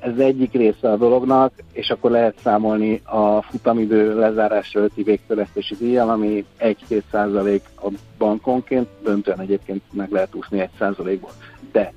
Ez 0.00 0.18
egyik 0.18 0.52
része 0.52 0.90
a 0.90 0.96
dolognak, 0.96 1.52
és 1.72 1.90
akkor 1.90 2.10
lehet 2.10 2.38
számolni 2.42 3.00
a 3.04 3.42
futamidő 3.42 4.18
lezárásra 4.18 4.80
ölti 4.80 5.02
végtörlesztési 5.02 5.76
díjjal, 5.78 6.10
ami 6.10 6.44
1-2 6.60 7.02
százalék 7.10 7.62
a 7.76 7.88
bankonként, 8.18 8.88
döntően 9.02 9.40
egyébként 9.40 9.82
meg 9.92 10.10
lehet 10.10 10.34
úszni 10.34 10.60
1 10.60 10.68
százalékból. 10.78 11.32
De 11.72 11.92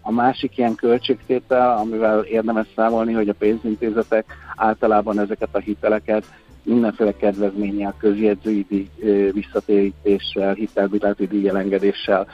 a 0.00 0.10
másik 0.10 0.58
ilyen 0.58 0.74
költségtétel, 0.74 1.76
amivel 1.76 2.20
érdemes 2.20 2.66
számolni, 2.76 3.12
hogy 3.12 3.28
a 3.28 3.34
pénzintézetek 3.38 4.24
általában 4.56 5.20
ezeket 5.20 5.48
a 5.52 5.58
hiteleket 5.58 6.24
mindenféle 6.62 7.12
kedvezménnyel, 7.16 7.94
közjegyzői 7.98 8.90
visszatérítéssel, 9.32 10.52
hitelbíráti 10.52 11.26
díjelengedéssel 11.26 12.26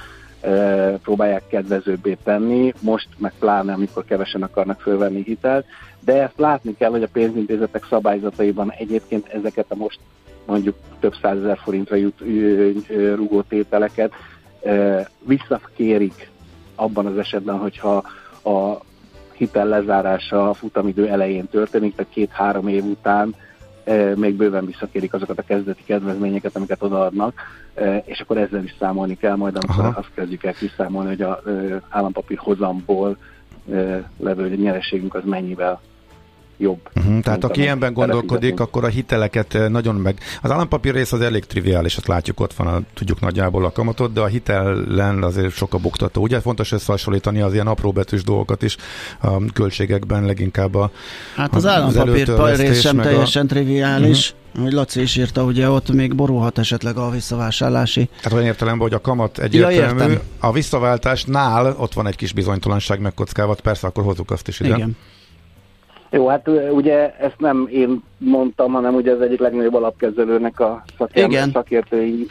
próbálják 1.03 1.43
kedvezőbbé 1.49 2.17
tenni, 2.25 2.73
most 2.81 3.09
meg 3.19 3.33
pláne, 3.39 3.73
amikor 3.73 4.05
kevesen 4.05 4.43
akarnak 4.43 4.81
fölvenni 4.81 5.23
hitelt, 5.23 5.67
de 6.01 6.23
ezt 6.23 6.39
látni 6.39 6.77
kell, 6.77 6.91
hogy 6.91 7.03
a 7.03 7.09
pénzintézetek 7.13 7.87
szabályzataiban 7.91 8.73
egyébként 8.79 9.27
ezeket 9.29 9.67
a 9.69 9.75
most 9.75 9.99
mondjuk 10.47 10.77
több 11.01 11.15
százezer 11.23 11.59
forintra 11.59 11.97
jut, 11.97 12.19
rúgó 13.15 13.43
tételeket 13.43 14.13
visszakérik 15.27 16.32
abban 16.83 17.07
az 17.07 17.19
esetben, 17.19 17.59
hogyha 17.59 18.03
a 18.45 18.81
hitel 19.33 19.67
lezárása 19.67 20.49
a 20.49 20.55
futamidő 20.55 21.09
elején 21.09 21.49
történik, 21.49 21.95
tehát 21.95 22.13
két-három 22.13 22.69
év 22.69 22.85
után 22.85 23.35
e, 23.85 24.17
még 24.17 24.35
bőven 24.35 24.67
visszakérik 24.67 25.15
azokat 25.15 25.39
a 25.39 25.43
kezdeti 25.43 25.83
kedvezményeket, 25.85 26.57
amiket 26.57 26.83
odaadnak, 26.83 27.35
e, 27.75 28.03
és 28.07 28.21
akkor 28.21 28.37
ezzel 28.37 28.63
is 28.63 28.75
számolni 28.79 29.17
kell 29.17 29.37
majd, 29.37 29.57
amikor 29.61 29.85
Aha. 29.85 29.99
azt 29.99 30.11
kezdjük 30.15 30.45
el 30.45 30.53
kiszámolni, 30.53 31.09
hogy 31.09 31.23
a 31.23 31.41
e, 31.47 31.83
állampapír 31.89 32.39
hozamból 32.39 33.17
levő 34.19 34.57
nyereségünk 34.57 35.15
az 35.15 35.23
mennyivel 35.25 35.81
jobb. 36.63 36.79
Uh-huh, 36.95 37.21
tehát 37.21 37.45
aki 37.45 37.61
ilyenben 37.61 37.93
gondolkodik, 37.93 38.61
akkor 38.61 38.85
a 38.85 38.87
hiteleket 38.87 39.55
eh, 39.55 39.69
nagyon 39.69 39.95
meg... 39.95 40.19
Az 40.43 40.51
állampapír 40.51 40.95
rész 40.95 41.13
az 41.13 41.21
elég 41.21 41.45
triviális, 41.45 41.97
azt 41.97 42.07
látjuk, 42.07 42.41
ott 42.41 42.53
van, 42.53 42.67
a, 42.67 42.81
tudjuk 42.95 43.21
nagyjából 43.21 43.65
a 43.65 43.73
kamatot, 43.73 44.13
de 44.13 44.21
a 44.21 44.27
hitellen 44.27 45.23
azért 45.23 45.53
sok 45.53 45.75
a 45.75 45.79
buktató. 45.79 46.23
Ugye 46.23 46.41
fontos 46.41 46.73
összehasonlítani 46.73 47.41
az 47.41 47.53
ilyen 47.53 47.67
apróbetűs 47.67 48.23
dolgokat 48.23 48.63
is 48.63 48.77
a 49.21 49.53
költségekben, 49.53 50.25
leginkább 50.25 50.75
a 50.75 50.91
Hát 51.37 51.55
az, 51.55 51.65
az 51.65 51.71
állampapír 51.71 52.57
rész 52.57 52.81
sem 52.81 52.97
teljesen 52.97 53.45
a... 53.45 53.49
triviális. 53.49 54.31
Uh-huh 54.31 54.41
hogy 54.61 54.73
Laci 54.73 55.01
is 55.01 55.17
írta, 55.17 55.45
ugye 55.45 55.71
ott 55.71 55.93
még 55.93 56.15
borulhat 56.15 56.59
esetleg 56.59 56.97
a 56.97 57.11
visszavásárlási. 57.11 58.09
Hát 58.23 58.33
olyan 58.33 58.45
értelemben, 58.45 58.83
hogy 58.83 58.97
a 58.97 59.01
kamat 59.01 59.39
egyértelmű, 59.39 60.13
ja, 60.13 60.21
a 60.39 60.53
visszaváltásnál 60.53 61.75
ott 61.79 61.93
van 61.93 62.07
egy 62.07 62.17
kis 62.17 62.33
bizonytalanság 62.33 63.01
megkockálvat, 63.01 63.61
persze 63.61 63.87
akkor 63.87 64.05
hozzuk 64.05 64.31
azt 64.31 64.49
is 64.49 64.61
ide. 64.61 64.75
Igen. 64.75 64.97
Jó, 66.15 66.27
hát 66.27 66.49
ugye 66.73 67.17
ezt 67.19 67.39
nem 67.39 67.69
én 67.71 68.03
mondtam, 68.19 68.73
hanem 68.73 68.95
ugye 68.95 69.13
az 69.13 69.21
egyik 69.21 69.41
legnagyobb 69.41 69.75
alapkezelőnek 69.75 70.61
a 70.61 70.83
szakértői, 70.99 71.51
szakértői 71.53 72.29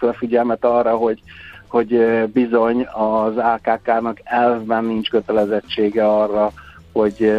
a 0.00 0.12
figyelmet 0.12 0.64
arra, 0.64 0.96
hogy 0.96 1.22
hogy 1.68 1.98
bizony 2.32 2.86
az 2.92 3.36
AKK-nak 3.36 4.20
elvben 4.24 4.84
nincs 4.84 5.10
kötelezettsége 5.10 6.06
arra, 6.06 6.52
hogy 6.92 7.32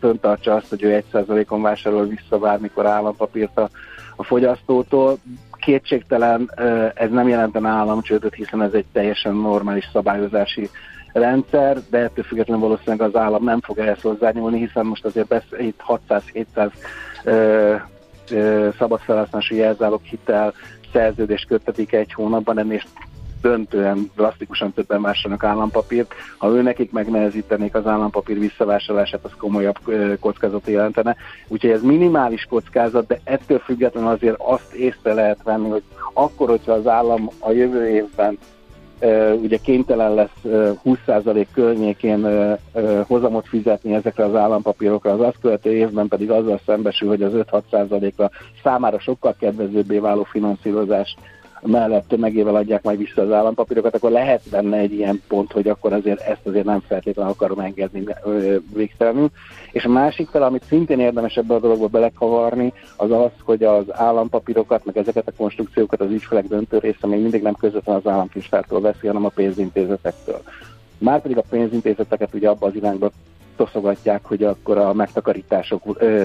föntartsa 0.00 0.54
azt, 0.54 0.68
hogy 0.68 0.82
ő 0.82 1.04
1%-on 1.12 1.62
vásárol 1.62 2.06
vissza 2.06 2.38
bármikor 2.38 2.86
állampapírt 2.86 3.58
a, 3.58 3.68
a 4.16 4.24
fogyasztótól. 4.24 5.18
Kétségtelen 5.52 6.50
ez 6.94 7.10
nem 7.10 7.28
jelenten 7.28 7.66
államcsődöt, 7.66 8.34
hiszen 8.34 8.62
ez 8.62 8.72
egy 8.72 8.86
teljesen 8.92 9.34
normális 9.34 9.88
szabályozási 9.92 10.68
rendszer, 11.12 11.78
de 11.90 11.98
ettől 11.98 12.24
függetlenül 12.24 12.62
valószínűleg 12.62 13.00
az 13.00 13.16
állam 13.16 13.44
nem 13.44 13.60
fog 13.60 13.78
ehhez 13.78 14.00
hozzányúlni, 14.00 14.58
hiszen 14.58 14.86
most 14.86 15.04
azért 15.04 15.26
besz- 15.26 15.58
itt 15.58 15.80
600-700 15.86 16.70
szabadfelhasználású 18.78 19.54
jelzálog 19.54 20.00
hitel 20.02 20.52
szerződést 20.92 21.46
köttetik 21.46 21.92
egy 21.92 22.12
hónapban, 22.12 22.58
ennél 22.58 22.80
döntően, 23.40 24.10
drasztikusan 24.16 24.72
többen 24.72 25.02
vásárolnak 25.02 25.44
állampapírt. 25.44 26.14
Ha 26.38 26.48
ő 26.48 26.62
nekik 26.62 26.92
megnehezítenék 26.92 27.74
az 27.74 27.86
állampapír 27.86 28.38
visszavásárlását, 28.38 29.24
az 29.24 29.30
komolyabb 29.38 29.78
kockázat 30.20 30.66
jelentene. 30.66 31.16
Úgyhogy 31.48 31.70
ez 31.70 31.82
minimális 31.82 32.46
kockázat, 32.48 33.06
de 33.06 33.20
ettől 33.24 33.58
függetlenül 33.58 34.10
azért 34.10 34.36
azt 34.38 34.72
észre 34.72 35.12
lehet 35.12 35.42
venni, 35.42 35.68
hogy 35.68 35.82
akkor, 36.14 36.48
hogyha 36.48 36.72
az 36.72 36.86
állam 36.86 37.30
a 37.38 37.50
jövő 37.50 37.88
évben 37.88 38.38
ugye 39.42 39.56
kénytelen 39.56 40.14
lesz 40.14 40.74
20% 40.84 41.46
környékén 41.52 42.26
hozamot 43.06 43.48
fizetni 43.48 43.94
ezekre 43.94 44.24
az 44.24 44.34
állampapírokra, 44.34 45.10
az 45.12 45.20
azt 45.20 45.40
követő 45.40 45.72
évben 45.72 46.08
pedig 46.08 46.30
azzal 46.30 46.60
szembesül, 46.66 47.08
hogy 47.08 47.22
az 47.22 47.32
5-6%-ra 47.34 48.30
számára 48.62 48.98
sokkal 48.98 49.34
kedvezőbbé 49.38 49.98
váló 49.98 50.22
finanszírozást 50.22 51.18
mellett 51.62 52.08
tömegével 52.08 52.54
adják 52.54 52.82
majd 52.82 52.98
vissza 52.98 53.22
az 53.22 53.32
állampapírokat, 53.32 53.94
akkor 53.94 54.10
lehet 54.10 54.42
benne 54.50 54.76
egy 54.76 54.92
ilyen 54.92 55.22
pont, 55.28 55.52
hogy 55.52 55.68
akkor 55.68 55.92
azért 55.92 56.20
ezt 56.20 56.46
azért 56.46 56.64
nem 56.64 56.80
feltétlenül 56.80 57.32
akarom 57.32 57.58
engedni 57.58 58.04
végtelenül. 58.74 59.30
És 59.72 59.84
a 59.84 59.88
másik 59.88 60.28
fel, 60.28 60.42
amit 60.42 60.64
szintén 60.68 61.00
érdemes 61.00 61.36
ebbe 61.36 61.54
a 61.54 61.60
dologba 61.60 61.86
belekavarni, 61.86 62.72
az 62.96 63.10
az, 63.10 63.30
hogy 63.44 63.64
az 63.64 63.84
állampapírokat, 63.88 64.84
meg 64.84 64.96
ezeket 64.96 65.28
a 65.28 65.32
konstrukciókat 65.36 66.00
az 66.00 66.10
ügyfelek 66.10 66.46
döntő 66.46 66.78
része 66.78 67.06
még 67.06 67.20
mindig 67.20 67.42
nem 67.42 67.54
közvetlenül 67.54 68.02
az 68.04 68.12
államkincstártól 68.12 68.80
veszi, 68.80 69.06
hanem 69.06 69.24
a 69.24 69.32
pénzintézetektől. 69.34 70.42
Márpedig 70.98 71.36
a 71.36 71.44
pénzintézeteket 71.50 72.34
ugye 72.34 72.48
abba 72.48 72.66
az 72.66 72.74
irányba 72.74 73.10
toszogatják, 73.56 74.24
hogy 74.24 74.44
akkor 74.44 74.78
a 74.78 74.92
megtakarítások 74.92 75.82
ö, 75.98 76.24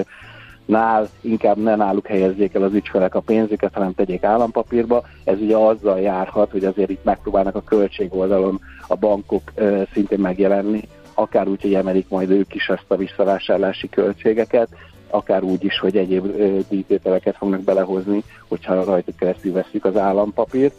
nál 0.66 1.08
inkább 1.20 1.56
ne 1.56 1.76
náluk 1.76 2.06
helyezzék 2.06 2.54
el 2.54 2.62
az 2.62 2.74
ügyfelek 2.74 3.14
a 3.14 3.20
pénzüket, 3.20 3.74
hanem 3.74 3.94
tegyék 3.94 4.24
állampapírba. 4.24 5.02
Ez 5.24 5.40
ugye 5.40 5.56
azzal 5.56 6.00
járhat, 6.00 6.50
hogy 6.50 6.64
azért 6.64 6.90
itt 6.90 7.04
megpróbálnak 7.04 7.54
a 7.54 7.62
költségoldalon 7.62 8.60
a 8.88 8.94
bankok 8.96 9.52
szintén 9.92 10.18
megjelenni, 10.18 10.88
akár 11.14 11.48
úgy, 11.48 11.62
hogy 11.62 11.74
emelik 11.74 12.08
majd 12.08 12.30
ők 12.30 12.54
is 12.54 12.68
ezt 12.68 12.84
a 12.88 12.96
visszavásárlási 12.96 13.88
költségeket, 13.88 14.68
akár 15.10 15.42
úgy 15.42 15.64
is, 15.64 15.78
hogy 15.78 15.96
egyéb 15.96 16.36
díjtételeket 16.68 17.36
fognak 17.36 17.60
belehozni, 17.60 18.22
hogyha 18.48 18.84
rajtuk 18.84 19.16
keresztül 19.16 19.52
veszik 19.52 19.84
az 19.84 19.96
állampapírt. 19.96 20.74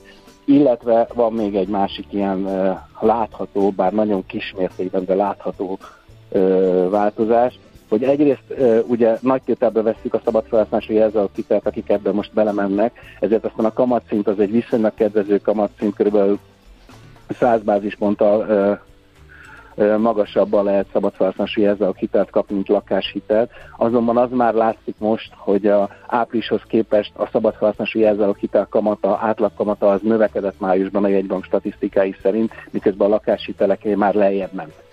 Illetve 0.46 1.08
van 1.14 1.34
még 1.34 1.56
egy 1.56 1.68
másik 1.68 2.06
ilyen 2.10 2.48
látható, 3.00 3.70
bár 3.70 3.94
nagyon 3.94 4.26
kismértékben, 4.26 5.06
de 5.06 5.16
látható 5.16 5.78
változás, 6.90 7.60
hogy 7.90 8.04
egyrészt 8.04 8.54
ugye 8.88 9.18
nagy 9.22 9.42
tételbe 9.42 9.82
veszük 9.82 10.14
a 10.14 10.22
szabad 10.24 10.46
felhasználási 10.48 10.94
jelzálogkitelt, 10.94 11.66
akik 11.68 11.90
ebben 11.90 12.14
most 12.14 12.34
belemennek, 12.34 13.00
ezért 13.20 13.46
aztán 13.46 13.66
a 13.66 13.74
kamatszint 13.74 14.28
az 14.28 14.40
egy 14.40 14.52
viszonylag 14.52 14.94
kedvező 14.94 15.38
kamatszint, 15.38 15.96
kb. 15.96 16.40
100 17.30 17.62
bázisponttal 17.62 18.46
magasabban 19.98 20.64
lehet 20.64 20.88
szabad 20.94 21.14
felhasználási 21.14 21.62
jelzálogkitelt 21.62 22.30
kapni, 22.30 22.56
mint 22.56 22.68
lakáshitelt. 22.68 23.52
Azonban 23.78 24.18
az 24.18 24.30
már 24.32 24.54
látszik 24.54 24.96
most, 24.98 25.34
hogy 25.36 25.68
a 25.68 25.90
áprilishoz 26.08 26.62
képest 26.68 27.12
a 27.16 27.30
szabad 27.32 27.56
felhasználási 27.56 28.00
jelzáloghitel 28.00 28.68
kamata, 28.70 29.20
átlagkamata 29.22 29.90
az 29.90 30.02
növekedett 30.02 30.60
májusban 30.60 31.04
a 31.04 31.08
jegybank 31.08 31.44
statisztikái 31.44 32.16
szerint, 32.22 32.52
miközben 32.70 33.08
a 33.08 33.10
lakáshitelek 33.10 33.96
már 33.96 34.14
lejjebb 34.14 34.54
ment 34.54 34.87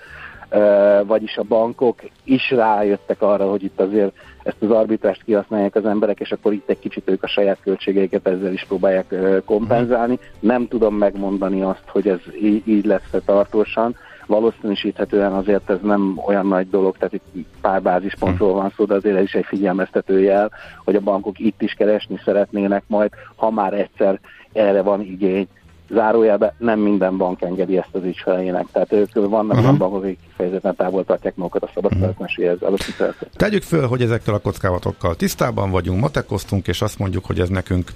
vagyis 1.06 1.36
a 1.36 1.42
bankok 1.42 2.00
is 2.24 2.50
rájöttek 2.50 3.22
arra, 3.22 3.50
hogy 3.50 3.64
itt 3.64 3.80
azért 3.80 4.12
ezt 4.42 4.62
az 4.62 4.70
arbitrást 4.70 5.22
kihasználják 5.24 5.74
az 5.74 5.86
emberek, 5.86 6.20
és 6.20 6.32
akkor 6.32 6.52
itt 6.52 6.68
egy 6.68 6.78
kicsit 6.78 7.10
ők 7.10 7.22
a 7.22 7.26
saját 7.26 7.58
költségeiket 7.62 8.26
ezzel 8.26 8.52
is 8.52 8.64
próbálják 8.64 9.14
kompenzálni. 9.44 10.18
Nem 10.40 10.68
tudom 10.68 10.94
megmondani 10.94 11.62
azt, 11.62 11.84
hogy 11.86 12.08
ez 12.08 12.20
így 12.64 12.84
lesz 12.84 13.10
tartósan. 13.24 13.96
Valószínűsíthetően 14.26 15.32
azért 15.32 15.70
ez 15.70 15.78
nem 15.82 16.20
olyan 16.26 16.46
nagy 16.46 16.70
dolog, 16.70 16.96
tehát 16.96 17.14
itt 17.32 17.46
pár 17.60 17.82
bázispontról 17.82 18.52
van 18.52 18.72
szó, 18.76 18.84
de 18.84 18.94
azért 18.94 19.16
ez 19.16 19.22
is 19.22 19.34
egy 19.34 19.44
figyelmeztető 19.44 20.20
jel, 20.20 20.50
hogy 20.84 20.96
a 20.96 21.00
bankok 21.00 21.38
itt 21.38 21.62
is 21.62 21.72
keresni 21.72 22.20
szeretnének 22.24 22.82
majd, 22.86 23.10
ha 23.36 23.50
már 23.50 23.72
egyszer 23.72 24.20
erre 24.52 24.82
van 24.82 25.00
igény, 25.00 25.48
zárójelben 25.90 26.52
nem 26.58 26.78
minden 26.78 27.16
bank 27.16 27.42
engedi 27.42 27.76
ezt 27.76 27.88
az 27.92 28.04
ügyfeleinek. 28.04 28.66
Tehát 28.72 28.92
ők 28.92 29.12
vannak 29.12 29.56
olyan 29.56 29.78
bankok, 29.78 30.02
akik 30.02 30.18
kifejezetten 30.26 30.76
távol 30.76 31.04
tartják 31.04 31.36
magukat 31.36 31.62
a 31.62 31.70
szabad 31.74 31.92
felhasználási 31.92 32.48
uh-huh. 32.48 33.14
Tegyük 33.36 33.62
föl, 33.62 33.86
hogy 33.86 34.02
ezektől 34.02 34.34
a 34.34 34.38
kockázatokkal 34.38 35.14
tisztában 35.16 35.70
vagyunk, 35.70 36.00
matekoztunk, 36.00 36.68
és 36.68 36.82
azt 36.82 36.98
mondjuk, 36.98 37.24
hogy 37.24 37.40
ez 37.40 37.48
nekünk 37.48 37.92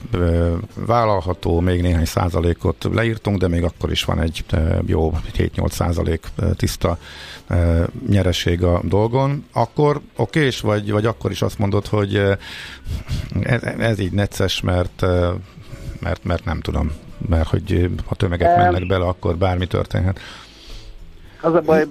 vállalható, 0.86 1.60
még 1.60 1.82
néhány 1.82 2.04
százalékot 2.04 2.88
leírtunk, 2.92 3.38
de 3.38 3.48
még 3.48 3.64
akkor 3.64 3.90
is 3.90 4.04
van 4.04 4.20
egy 4.20 4.44
jó 4.86 5.12
7-8 5.36 5.70
százalék 5.70 6.26
tiszta 6.56 6.98
nyereség 8.08 8.62
a 8.62 8.80
dolgon, 8.82 9.44
akkor 9.52 10.00
okés, 10.16 10.60
vagy, 10.60 10.90
vagy 10.90 11.06
akkor 11.06 11.30
is 11.30 11.42
azt 11.42 11.58
mondod, 11.58 11.86
hogy 11.86 12.22
ez, 13.42 13.62
ez 13.62 13.98
így 13.98 14.12
necces, 14.12 14.60
mert 14.60 15.06
mert, 16.00 16.24
mert 16.24 16.44
nem 16.44 16.60
tudom, 16.60 16.92
mert 17.28 17.48
hogy 17.48 17.90
ha 18.06 18.14
tömegek 18.14 18.56
mennek 18.56 18.86
bele, 18.86 19.04
akkor 19.04 19.36
bármi 19.36 19.66
történhet. 19.66 20.20
Az 21.40 21.54
a 21.54 21.60
baj, 21.60 21.84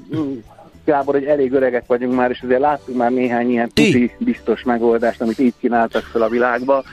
Gábor, 0.87 1.13
hogy 1.13 1.25
elég 1.25 1.53
öregek 1.53 1.83
vagyunk 1.87 2.15
már, 2.15 2.31
és 2.31 2.41
azért 2.43 2.59
láttunk 2.59 2.97
már 2.97 3.11
néhány 3.11 3.49
ilyen 3.49 3.67
tuti 3.73 4.11
biztos 4.17 4.63
megoldást, 4.63 5.21
amit 5.21 5.39
így 5.39 5.53
kínáltak 5.59 6.03
fel 6.03 6.21
a 6.21 6.29
világba, 6.29 6.83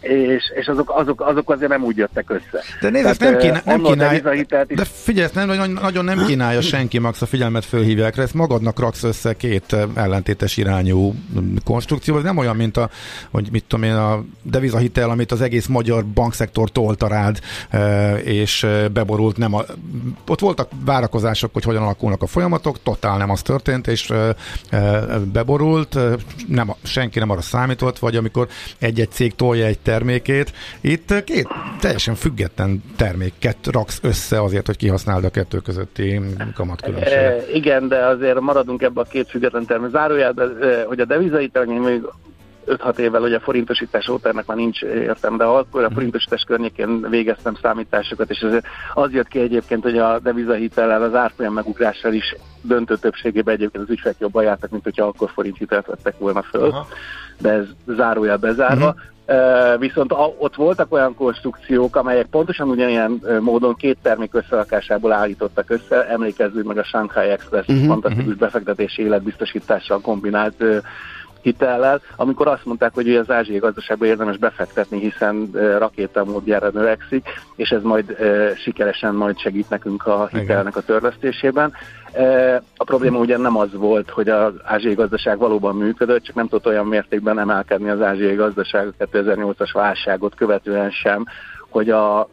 és, 0.00 0.42
és 0.54 0.66
azok, 0.66 0.92
azok, 0.94 1.20
azok 1.20 1.50
azért 1.50 1.70
nem 1.70 1.84
úgy 1.84 1.96
jöttek 1.96 2.30
össze. 2.30 2.62
De 2.80 2.90
nézd, 2.90 3.06
ezt 3.06 3.20
nem, 3.20 3.36
kínál, 3.36 3.62
nem 3.64 3.82
kínálja, 3.82 4.44
de 4.68 4.84
figyelj, 4.84 5.24
ezt 5.24 5.34
nem, 5.34 5.46
nagyon 5.80 6.04
nem 6.04 6.24
kínálja 6.26 6.60
senki, 6.60 6.98
Max, 6.98 7.22
a 7.22 7.26
figyelmet 7.26 7.64
fölhívják 7.64 8.16
rá, 8.16 8.22
ezt 8.22 8.34
magadnak 8.34 8.78
raksz 8.78 9.02
össze 9.02 9.34
két 9.34 9.76
ellentétes 9.94 10.56
irányú 10.56 11.14
konstrukció, 11.64 12.16
ez 12.16 12.22
nem 12.22 12.36
olyan, 12.36 12.56
mint 12.56 12.76
a, 12.76 12.90
hogy 13.30 13.48
mit 13.52 13.64
tudom 13.64 13.84
én, 13.84 13.94
a 13.94 14.24
devizahitel, 14.42 15.10
amit 15.10 15.32
az 15.32 15.40
egész 15.40 15.66
magyar 15.66 16.04
bankszektor 16.04 16.70
tolta 16.70 17.08
rád, 17.08 17.38
és 18.24 18.66
beborult, 18.92 19.36
nem 19.36 19.54
a, 19.54 19.62
ott 20.28 20.40
voltak 20.40 20.70
várakozások, 20.84 21.52
hogy 21.52 21.64
hogyan 21.64 21.82
alakulnak 21.82 22.22
a 22.22 22.26
folyamatok, 22.26 22.71
dolog, 22.72 22.98
totál 22.98 23.18
nem 23.18 23.30
az 23.30 23.42
történt, 23.42 23.86
és 23.86 24.12
beborult, 25.32 25.98
nem, 26.48 26.72
senki 26.82 27.18
nem 27.18 27.30
arra 27.30 27.40
számított, 27.40 27.98
vagy 27.98 28.16
amikor 28.16 28.48
egy-egy 28.78 29.10
cég 29.10 29.34
tolja 29.34 29.66
egy 29.66 29.78
termékét, 29.78 30.52
itt 30.80 31.24
két 31.24 31.48
teljesen 31.80 32.14
független 32.14 32.82
terméket 32.96 33.56
raksz 33.70 33.98
össze 34.02 34.42
azért, 34.42 34.66
hogy 34.66 34.76
kihasználd 34.76 35.24
a 35.24 35.30
kettő 35.30 35.58
közötti 35.58 36.20
kamatkülönbséget. 36.54 37.48
E, 37.48 37.52
igen, 37.52 37.88
de 37.88 38.06
azért 38.06 38.40
maradunk 38.40 38.82
ebbe 38.82 39.00
a 39.00 39.04
két 39.04 39.28
független 39.28 39.66
termék. 39.66 39.90
Zárójelben, 39.90 40.56
hogy 40.86 41.00
a 41.00 41.04
devizait 41.04 41.66
még 41.66 42.02
5-6 42.66 42.98
évvel, 42.98 43.20
hogy 43.20 43.34
a 43.34 43.40
forintosítás 43.40 44.08
óta 44.08 44.28
ennek 44.28 44.46
már 44.46 44.56
nincs 44.56 44.82
értem, 44.82 45.36
de 45.36 45.44
akkor 45.44 45.82
a 45.82 45.86
mhm. 45.86 45.94
forintosítás 45.94 46.42
környékén 46.42 47.08
végeztem 47.10 47.54
számításokat, 47.62 48.30
és 48.30 48.42
az, 48.42 48.60
az 48.94 49.12
jött 49.12 49.28
ki 49.28 49.38
egyébként, 49.38 49.82
hogy 49.82 49.98
a 49.98 50.18
devizahitellel, 50.18 51.02
az 51.02 51.14
árfolyam 51.14 51.52
megugrással 51.52 52.12
is 52.12 52.36
döntő 52.62 52.96
többségében 52.96 53.54
egyébként 53.54 53.84
az 53.84 53.90
ügyfelek 53.90 54.18
jobban 54.18 54.42
jártak, 54.42 54.70
mint 54.70 54.84
hogyha 54.84 55.06
akkor 55.06 55.30
forint 55.30 55.58
hitelt 55.58 55.86
vettek 55.86 56.18
volna 56.18 56.42
föl. 56.42 56.68
Aha. 56.68 56.86
De 57.38 57.50
ez 57.50 57.66
zárójel 57.86 58.36
bezárva. 58.36 58.86
Uh-huh. 58.86 59.00
Uh, 59.26 59.78
viszont 59.78 60.12
a, 60.12 60.34
ott 60.38 60.54
voltak 60.54 60.92
olyan 60.92 61.14
konstrukciók, 61.14 61.96
amelyek 61.96 62.26
pontosan 62.26 62.68
ugyanilyen 62.68 63.22
módon 63.40 63.74
két 63.74 63.98
termék 64.02 64.34
összerakásából 64.34 65.12
állítottak 65.12 65.70
össze, 65.70 66.08
emlékezzünk 66.08 66.66
meg 66.66 66.78
a 66.78 66.84
Shanghai 66.84 67.28
Express 67.28 67.66
uh-huh, 67.66 67.86
fantasztikus 67.86 68.24
uh-huh. 68.26 68.40
befektetési 68.40 69.02
életbiztosítással 69.02 70.00
kombinált 70.00 70.54
uh, 70.60 70.76
hitellel, 71.42 72.00
amikor 72.16 72.46
azt 72.48 72.64
mondták, 72.64 72.94
hogy 72.94 73.16
az 73.16 73.30
ázsiai 73.30 73.58
gazdaságban 73.58 74.08
érdemes 74.08 74.36
befektetni, 74.36 74.98
hiszen 74.98 75.50
rakétamódjára 75.78 76.70
növekszik, 76.72 77.28
és 77.56 77.70
ez 77.70 77.82
majd 77.82 78.16
sikeresen 78.56 79.14
majd 79.14 79.38
segít 79.38 79.70
nekünk 79.70 80.06
a 80.06 80.26
hitelnek 80.26 80.76
a 80.76 80.80
törlesztésében. 80.82 81.72
A 82.76 82.84
probléma 82.84 83.18
ugye 83.18 83.38
nem 83.38 83.56
az 83.56 83.72
volt, 83.72 84.10
hogy 84.10 84.28
az 84.28 84.52
ázsiai 84.64 84.94
gazdaság 84.94 85.38
valóban 85.38 85.76
működött, 85.76 86.22
csak 86.22 86.34
nem 86.34 86.48
tudott 86.48 86.66
olyan 86.66 86.86
mértékben 86.86 87.38
emelkedni 87.38 87.88
az 87.88 88.00
ázsiai 88.00 88.34
gazdaság 88.34 88.86
a 88.98 89.04
2008-as 89.04 89.70
válságot 89.72 90.34
követően 90.34 90.90
sem, 90.90 91.24
hogy 91.68 91.90
a 91.90 92.28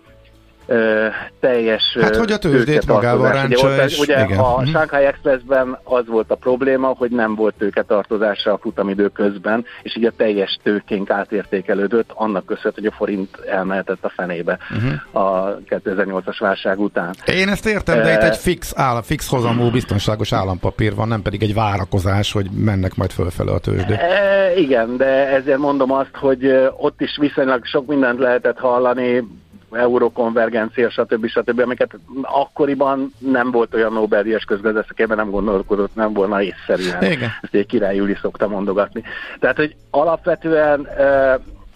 ö, 0.69 1.07
teljes 1.39 1.97
Hát, 2.01 2.15
hogy 2.15 2.31
a 2.31 2.37
tőzsdét 2.37 2.87
magával 2.87 3.31
ráncsa, 3.31 3.67
ugye, 3.67 3.83
és 3.85 3.99
ugye 3.99 4.23
igen. 4.23 4.37
a 4.39 4.57
Mhm. 4.57 4.69
Shanghai 4.69 5.03
Expressben 5.05 5.79
az 5.83 6.07
volt 6.07 6.31
a 6.31 6.35
probléma, 6.35 6.87
hogy 6.87 7.11
nem 7.11 7.35
volt 7.35 7.53
tőketartozása 7.57 8.53
a 8.53 8.57
futamidő 8.57 9.07
közben, 9.07 9.65
és 9.81 9.95
így 9.97 10.05
a 10.05 10.11
teljes 10.17 10.59
tőkénk 10.63 11.09
átértékelődött, 11.09 12.09
annak 12.13 12.45
köszönhető, 12.45 12.81
hogy 12.81 12.85
a 12.85 12.95
forint 12.97 13.37
elmehetett 13.49 14.03
a 14.05 14.09
fenébe 14.15 14.57
Mhm. 14.69 15.17
a 15.23 15.55
2008-as 15.69 16.37
válság 16.39 16.79
után. 16.79 17.13
Én 17.25 17.49
ezt 17.49 17.65
értem, 17.65 18.01
de 18.01 18.13
itt 18.13 18.21
egy 18.21 18.37
fix, 18.37 18.73
áll, 18.75 19.01
fix 19.01 19.27
hozamú 19.29 19.69
biztonságos 19.71 20.33
állampapír 20.33 20.95
van, 20.95 21.07
nem 21.07 21.21
pedig 21.21 21.43
egy 21.43 21.53
várakozás, 21.53 22.31
hogy 22.31 22.47
mennek 22.51 22.95
majd 22.95 23.11
fölfele 23.11 23.51
a 23.51 23.59
tőzsdé. 23.59 23.93
E, 23.93 24.53
igen, 24.57 24.97
de 24.97 25.05
ezért 25.27 25.57
mondom 25.57 25.91
azt, 25.91 26.15
hogy 26.15 26.69
ott 26.77 27.01
is 27.01 27.17
viszonylag 27.19 27.65
sok 27.65 27.87
mindent 27.87 28.19
lehetett 28.19 28.57
hallani, 28.57 29.27
eurokonvergencia, 29.71 30.89
stb. 30.89 31.27
stb., 31.27 31.59
amiket 31.59 31.99
akkoriban 32.21 33.13
nem 33.17 33.51
volt 33.51 33.73
olyan 33.73 33.93
Nobel-díjas 33.93 34.43
közgazdászakében, 34.43 35.17
nem 35.17 35.29
gondolkodott, 35.29 35.95
nem 35.95 36.13
volna 36.13 36.41
észszerűen. 36.41 37.03
Igen. 37.03 37.29
Ezt 37.41 37.53
egy 37.53 37.65
király 37.65 37.95
Júli 37.95 38.17
szokta 38.21 38.47
mondogatni. 38.47 39.03
Tehát, 39.39 39.55
hogy 39.55 39.75
alapvetően 39.89 40.87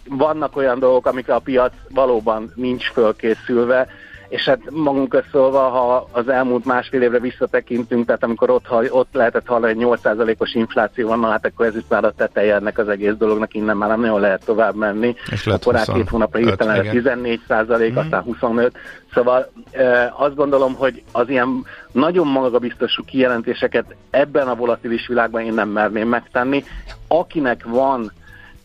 vannak 0.09 0.55
olyan 0.55 0.79
dolgok, 0.79 1.05
amikre 1.05 1.33
a 1.33 1.39
piac 1.39 1.73
valóban 1.89 2.51
nincs 2.55 2.91
fölkészülve, 2.91 3.87
és 4.33 4.45
hát 4.45 4.59
magunk 4.69 5.23
szólva, 5.31 5.59
ha 5.59 6.09
az 6.11 6.29
elmúlt 6.29 6.65
másfél 6.65 7.01
évre 7.01 7.19
visszatekintünk, 7.19 8.05
tehát 8.05 8.23
amikor 8.23 8.49
ott, 8.49 8.67
ott 8.89 9.13
lehetett 9.13 9.45
hallani, 9.45 9.83
hogy 9.83 9.99
8%-os 10.03 10.53
infláció 10.53 11.07
van, 11.07 11.19
na 11.19 11.29
hát 11.29 11.45
akkor 11.45 11.65
ez 11.65 11.75
itt 11.75 11.89
már 11.89 12.03
a 12.03 12.11
teteje 12.11 12.55
ennek 12.55 12.77
az 12.77 12.87
egész 12.87 13.13
dolognak, 13.13 13.53
innen 13.53 13.77
már 13.77 13.89
nem 13.89 13.99
nagyon 13.99 14.19
lehet 14.19 14.45
tovább 14.45 14.75
menni. 14.75 15.15
És 15.31 15.45
lett 15.45 15.61
Akkor 15.61 15.73
rá 15.73 15.79
25, 15.79 16.01
két 16.01 16.11
hónapra 16.11 16.39
hirtelen 16.39 16.75
lett 16.75 16.83
igen. 16.83 16.95
14 16.95 17.41
százalék, 17.47 17.97
aztán 17.97 18.21
25. 18.21 18.77
Szóval 19.13 19.51
e, 19.71 20.13
azt 20.17 20.35
gondolom, 20.35 20.75
hogy 20.75 21.03
az 21.11 21.29
ilyen 21.29 21.65
nagyon 21.91 22.27
magabiztosú 22.27 23.03
kijelentéseket 23.03 23.95
ebben 24.09 24.47
a 24.47 24.55
volatilis 24.55 25.07
világban 25.07 25.41
én 25.41 25.53
nem 25.53 25.69
merném 25.69 26.07
megtenni. 26.07 26.63
Akinek 27.07 27.63
van 27.65 28.11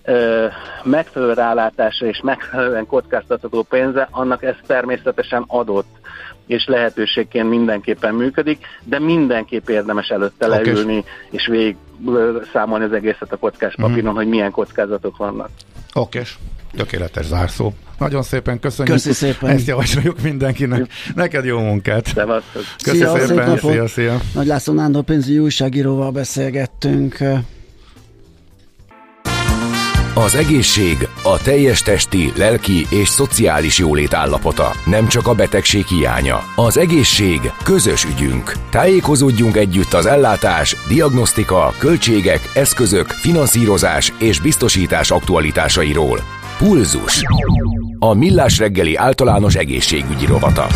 ö, 0.08 0.46
megfelelő 0.82 1.32
rálátása 1.32 2.06
és 2.06 2.20
megfelelően 2.22 2.86
kockáztatható 2.86 3.62
pénze, 3.62 4.08
annak 4.10 4.42
ez 4.42 4.54
természetesen 4.66 5.44
adott 5.46 5.96
és 6.46 6.66
lehetőségként 6.66 7.48
mindenképpen 7.48 8.14
működik, 8.14 8.66
de 8.84 8.98
mindenképp 8.98 9.68
érdemes 9.68 10.08
előtte 10.08 10.46
Oké. 10.48 10.56
leülni 10.70 11.04
és 11.30 11.46
végig 11.46 11.76
számolni 12.52 12.84
az 12.84 12.92
egészet 12.92 13.32
a 13.32 13.36
kockás 13.36 13.74
papíron, 13.74 14.04
Mhm. 14.08 14.16
hogy 14.16 14.26
milyen 14.28 14.50
kockázatok 14.50 15.16
vannak. 15.16 15.48
Okés. 15.94 16.38
Tökéletes 16.76 17.24
zárszó. 17.26 17.72
Nagyon 17.98 18.22
szépen 18.22 18.58
köszönjük. 18.60 18.94
Köszi 18.94 19.12
szépen. 19.12 19.50
Ezt 19.50 19.66
javasoljuk 19.66 20.20
mindenkinek. 20.20 20.86
Neked 21.14 21.44
jó 21.44 21.58
munkát. 21.58 22.06
Szép 22.76 23.06
szépen. 23.06 23.48
napot. 23.48 23.70
Szia, 23.70 23.86
szia. 23.88 24.18
Nagy 24.34 24.46
László 24.46 24.74
Nándor 24.74 25.02
pénzügyi 25.02 25.38
újságíróval 25.38 26.10
beszélgettünk. 26.10 27.18
Az 30.24 30.34
egészség 30.34 31.08
a 31.22 31.42
teljes 31.42 31.82
testi, 31.82 32.32
lelki 32.36 32.86
és 32.90 33.08
szociális 33.08 33.78
jólét 33.78 34.14
állapota, 34.14 34.72
nem 34.86 35.08
csak 35.08 35.26
a 35.26 35.34
betegség 35.34 35.86
hiánya. 35.86 36.40
Az 36.56 36.76
egészség 36.76 37.40
közös 37.64 38.04
ügyünk. 38.04 38.52
Tájékozódjunk 38.70 39.56
együtt 39.56 39.92
az 39.92 40.06
ellátás, 40.06 40.76
diagnosztika, 40.88 41.74
költségek, 41.78 42.40
eszközök, 42.54 43.06
finanszírozás 43.06 44.12
és 44.20 44.40
biztosítás 44.40 45.10
aktualitásairól. 45.10 46.20
Pulzus. 46.56 47.22
A 47.98 48.14
Millás 48.14 48.58
reggeli 48.58 48.96
általános 48.96 49.54
egészségügyi 49.54 50.26
rovata. 50.26 50.66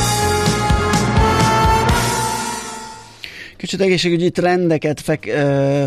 Kicsit 3.57 3.81
egészségügyi 3.81 4.31
trendeket 4.31 5.01
fek, 5.01 5.25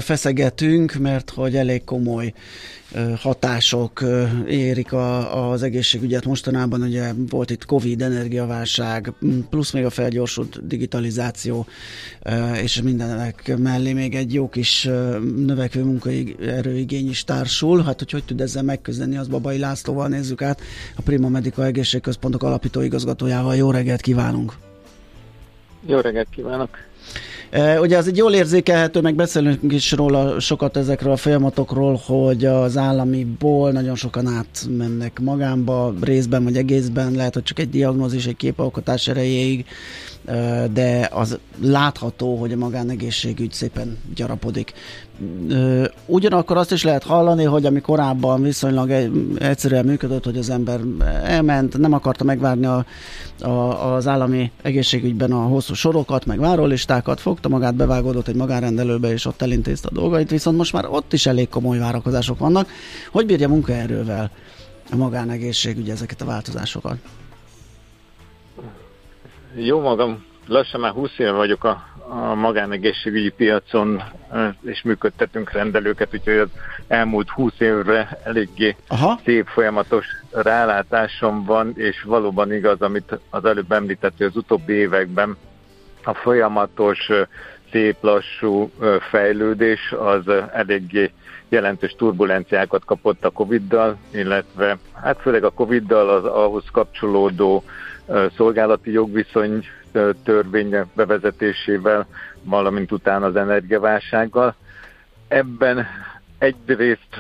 feszegetünk, 0.02 0.94
mert 0.94 1.30
hogy 1.30 1.56
elég 1.56 1.84
komoly 1.84 2.34
hatások 3.18 4.04
érik 4.48 4.94
a, 4.94 5.50
az 5.52 5.64
egészségügyet 5.64 6.26
mostanában. 6.26 6.82
Ugye 6.82 7.14
volt 7.30 7.50
itt 7.50 7.66
Covid, 7.66 8.02
energiaválság, 8.02 9.14
plusz 9.50 9.72
még 9.72 9.86
a 9.86 9.90
felgyorsult 9.90 10.68
digitalizáció, 10.68 11.66
és 12.62 12.82
mindenek 12.82 13.58
mellé 13.58 13.94
még 13.94 14.16
egy 14.16 14.34
jó 14.34 14.50
kis 14.50 14.90
növekvő 15.36 15.84
munkaerőigény 15.84 17.10
is 17.10 17.24
társul. 17.24 17.84
Hát, 17.84 18.00
hogy 18.00 18.12
hogy 18.12 18.24
tud 18.24 18.42
ezzel 18.42 18.64
megküzdeni, 18.64 19.18
az 19.18 19.28
Babai 19.28 19.58
Lászlóval 19.58 20.08
nézzük 20.08 20.42
át. 20.42 20.62
A 20.96 21.02
Prima 21.02 21.30
Medica 21.30 21.66
Egészségközpontok 21.66 22.44
alapító 22.44 22.82
igazgatójával. 22.82 23.56
Jó 23.56 23.72
reggelt 23.72 24.02
kívánunk! 24.02 24.54
Jó 25.88 26.00
reggelt 26.00 26.28
kívánok! 26.30 26.70
Ugye 27.82 27.98
az 27.98 28.08
egy 28.08 28.18
jól 28.18 28.34
érzékelhető, 28.34 29.02
meg 29.02 29.16
beszélünk 29.16 29.74
is 29.74 29.92
róla 29.92 30.40
sokat 30.40 30.78
ezekről 30.78 31.12
a 31.12 31.18
folyamatokról, 31.18 32.02
hogy 32.06 32.46
az 32.46 32.78
államiból 32.78 33.72
nagyon 33.72 33.96
sokan 33.96 34.28
átmennek 34.28 35.20
magánba, 35.20 35.94
részben 36.02 36.44
vagy 36.44 36.58
egészben, 36.58 37.12
lehet, 37.12 37.34
hogy 37.34 37.44
csak 37.44 37.60
egy 37.60 37.70
diagnózis, 37.70 38.26
egy 38.26 38.36
képalkotás 38.36 39.08
erejéig, 39.08 39.66
de 40.74 41.10
az 41.12 41.38
látható, 41.62 42.36
hogy 42.36 42.52
a 42.52 42.58
magánegészségügy 42.58 43.52
szépen 43.52 43.98
gyarapodik. 44.16 44.74
Ugyanakkor 46.06 46.58
azt 46.58 46.72
is 46.72 46.84
lehet 46.84 47.04
hallani, 47.04 47.44
hogy 47.44 47.66
ami 47.66 47.82
korábban 47.82 48.42
viszonylag 48.42 48.90
egy- 48.92 49.38
egyszerűen 49.40 49.86
működött, 49.86 50.24
hogy 50.24 50.38
az 50.38 50.50
ember 50.50 50.80
elment, 51.24 51.78
nem 51.78 51.94
akarta 51.94 52.24
megvárni 52.24 52.66
a, 52.66 52.86
a, 53.42 53.94
az 53.94 54.08
állami 54.08 54.52
egészségügyben 54.62 55.32
a 55.32 55.42
hosszú 55.42 55.74
sorokat, 55.74 56.26
meg 56.26 56.40
várólistákat, 56.40 57.20
fogta 57.20 57.50
magát, 57.50 57.76
bevágódott 57.76 58.28
egy 58.28 58.36
magánrendelőbe, 58.36 59.12
és 59.12 59.26
ott 59.26 59.42
elintézte 59.42 59.88
a 59.92 59.94
dolgait, 59.94 60.30
viszont 60.30 60.58
most 60.58 60.74
már 60.74 60.86
ott 60.90 61.14
is 61.14 61.26
elég 61.26 61.50
komoly 61.50 61.78
várakozások 61.78 62.40
vannak. 62.40 62.70
Hogy 63.12 63.26
bírja 63.26 63.48
munkaerővel 63.48 64.32
a 64.92 64.96
magánegészségügy 64.96 65.90
ezeket 65.90 66.22
a 66.22 66.26
változásokat? 66.26 66.98
Jó 69.58 69.82
magam, 69.82 70.26
lassan 70.48 70.80
már 70.80 70.92
20 70.92 71.10
éve 71.18 71.32
vagyok 71.32 71.64
a, 71.64 71.84
a 72.10 72.34
magánegészségügyi 72.34 73.30
piacon, 73.30 74.04
és 74.62 74.82
működtetünk 74.82 75.52
rendelőket, 75.52 76.14
úgyhogy 76.14 76.38
az 76.38 76.50
elmúlt 76.88 77.30
20 77.30 77.52
évre 77.60 78.20
eléggé 78.24 78.76
Aha. 78.88 79.20
szép 79.24 79.48
folyamatos 79.48 80.06
rálátásom 80.32 81.46
van, 81.46 81.74
és 81.76 82.04
valóban 82.04 82.54
igaz, 82.54 82.82
amit 82.82 83.20
az 83.30 83.46
előbb 83.46 83.72
említett, 83.72 84.14
hogy 84.18 84.26
az 84.26 84.36
utóbbi 84.36 84.74
években 84.74 85.38
a 86.04 86.14
folyamatos, 86.14 87.12
szép 87.72 87.96
lassú 88.02 88.72
fejlődés 89.10 89.92
az 89.92 90.24
eléggé 90.54 91.12
jelentős 91.50 91.96
turbulenciákat 91.98 92.86
kapott 92.86 93.26
a 93.26 93.30
Covid-dal, 93.30 93.98
illetve 94.12 94.78
hát 94.94 95.22
főleg 95.22 95.44
a 95.44 95.50
Covid-dal 95.50 96.10
az 96.10 96.26
ahhoz 96.26 96.64
kapcsolódó 96.72 97.64
szolgálati 98.36 98.92
jogviszony 98.92 99.66
törvény 100.24 100.76
bevezetésével, 100.94 102.08
valamint 102.44 102.92
utána 102.92 103.26
az 103.26 103.36
energiaválsággal. 103.36 104.56
Ebben 105.28 105.86
egyrészt 106.38 107.16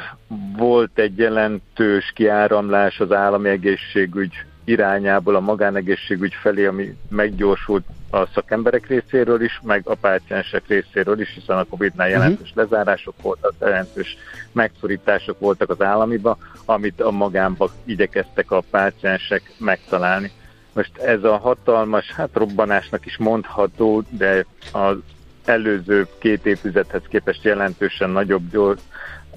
volt 0.57 0.99
egy 0.99 1.17
jelentős 1.17 2.11
kiáramlás 2.15 2.99
az 2.99 3.11
állami 3.11 3.49
egészségügy 3.49 4.33
irányából 4.63 5.35
a 5.35 5.39
magánegészségügy 5.39 6.33
felé, 6.33 6.65
ami 6.65 6.97
meggyorsult 7.09 7.85
a 8.15 8.27
szakemberek 8.33 8.87
részéről 8.87 9.41
is, 9.41 9.59
meg 9.63 9.81
a 9.85 9.95
páciensek 9.95 10.67
részéről 10.67 11.19
is, 11.19 11.33
hiszen 11.33 11.57
a 11.57 11.63
Covid-nál 11.63 12.09
jelentős 12.09 12.51
lezárások 12.55 13.21
voltak, 13.21 13.53
jelentős 13.59 14.17
megszorítások 14.51 15.39
voltak 15.39 15.69
az 15.69 15.81
államiba, 15.81 16.37
amit 16.65 17.01
a 17.01 17.11
magánba 17.11 17.69
igyekeztek 17.85 18.51
a 18.51 18.63
páciensek 18.69 19.53
megtalálni. 19.57 20.31
Most 20.73 20.97
ez 20.97 21.23
a 21.23 21.37
hatalmas, 21.37 22.11
hát 22.11 22.29
robbanásnak 22.33 23.05
is 23.05 23.17
mondható, 23.17 24.03
de 24.09 24.45
az 24.71 24.97
előző 25.45 26.07
két 26.17 26.45
évtizedhez 26.45 27.03
képest 27.09 27.43
jelentősen 27.43 28.09
nagyobb 28.09 28.49
gyors, 28.51 28.79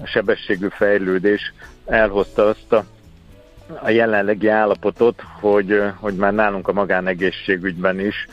sebességű 0.03 0.67
fejlődés 0.67 1.53
elhozta 1.85 2.47
azt 2.47 2.73
a 2.73 2.85
a 3.81 3.89
jelenlegi 3.89 4.47
állapotot, 4.47 5.21
hogy, 5.39 5.81
hogy 5.95 6.15
már 6.15 6.33
nálunk 6.33 6.67
a 6.67 6.73
magánegészségügyben 6.73 7.99
is 7.99 8.27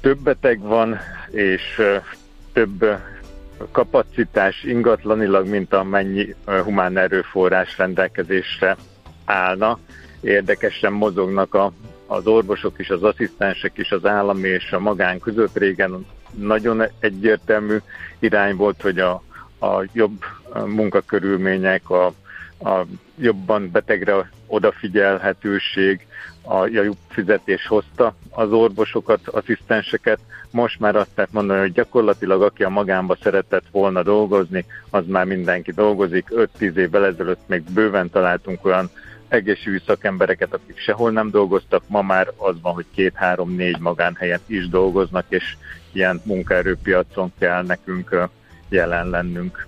több 0.00 0.18
beteg 0.18 0.60
van, 0.60 0.98
és 1.30 1.82
több 2.52 2.98
kapacitás 3.70 4.62
ingatlanilag, 4.62 5.46
mint 5.46 5.72
amennyi 5.72 6.34
humán 6.64 6.96
erőforrás 6.96 7.78
rendelkezésre 7.78 8.76
állna. 9.24 9.78
Érdekesen 10.20 10.92
mozognak 10.92 11.54
a, 11.54 11.72
az 12.06 12.26
orvosok 12.26 12.78
is, 12.78 12.90
az 12.90 13.02
asszisztensek 13.02 13.78
is, 13.78 13.90
az 13.90 14.06
állami 14.06 14.48
és 14.48 14.72
a 14.72 14.78
magán 14.78 15.18
között. 15.18 15.56
Régen 15.56 16.06
nagyon 16.30 16.82
egyértelmű 17.00 17.76
irány 18.18 18.56
volt, 18.56 18.82
hogy 18.82 18.98
a, 18.98 19.22
a 19.60 19.84
jobb 19.92 20.24
munkakörülmények, 20.66 21.90
a 21.90 22.12
a 22.60 22.84
jobban 23.18 23.70
betegre 23.70 24.30
odafigyelhetőség, 24.46 26.06
a 26.48 26.66
jobb 26.66 26.96
fizetés 27.08 27.66
hozta 27.66 28.14
az 28.30 28.52
orvosokat, 28.52 29.28
asszisztenseket. 29.28 30.18
Most 30.50 30.80
már 30.80 30.96
azt 30.96 31.10
lehet 31.14 31.32
mondani, 31.32 31.60
hogy 31.60 31.72
gyakorlatilag 31.72 32.42
aki 32.42 32.62
a 32.62 32.68
magánba 32.68 33.16
szeretett 33.22 33.64
volna 33.70 34.02
dolgozni, 34.02 34.64
az 34.90 35.06
már 35.06 35.24
mindenki 35.24 35.72
dolgozik. 35.72 36.26
5-10 36.30 36.74
évvel 36.74 37.04
ezelőtt 37.06 37.48
még 37.48 37.62
bőven 37.62 38.10
találtunk 38.10 38.64
olyan 38.64 38.90
egészségügyi 39.28 39.82
szakembereket, 39.86 40.54
akik 40.54 40.78
sehol 40.78 41.10
nem 41.10 41.30
dolgoztak, 41.30 41.82
ma 41.86 42.02
már 42.02 42.32
az 42.36 42.54
van, 42.62 42.74
hogy 42.74 42.86
két-három-négy 42.94 43.78
magánhelyen 43.78 44.40
is 44.46 44.68
dolgoznak, 44.68 45.24
és 45.28 45.56
ilyen 45.92 46.20
munkaerőpiacon 46.24 47.32
kell 47.38 47.62
nekünk 47.62 48.28
jelen 48.68 49.10
lennünk. 49.10 49.67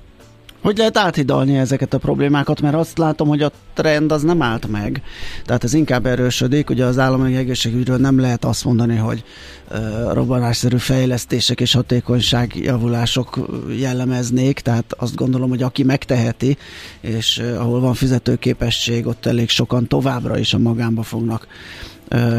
Hogy 0.63 0.77
lehet 0.77 0.97
áthidalni 0.97 1.57
ezeket 1.57 1.95
a 1.95 1.99
problémákat, 1.99 2.61
mert 2.61 2.75
azt 2.75 2.99
látom, 2.99 3.29
hogy 3.29 3.43
a 3.43 3.51
trend 3.75 4.13
az 4.13 4.23
nem 4.23 4.43
állt 4.43 4.67
meg. 4.69 5.03
Tehát 5.45 5.65
ez 5.65 5.75
inkább 5.75 6.07
erősödik, 6.07 6.71
ugye 6.71 6.85
az 6.85 6.99
állami 6.99 7.37
egészségügyről 7.37 7.97
nem 7.97 8.21
lehet 8.21 8.45
azt 8.45 8.65
mondani, 8.65 8.97
hogy 8.97 9.25
uh, 9.71 9.79
robbanásszerű 10.13 10.77
fejlesztések 10.77 11.61
és 11.61 11.73
hatékonyságjavulások 11.73 13.39
jellemeznék, 13.79 14.61
tehát 14.61 14.95
azt 14.99 15.15
gondolom, 15.15 15.49
hogy 15.49 15.63
aki 15.63 15.83
megteheti, 15.83 16.57
és 17.01 17.39
uh, 17.39 17.61
ahol 17.61 17.81
van 17.81 17.95
fizetőképesség, 17.95 19.07
ott 19.07 19.27
elég 19.27 19.49
sokan 19.49 19.87
továbbra 19.87 20.39
is 20.39 20.55
a 20.55 20.59
magánba 20.59 21.03
fognak 21.03 21.47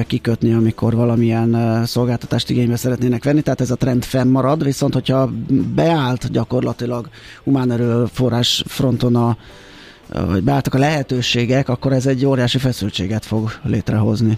kikötni, 0.07 0.53
amikor 0.53 0.95
valamilyen 0.95 1.81
szolgáltatást 1.85 2.49
igénybe 2.49 2.75
szeretnének 2.75 3.23
venni, 3.23 3.41
tehát 3.41 3.61
ez 3.61 3.71
a 3.71 3.75
trend 3.75 4.03
fennmarad, 4.03 4.63
viszont 4.63 4.93
hogyha 4.93 5.29
beállt 5.75 6.31
gyakorlatilag 6.31 7.09
humán 7.43 7.71
erőforrás 7.71 8.63
fronton 8.67 9.15
a 9.15 9.37
vagy 10.27 10.43
beálltak 10.43 10.73
a 10.73 10.77
lehetőségek, 10.77 11.69
akkor 11.69 11.93
ez 11.93 12.05
egy 12.05 12.25
óriási 12.25 12.57
feszültséget 12.57 13.25
fog 13.25 13.49
létrehozni. 13.63 14.37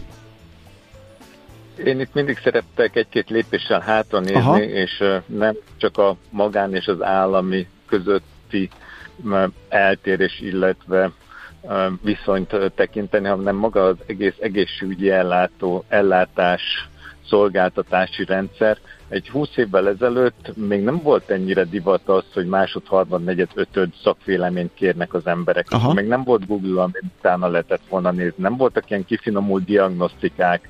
Én 1.86 2.00
itt 2.00 2.14
mindig 2.14 2.40
szerettek 2.44 2.96
egy-két 2.96 3.30
lépéssel 3.30 3.80
hátra 3.80 4.20
nézni, 4.20 4.36
Aha. 4.36 4.62
és 4.62 5.04
nem 5.26 5.56
csak 5.78 5.98
a 5.98 6.16
magán 6.30 6.76
és 6.76 6.86
az 6.86 7.02
állami 7.02 7.68
közötti 7.88 8.70
eltérés, 9.70 10.40
illetve 10.40 11.12
viszonyt 12.02 12.56
tekinteni, 12.76 13.28
hanem 13.28 13.56
maga 13.56 13.86
az 13.86 13.96
egész 14.06 14.36
egészségügyi 14.40 15.10
ellátó, 15.12 15.84
ellátás, 15.88 16.62
szolgáltatási 17.28 18.26
rendszer. 18.26 18.78
Egy 19.10 19.30
20 19.30 19.58
évvel 19.58 19.88
ezelőtt 19.88 20.56
még 20.56 20.84
nem 20.84 21.02
volt 21.02 21.30
ennyire 21.30 21.64
divat 21.64 22.10
az, 22.10 22.24
hogy 22.34 22.46
másod, 22.46 22.88
harmad, 22.88 23.24
negyed, 23.24 23.50
ötöd 23.54 23.90
szakvéleményt 24.04 24.74
kérnek 24.74 25.14
az 25.14 25.28
emberek. 25.28 25.66
Aha. 25.70 25.94
Még 25.94 26.08
nem 26.08 26.24
volt 26.24 26.48
Google, 26.48 26.82
amit 26.82 27.04
utána 27.18 27.48
lehetett 27.48 27.82
volna 27.90 28.12
nézni. 28.12 28.34
Nem 28.38 28.58
voltak 28.58 28.90
ilyen 28.90 29.06
kifinomult 29.06 29.66
diagnosztikák, 29.66 30.70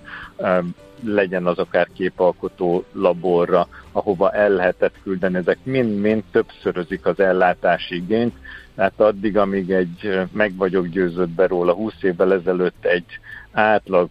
legyen 1.06 1.46
az 1.46 1.58
akár 1.58 1.88
képalkotó 1.94 2.86
laborra, 2.94 3.68
ahova 3.92 4.32
el 4.32 4.50
lehetett 4.50 4.96
küldeni. 5.04 5.38
Ezek 5.38 5.58
mind-mind 5.64 6.24
többszörözik 6.32 7.06
az 7.06 7.20
ellátási 7.20 7.96
igényt, 7.96 8.36
tehát 8.76 9.00
addig, 9.00 9.38
amíg 9.38 9.72
egy, 9.72 10.20
meg 10.32 10.56
vagyok 10.56 10.88
győződve 10.88 11.48
róla, 11.48 11.74
20 11.74 11.94
évvel 12.02 12.34
ezelőtt 12.34 12.86
egy 12.86 13.06
átlag 13.52 14.10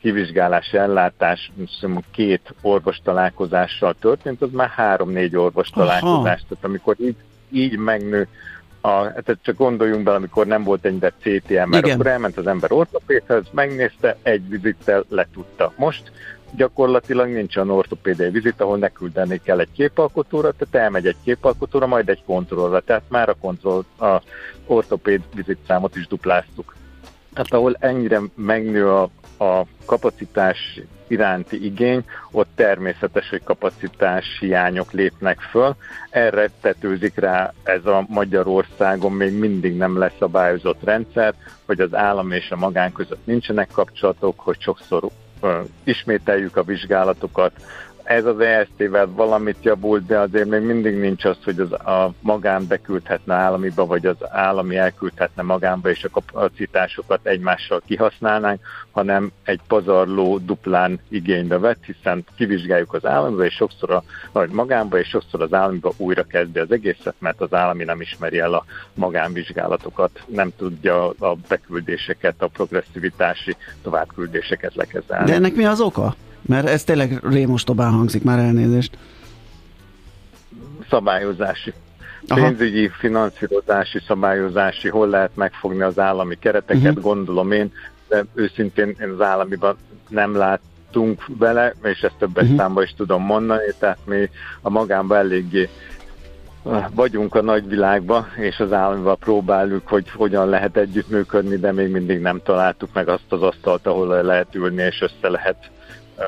kivizsgálás, 0.00 0.72
ellátás, 0.72 1.52
két 2.10 2.54
orvos 2.60 3.00
találkozással 3.04 3.94
történt, 4.00 4.42
az 4.42 4.50
már 4.52 4.68
három-négy 4.68 5.36
orvos 5.36 5.68
találkozás. 5.68 6.44
Tehát 6.48 6.64
amikor 6.64 6.96
így, 6.98 7.16
így 7.50 7.76
megnő 7.76 8.28
a, 8.80 9.00
tehát 9.00 9.38
csak 9.42 9.56
gondoljunk 9.56 10.02
bele, 10.02 10.16
amikor 10.16 10.46
nem 10.46 10.62
volt 10.62 10.84
ennyire 10.84 11.12
CTM, 11.20 11.68
mert 11.68 11.86
Igen. 11.86 11.94
akkor 11.94 12.06
elment 12.06 12.36
az 12.36 12.46
ember 12.46 12.72
ortopédhez, 12.72 13.44
megnézte, 13.50 14.16
egy 14.22 14.48
vizittel 14.48 15.04
letudta. 15.08 15.72
Most 15.76 16.12
gyakorlatilag 16.56 17.28
nincs 17.28 17.56
olyan 17.56 17.70
ortopédiai 17.70 18.30
vizit, 18.30 18.60
ahol 18.60 18.78
ne 18.78 18.88
küldeni 18.88 19.40
kell 19.44 19.58
egy 19.60 19.72
képalkotóra, 19.72 20.52
tehát 20.52 20.86
elmegy 20.86 21.06
egy 21.06 21.16
képalkotóra, 21.24 21.86
majd 21.86 22.08
egy 22.08 22.22
kontrollra, 22.26 22.80
tehát 22.80 23.02
már 23.08 23.28
a 23.28 23.36
kontroll, 23.40 23.84
a 23.98 24.22
ortopéd 24.66 25.20
vizitszámot 25.34 25.96
is 25.96 26.06
dupláztuk. 26.06 26.74
Tehát 27.32 27.52
ahol 27.52 27.76
ennyire 27.78 28.20
megnő 28.34 28.88
a, 28.88 29.02
a 29.38 29.66
kapacitás 29.84 30.80
iránti 31.06 31.64
igény, 31.64 32.04
ott 32.30 32.48
természetes, 32.54 33.28
hogy 33.28 33.42
kapacitás 33.44 34.24
hiányok 34.40 34.92
lépnek 34.92 35.40
föl. 35.40 35.76
Erre 36.10 36.50
tetőzik 36.60 37.14
rá 37.14 37.52
ez 37.62 37.86
a 37.86 38.04
Magyarországon 38.08 39.12
még 39.12 39.38
mindig 39.38 39.76
nem 39.76 39.98
leszabályozott 39.98 40.84
rendszer, 40.84 41.34
hogy 41.66 41.80
az 41.80 41.94
állam 41.94 42.30
és 42.30 42.50
a 42.50 42.56
magán 42.56 42.92
között 42.92 43.26
nincsenek 43.26 43.68
kapcsolatok, 43.72 44.40
hogy 44.40 44.60
sokszor 44.60 45.04
ismételjük 45.84 46.56
a 46.56 46.62
vizsgálatokat. 46.62 47.52
Ez 48.04 48.24
az 48.24 48.40
EST-vel 48.40 49.06
valamit 49.06 49.56
javult, 49.62 50.06
de 50.06 50.18
azért 50.18 50.48
még 50.48 50.60
mindig 50.60 50.98
nincs 50.98 51.24
az, 51.24 51.36
hogy 51.44 51.58
az 51.58 51.72
a 51.72 52.12
magán 52.20 52.66
beküldhetne 52.66 53.34
államiba, 53.34 53.86
vagy 53.86 54.06
az 54.06 54.16
állami 54.28 54.76
elküldhetne 54.76 55.42
magánba, 55.42 55.90
és 55.90 56.04
a 56.04 56.08
kapacitásokat 56.10 57.26
egymással 57.26 57.82
kihasználnánk, 57.86 58.60
hanem 58.90 59.32
egy 59.44 59.60
pazarló 59.66 60.38
duplán 60.38 61.00
igénybe 61.08 61.58
vett, 61.58 61.84
hiszen 61.84 62.24
kivizsgáljuk 62.36 62.92
az 62.92 63.06
államiba, 63.06 63.44
és 63.44 63.54
sokszor 63.54 63.90
a 63.90 64.02
vagy 64.32 64.50
magánba, 64.50 64.98
és 64.98 65.08
sokszor 65.08 65.42
az 65.42 65.52
államiba 65.52 65.92
újra 65.96 66.22
kezdi 66.22 66.58
az 66.58 66.72
egészet, 66.72 67.14
mert 67.18 67.40
az 67.40 67.54
állami 67.54 67.84
nem 67.84 68.00
ismeri 68.00 68.38
el 68.38 68.54
a 68.54 68.64
magánvizsgálatokat, 68.94 70.22
nem 70.26 70.52
tudja 70.56 71.10
a 71.10 71.36
beküldéseket, 71.48 72.42
a 72.42 72.46
progresszivitási 72.46 73.56
továbbküldéseket 73.82 74.74
lekezelni. 74.74 75.30
De 75.30 75.34
ennek 75.34 75.54
mi 75.54 75.64
az 75.64 75.80
oka? 75.80 76.14
Mert 76.46 76.68
ez 76.68 76.84
tényleg 76.84 77.20
rémostobán 77.22 77.92
hangzik, 77.92 78.22
már 78.22 78.38
elnézést. 78.38 78.98
Szabályozási. 80.90 81.72
Aha. 82.28 82.40
Pénzügyi, 82.40 82.88
finanszírozási, 82.88 83.98
szabályozási, 84.06 84.88
hol 84.88 85.08
lehet 85.08 85.36
megfogni 85.36 85.82
az 85.82 85.98
állami 85.98 86.38
kereteket, 86.38 86.84
uh-huh. 86.84 87.02
gondolom 87.02 87.52
én, 87.52 87.72
de 88.08 88.24
őszintén 88.34 88.96
én 89.00 89.08
az 89.08 89.20
államiban 89.20 89.76
nem 90.08 90.36
láttunk 90.36 91.24
bele, 91.38 91.74
és 91.82 92.00
ezt 92.00 92.14
többes 92.18 92.42
uh-huh. 92.42 92.58
számba 92.58 92.82
is 92.82 92.94
tudom 92.96 93.22
mondani, 93.22 93.72
tehát 93.78 93.98
mi 94.04 94.30
a 94.60 94.70
magánban 94.70 95.18
eléggé 95.18 95.68
vagyunk 96.94 97.34
a 97.34 97.42
nagyvilágba, 97.42 98.26
és 98.36 98.58
az 98.58 98.72
államival 98.72 99.16
próbáljuk, 99.16 99.88
hogy 99.88 100.10
hogyan 100.10 100.48
lehet 100.48 100.76
együttműködni, 100.76 101.56
de 101.56 101.72
még 101.72 101.90
mindig 101.90 102.20
nem 102.20 102.40
találtuk 102.44 102.88
meg 102.92 103.08
azt 103.08 103.24
az 103.28 103.42
asztalt, 103.42 103.86
ahol 103.86 104.22
lehet 104.22 104.54
ülni, 104.54 104.82
és 104.82 105.00
össze 105.00 105.28
lehet 105.28 105.70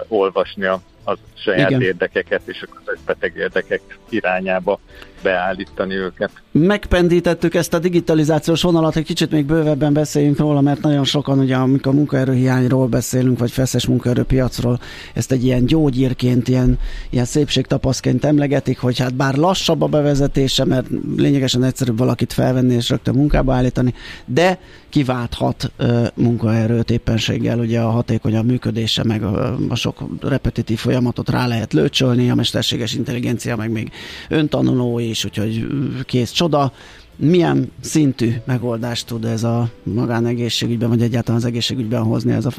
olvasni 0.09 0.65
a, 0.65 0.81
a 1.05 1.13
saját 1.35 1.71
Igen. 1.71 1.83
érdekeket 1.83 2.41
és 2.45 2.63
a 2.63 2.73
közösbeteg 2.75 3.37
érdekek 3.37 3.99
irányába 4.09 4.81
beállítani 5.23 5.95
őket. 5.95 6.31
Megpendítettük 6.51 7.55
ezt 7.55 7.75
a 7.75 7.79
digitalizációs 7.79 8.63
vonalat, 8.63 8.97
egy 8.97 9.05
kicsit 9.05 9.31
még 9.31 9.45
bővebben 9.45 9.93
beszéljünk 9.93 10.39
róla, 10.39 10.61
mert 10.61 10.81
nagyon 10.81 11.05
sokan, 11.05 11.39
ugye, 11.39 11.57
amikor 11.57 11.95
munkaerőhiányról 11.95 12.87
beszélünk, 12.87 13.39
vagy 13.39 13.51
feszes 13.51 13.87
munkaerőpiacról, 13.87 14.81
ezt 15.15 15.33
egy 15.33 15.45
ilyen 15.45 15.67
gyógyírként, 15.67 16.49
ilyen, 16.49 16.79
ilyen 17.11 17.25
szépségtapaszként 17.25 18.25
emlegetik, 18.25 18.79
hogy 18.79 18.99
hát 18.99 19.15
bár 19.15 19.35
lassabb 19.35 19.83
a 19.83 19.87
bevezetése, 19.87 20.65
mert 20.65 20.87
lényegesen 21.17 21.65
egyszerűbb 21.65 21.99
valakit 21.99 22.33
felvenni 22.33 22.75
és 22.75 22.89
rögtön 22.89 23.15
munkába 23.15 23.55
állítani, 23.55 23.95
de 24.25 24.59
kiválthat 24.89 25.73
uh, 25.79 26.07
munkaerőt 26.15 26.91
éppenséggel, 26.91 27.59
ugye 27.59 27.81
a 27.81 27.91
hatékonyabb 27.91 28.47
működése, 28.47 29.05
meg 29.05 29.23
a, 29.23 29.57
a 29.69 29.75
sok 29.75 30.05
repetitív 30.21 30.79
folyamatot 30.79 31.31
rá 31.31 31.47
lehet 31.47 31.73
lőcsölni, 31.73 32.31
a 32.31 32.35
mesterséges 32.35 32.95
intelligencia, 32.95 33.57
meg 33.57 33.71
még 33.71 33.91
öntanuló 34.29 34.99
is, 35.17 35.25
úgyhogy 35.25 35.67
kész 36.05 36.31
csoda. 36.31 36.73
Milyen 37.17 37.73
szintű 37.81 38.33
megoldást 38.45 39.07
tud 39.07 39.25
ez 39.25 39.45
a 39.45 39.69
magánegészségügyben, 39.83 40.89
vagy 40.89 41.03
egyáltalán 41.03 41.41
az 41.41 41.47
egészségügyben 41.47 42.03
hozni 42.03 42.33
ez 42.33 42.47
a 42.47 42.51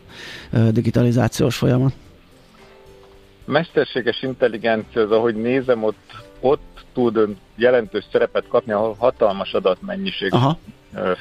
digitalizációs 0.72 1.56
folyamat? 1.56 1.94
Mesterséges 3.46 4.22
intelligencia, 4.22 5.02
az 5.02 5.12
ahogy 5.12 5.36
nézem, 5.36 5.84
ott, 5.84 6.12
ott 6.40 6.86
tud 6.94 7.36
jelentős 7.56 8.06
szerepet 8.12 8.48
kapni, 8.48 8.72
ahol 8.72 8.96
hatalmas 9.00 9.54
adatmennyiség 9.54 10.34
Aha. 10.34 10.58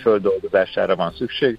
földolgozására 0.03 0.97
van 0.97 1.13
szükség, 1.17 1.59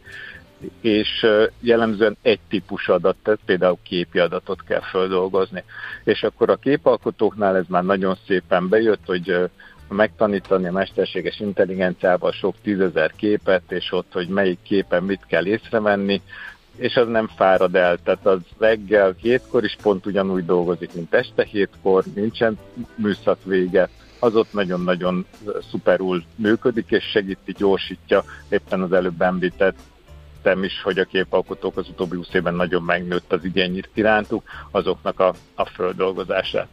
és 0.82 1.26
jellemzően 1.60 2.18
egy 2.22 2.40
típus 2.50 2.88
adat, 2.88 3.16
tehát 3.24 3.40
például 3.46 3.78
képi 3.84 4.20
adatot 4.20 4.64
kell 4.64 4.82
földolgozni. 4.82 5.64
És 6.04 6.24
akkor 6.24 6.50
a 6.50 6.56
képalkotóknál 6.56 7.56
ez 7.56 7.66
már 7.68 7.84
nagyon 7.84 8.18
szépen 8.28 8.70
bejött, 8.70 9.06
hogy 9.06 9.50
megtanítani 9.90 10.68
a 10.68 10.72
mesterséges 10.72 11.40
intelligenciával 11.40 12.32
sok 12.32 12.56
tízezer 12.62 13.12
képet, 13.16 13.72
és 13.72 13.92
ott, 13.92 14.12
hogy 14.14 14.28
melyik 14.28 14.60
képen 14.64 15.04
mit 15.04 15.26
kell 15.28 15.46
észrevenni, 15.46 16.22
és 16.76 16.96
az 16.96 17.08
nem 17.08 17.28
fárad 17.36 17.76
el, 17.76 17.98
tehát 18.04 18.26
az 18.26 18.40
reggel 18.58 19.16
hétkor 19.22 19.64
is 19.64 19.78
pont 19.82 20.06
ugyanúgy 20.06 20.46
dolgozik, 20.46 20.94
mint 20.94 21.14
este 21.14 21.44
hétkor, 21.44 22.04
nincsen 22.16 22.58
műszak 22.96 23.44
vége, 23.44 23.90
az 24.20 24.36
ott 24.36 24.54
nagyon-nagyon 24.54 25.26
szuperul 25.70 26.24
működik, 26.36 26.92
és 26.92 27.04
segíti, 27.04 27.54
gyorsítja 27.58 28.24
éppen 28.50 28.82
az 28.82 28.92
előbb 28.92 29.22
említett 29.22 29.78
éreztem 30.48 30.64
is, 30.64 30.82
hogy 30.82 31.00
a 31.00 31.04
képalkotók 31.04 31.78
az 31.78 31.90
utóbbi 31.90 32.16
20 32.16 32.34
évben 32.34 32.54
nagyon 32.54 32.84
megnőtt 32.84 33.34
az 33.34 33.44
igény 33.44 33.84
irántuk, 33.94 34.44
azoknak 34.72 35.20
a, 35.20 35.34
a 35.56 35.66
földolgozását. 35.66 36.68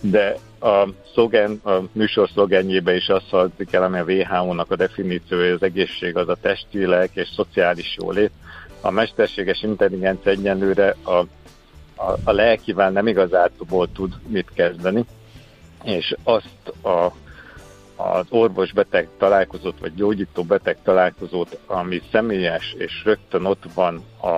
De 0.00 0.36
a, 0.60 0.88
szlogen, 1.12 1.60
a 1.64 1.80
műsor 1.92 2.28
szlogenjébe 2.28 2.94
is 2.94 3.08
azt 3.08 3.28
hallzik 3.30 3.72
el, 3.72 3.82
ami 3.82 3.98
a 3.98 4.04
WHO-nak 4.04 4.70
a 4.70 4.76
definíciója, 4.76 5.54
az 5.54 5.62
egészség 5.62 6.16
az 6.16 6.28
a 6.28 6.36
testileg 6.40 7.10
és 7.14 7.28
szociális 7.34 7.96
jólét. 7.98 8.30
A 8.80 8.90
mesterséges 8.90 9.62
intelligencia 9.62 10.30
egyenlőre 10.30 10.96
a, 11.02 11.14
a, 11.96 12.18
a 12.24 12.32
lelkivel 12.32 12.90
nem 12.90 13.06
igazából 13.06 13.92
tud 13.92 14.14
mit 14.26 14.50
kezdeni, 14.54 15.04
és 15.84 16.14
azt 16.24 16.84
a 16.84 17.12
az 17.96 18.26
orvos-beteg 18.28 19.08
találkozót, 19.18 19.78
vagy 19.78 19.94
gyógyító-beteg 19.94 20.78
találkozót, 20.82 21.58
ami 21.66 22.02
személyes, 22.12 22.74
és 22.78 23.04
rögtön 23.04 23.44
ott 23.44 23.64
van 23.74 24.04
a, 24.20 24.28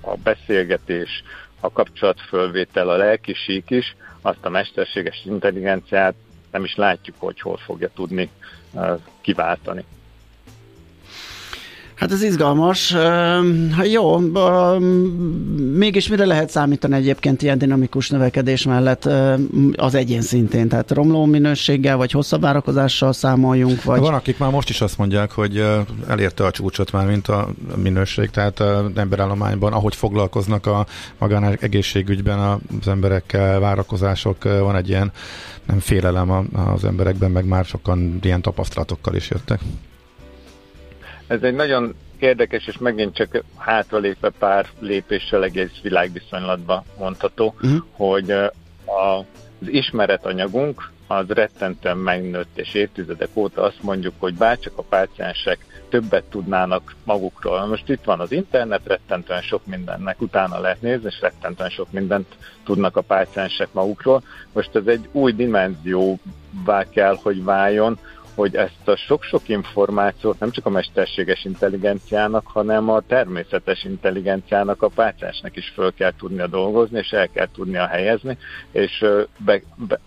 a 0.00 0.14
beszélgetés, 0.22 1.22
a 1.60 1.70
kapcsolatfölvétel, 1.72 2.88
a 2.88 2.96
lelki 2.96 3.34
sík 3.34 3.70
is, 3.70 3.96
azt 4.20 4.44
a 4.44 4.48
mesterséges 4.48 5.22
intelligenciát 5.24 6.14
nem 6.50 6.64
is 6.64 6.74
látjuk, 6.76 7.16
hogy 7.18 7.40
hol 7.40 7.56
fogja 7.56 7.88
tudni 7.94 8.30
kiváltani. 9.20 9.84
Hát 11.94 12.12
ez 12.12 12.22
izgalmas. 12.22 12.92
Uh, 12.92 13.92
jó, 13.92 14.18
mégis 15.72 16.08
mire 16.08 16.24
lehet 16.24 16.50
számítani 16.50 16.94
egyébként 16.94 17.42
ilyen 17.42 17.58
dinamikus 17.58 18.10
növekedés 18.10 18.64
mellett 18.64 19.08
az 19.76 19.94
egyén 19.94 20.22
szintén? 20.22 20.68
Tehát 20.68 20.90
romló 20.90 21.24
minőséggel, 21.24 21.96
vagy 21.96 22.10
hosszabb 22.10 22.40
várakozással 22.40 23.12
számoljunk? 23.12 23.82
Vagy... 23.82 24.00
Van, 24.00 24.14
akik 24.14 24.38
már 24.38 24.50
most 24.50 24.68
is 24.68 24.80
azt 24.80 24.98
mondják, 24.98 25.30
hogy 25.30 25.64
elérte 26.08 26.44
a 26.44 26.50
csúcsot 26.50 26.92
már, 26.92 27.06
mint 27.06 27.28
a 27.28 27.48
minőség, 27.76 28.30
tehát 28.30 28.60
a 28.60 28.90
emberállományban, 28.94 29.72
ahogy 29.72 29.94
foglalkoznak 29.94 30.66
a 30.66 30.86
magán 31.18 31.56
egészségügyben 31.60 32.38
az 32.80 32.88
emberekkel, 32.88 33.60
várakozások, 33.60 34.42
van 34.42 34.76
egy 34.76 34.88
ilyen 34.88 35.12
nem 35.66 35.78
félelem 35.78 36.48
az 36.74 36.84
emberekben, 36.84 37.30
meg 37.30 37.46
már 37.46 37.64
sokan 37.64 38.18
ilyen 38.22 38.42
tapasztalatokkal 38.42 39.14
is 39.14 39.30
jöttek. 39.30 39.60
Ez 41.26 41.42
egy 41.42 41.54
nagyon 41.54 41.94
érdekes, 42.18 42.66
és 42.66 42.78
megint 42.78 43.14
csak 43.14 43.42
hátralépve 43.56 44.30
pár 44.38 44.66
lépéssel 44.78 45.44
egész 45.44 45.80
világviszonylatban 45.82 46.82
mondható, 46.98 47.54
uh-huh. 47.56 47.82
hogy 47.92 48.30
a, 48.30 48.52
az 48.84 49.68
ismeretanyagunk 49.68 50.92
az 51.06 51.28
rettentően 51.28 51.96
megnőtt, 51.96 52.58
és 52.58 52.74
évtizedek 52.74 53.28
óta 53.34 53.62
azt 53.62 53.82
mondjuk, 53.82 54.14
hogy 54.18 54.34
bárcsak 54.34 54.78
a 54.78 54.82
páciensek 54.82 55.58
többet 55.88 56.24
tudnának 56.24 56.94
magukról. 57.04 57.66
Most 57.66 57.88
itt 57.88 58.04
van 58.04 58.20
az 58.20 58.32
internet, 58.32 58.80
rettentően 58.86 59.42
sok 59.42 59.66
mindennek 59.66 60.20
utána 60.20 60.60
lehet 60.60 60.82
nézni, 60.82 61.06
és 61.08 61.20
rettentően 61.20 61.70
sok 61.70 61.92
mindent 61.92 62.36
tudnak 62.64 62.96
a 62.96 63.00
páciensek 63.00 63.68
magukról. 63.72 64.22
Most 64.52 64.74
ez 64.76 64.86
egy 64.86 65.08
új 65.12 65.32
dimenzióvá 65.32 66.88
kell, 66.90 67.18
hogy 67.22 67.44
váljon, 67.44 67.98
hogy 68.34 68.56
ezt 68.56 68.88
a 68.88 68.96
sok-sok 68.96 69.48
információt 69.48 70.38
nem 70.38 70.50
csak 70.50 70.66
a 70.66 70.70
mesterséges 70.70 71.44
intelligenciának, 71.44 72.46
hanem 72.46 72.90
a 72.90 73.00
természetes 73.00 73.84
intelligenciának, 73.84 74.82
a 74.82 74.88
páciásnak 74.88 75.56
is 75.56 75.72
föl 75.74 75.94
kell 75.94 76.12
tudnia 76.18 76.46
dolgozni, 76.46 76.98
és 76.98 77.10
el 77.10 77.28
kell 77.28 77.48
tudnia 77.54 77.86
helyezni, 77.86 78.38
és 78.70 79.04
be, 79.38 79.60
be, 79.76 80.00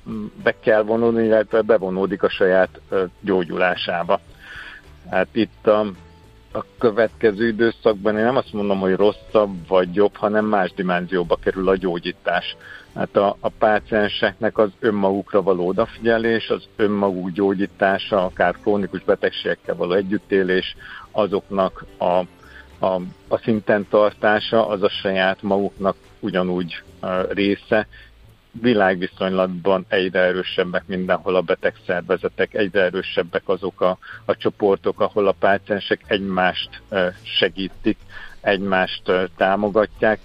be 0.43 0.55
kell 0.59 0.83
vonulni, 0.83 1.25
illetve 1.25 1.61
bevonódik 1.61 2.23
a 2.23 2.29
saját 2.29 2.81
gyógyulásába. 3.21 4.19
Hát 5.09 5.27
itt 5.31 5.67
a, 5.67 5.85
a 6.51 6.63
következő 6.77 7.47
időszakban. 7.47 8.17
Én 8.17 8.23
nem 8.23 8.35
azt 8.35 8.53
mondom, 8.53 8.79
hogy 8.79 8.95
rosszabb 8.95 9.67
vagy 9.67 9.95
jobb, 9.95 10.15
hanem 10.15 10.45
más 10.45 10.71
dimenzióba 10.71 11.35
kerül 11.35 11.69
a 11.69 11.75
gyógyítás. 11.75 12.55
Hát 12.95 13.15
a, 13.15 13.37
a 13.39 13.49
pácienseknek 13.49 14.57
az 14.57 14.69
önmagukra 14.79 15.41
való 15.41 15.67
odafigyelés, 15.67 16.49
az 16.49 16.63
önmaguk 16.75 17.31
gyógyítása, 17.31 18.25
akár 18.25 18.55
krónikus 18.61 19.03
betegségekkel 19.03 19.75
való 19.75 19.93
együttélés, 19.93 20.75
azoknak 21.11 21.85
a, 21.97 22.25
a, 22.85 23.01
a 23.27 23.37
szinten 23.37 23.87
tartása, 23.89 24.67
az 24.67 24.83
a 24.83 24.89
saját 24.89 25.41
maguknak 25.41 25.95
ugyanúgy 26.19 26.81
része, 27.29 27.87
világviszonylatban 28.61 29.85
egyre 29.87 30.19
erősebbek 30.19 30.83
mindenhol 30.85 31.35
a 31.35 31.41
betegszervezetek, 31.41 32.53
egyre 32.53 32.81
erősebbek 32.81 33.49
azok 33.49 33.81
a, 33.81 33.97
a 34.25 34.35
csoportok, 34.37 34.99
ahol 34.99 35.27
a 35.27 35.35
páciensek 35.39 36.03
egymást 36.07 36.81
segítik, 37.21 37.97
egymást 38.41 39.11
támogatják, 39.37 40.19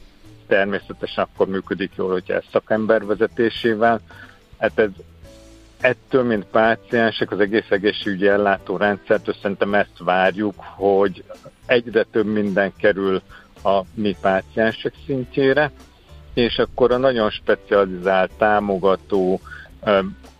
természetesen 0.46 1.24
akkor 1.24 1.48
működik 1.48 1.92
jól, 1.96 2.10
hogyha 2.10 2.34
ez 2.34 2.44
szakember 2.52 3.06
vezetésével. 3.06 4.00
Hát 4.58 4.78
ez 4.78 4.90
ettől, 5.80 6.22
mint 6.22 6.44
páciensek, 6.44 7.30
az 7.30 7.40
egész 7.40 7.70
egészségügyi 7.70 8.28
ellátó 8.28 8.76
rendszertől 8.76 9.34
szerintem 9.42 9.74
ezt 9.74 9.98
várjuk, 9.98 10.54
hogy 10.58 11.24
egyre 11.66 12.02
több 12.02 12.26
minden 12.26 12.72
kerül 12.76 13.22
a 13.62 13.80
mi 13.94 14.16
páciensek 14.20 14.94
szintjére, 15.06 15.70
és 16.34 16.58
akkor 16.58 16.92
a 16.92 16.96
nagyon 16.96 17.30
specializált, 17.30 18.30
támogató, 18.38 19.40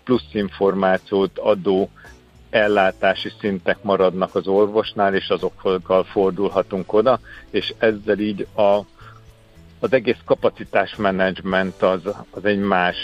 plusz 0.04 0.28
információt 0.32 1.38
adó 1.38 1.90
ellátási 2.50 3.32
szintek 3.40 3.82
maradnak 3.82 4.34
az 4.34 4.46
orvosnál, 4.46 5.14
és 5.14 5.28
azokkal 5.28 6.04
fordulhatunk 6.04 6.92
oda, 6.92 7.20
és 7.50 7.74
ezzel 7.78 8.18
így 8.18 8.46
a 8.56 8.80
az 9.82 9.92
egész 9.92 10.16
kapacitásmenedzsment 10.24 11.82
az, 11.82 12.00
az 12.30 12.44
egy 12.44 12.58
más 12.58 12.96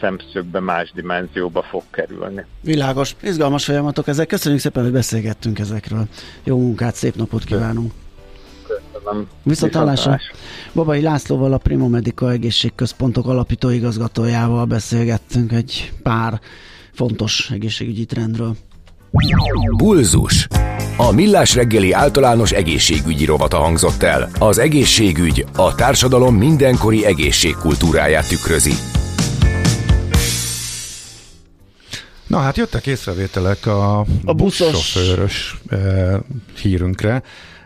szemszögbe, 0.00 0.60
más 0.60 0.92
dimenzióba 0.94 1.62
fog 1.62 1.82
kerülni. 1.90 2.44
Világos, 2.60 3.16
izgalmas 3.22 3.64
folyamatok 3.64 4.06
ezek. 4.06 4.26
Köszönjük 4.26 4.60
szépen, 4.60 4.82
hogy 4.82 4.92
beszélgettünk 4.92 5.58
ezekről. 5.58 6.04
Jó 6.44 6.58
munkát, 6.58 6.94
szép 6.94 7.14
napot 7.14 7.44
kívánunk! 7.44 7.92
Köszönöm. 9.04 9.26
Viszontlátásra. 9.42 10.18
Babai 10.74 11.00
Lászlóval 11.00 11.52
a 11.52 11.58
Primo 11.58 11.88
Medica 11.88 12.30
egészségközpontok 12.30 13.26
alapító 13.26 13.68
igazgatójával 13.68 14.64
beszélgettünk 14.64 15.52
egy 15.52 15.92
pár 16.02 16.40
fontos 16.92 17.50
egészségügyi 17.50 18.04
trendről. 18.04 18.56
Bulzus. 19.76 20.48
A 20.96 21.12
Millás 21.12 21.54
reggeli 21.54 21.92
általános 21.92 22.52
egészségügyi 22.52 23.24
rovata 23.24 23.56
hangzott 23.56 24.02
el. 24.02 24.30
Az 24.38 24.58
egészségügy 24.58 25.46
a 25.56 25.74
társadalom 25.74 26.34
mindenkori 26.34 27.04
egészségkultúráját 27.04 28.28
tükrözi. 28.28 28.72
Na 32.26 32.38
hát 32.38 32.56
jöttek 32.56 32.86
észrevételek 32.86 33.66
a, 33.66 33.98
a 34.24 34.32
buszos 34.34 34.92
sofőrös 34.92 35.60
e, 35.68 35.76
hírünkre. 36.62 37.22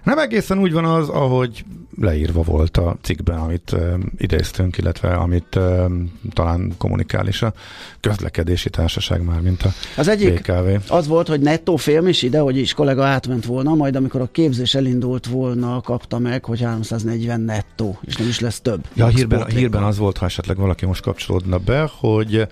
Nem 0.06 0.18
egészen 0.18 0.58
úgy 0.58 0.72
van 0.72 0.84
az, 0.84 1.08
ahogy 1.08 1.64
leírva 2.00 2.42
volt 2.42 2.76
a 2.76 2.96
cikkben, 3.02 3.38
amit 3.38 3.72
uh, 3.72 3.94
idéztünk, 4.18 4.78
illetve 4.78 5.14
amit 5.14 5.56
uh, 5.56 5.90
talán 6.32 6.72
kommunikál 6.78 7.26
is 7.26 7.42
a 7.42 7.52
közlekedési 8.00 8.70
társaság 8.70 9.24
már, 9.24 9.40
mint 9.40 9.62
a 9.62 9.68
Az 9.96 10.08
egyik 10.08 10.40
BKV. 10.40 10.92
az 10.92 11.06
volt, 11.06 11.28
hogy 11.28 11.40
nettó 11.40 11.76
film 11.76 12.06
is 12.06 12.22
ide, 12.22 12.38
hogy 12.38 12.56
is 12.56 12.74
kollega 12.74 13.04
átment 13.04 13.44
volna, 13.44 13.74
majd 13.74 13.96
amikor 13.96 14.20
a 14.20 14.28
képzés 14.32 14.74
elindult 14.74 15.26
volna, 15.26 15.80
kapta 15.80 16.18
meg, 16.18 16.44
hogy 16.44 16.60
340 16.60 17.40
nettó, 17.40 17.98
és 18.04 18.16
nem 18.16 18.28
is 18.28 18.40
lesz 18.40 18.60
több. 18.60 18.84
Ja, 18.94 19.06
hírben, 19.06 19.46
hírben 19.46 19.82
az 19.82 19.98
volt, 19.98 20.16
ha 20.18 20.26
esetleg 20.26 20.56
valaki 20.56 20.86
most 20.86 21.02
kapcsolódna 21.02 21.58
be, 21.58 21.90
hogy 21.98 22.48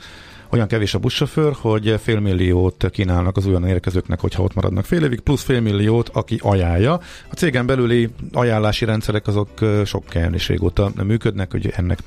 olyan 0.55 0.67
kevés 0.67 0.95
a 0.95 0.99
buszsofőr, 0.99 1.53
hogy 1.61 2.01
félmilliót 2.03 2.91
kínálnak 2.91 3.37
az 3.37 3.47
olyan 3.47 3.67
érkezőknek, 3.67 4.21
hogyha 4.21 4.43
ott 4.43 4.55
maradnak 4.55 4.85
fél 4.85 5.05
évig, 5.05 5.21
plusz 5.21 5.43
félmilliót, 5.43 6.09
aki 6.09 6.39
ajánlja. 6.43 6.93
A 7.31 7.35
cégen 7.35 7.67
belüli 7.67 8.11
ajánlási 8.33 8.85
rendszerek 8.85 9.27
azok 9.27 9.49
sok 9.85 10.13
helyen 10.13 10.35
is 10.35 10.49
régóta 10.49 10.93
működnek, 11.05 11.51
hogy 11.51 11.73
ennek 11.77 11.99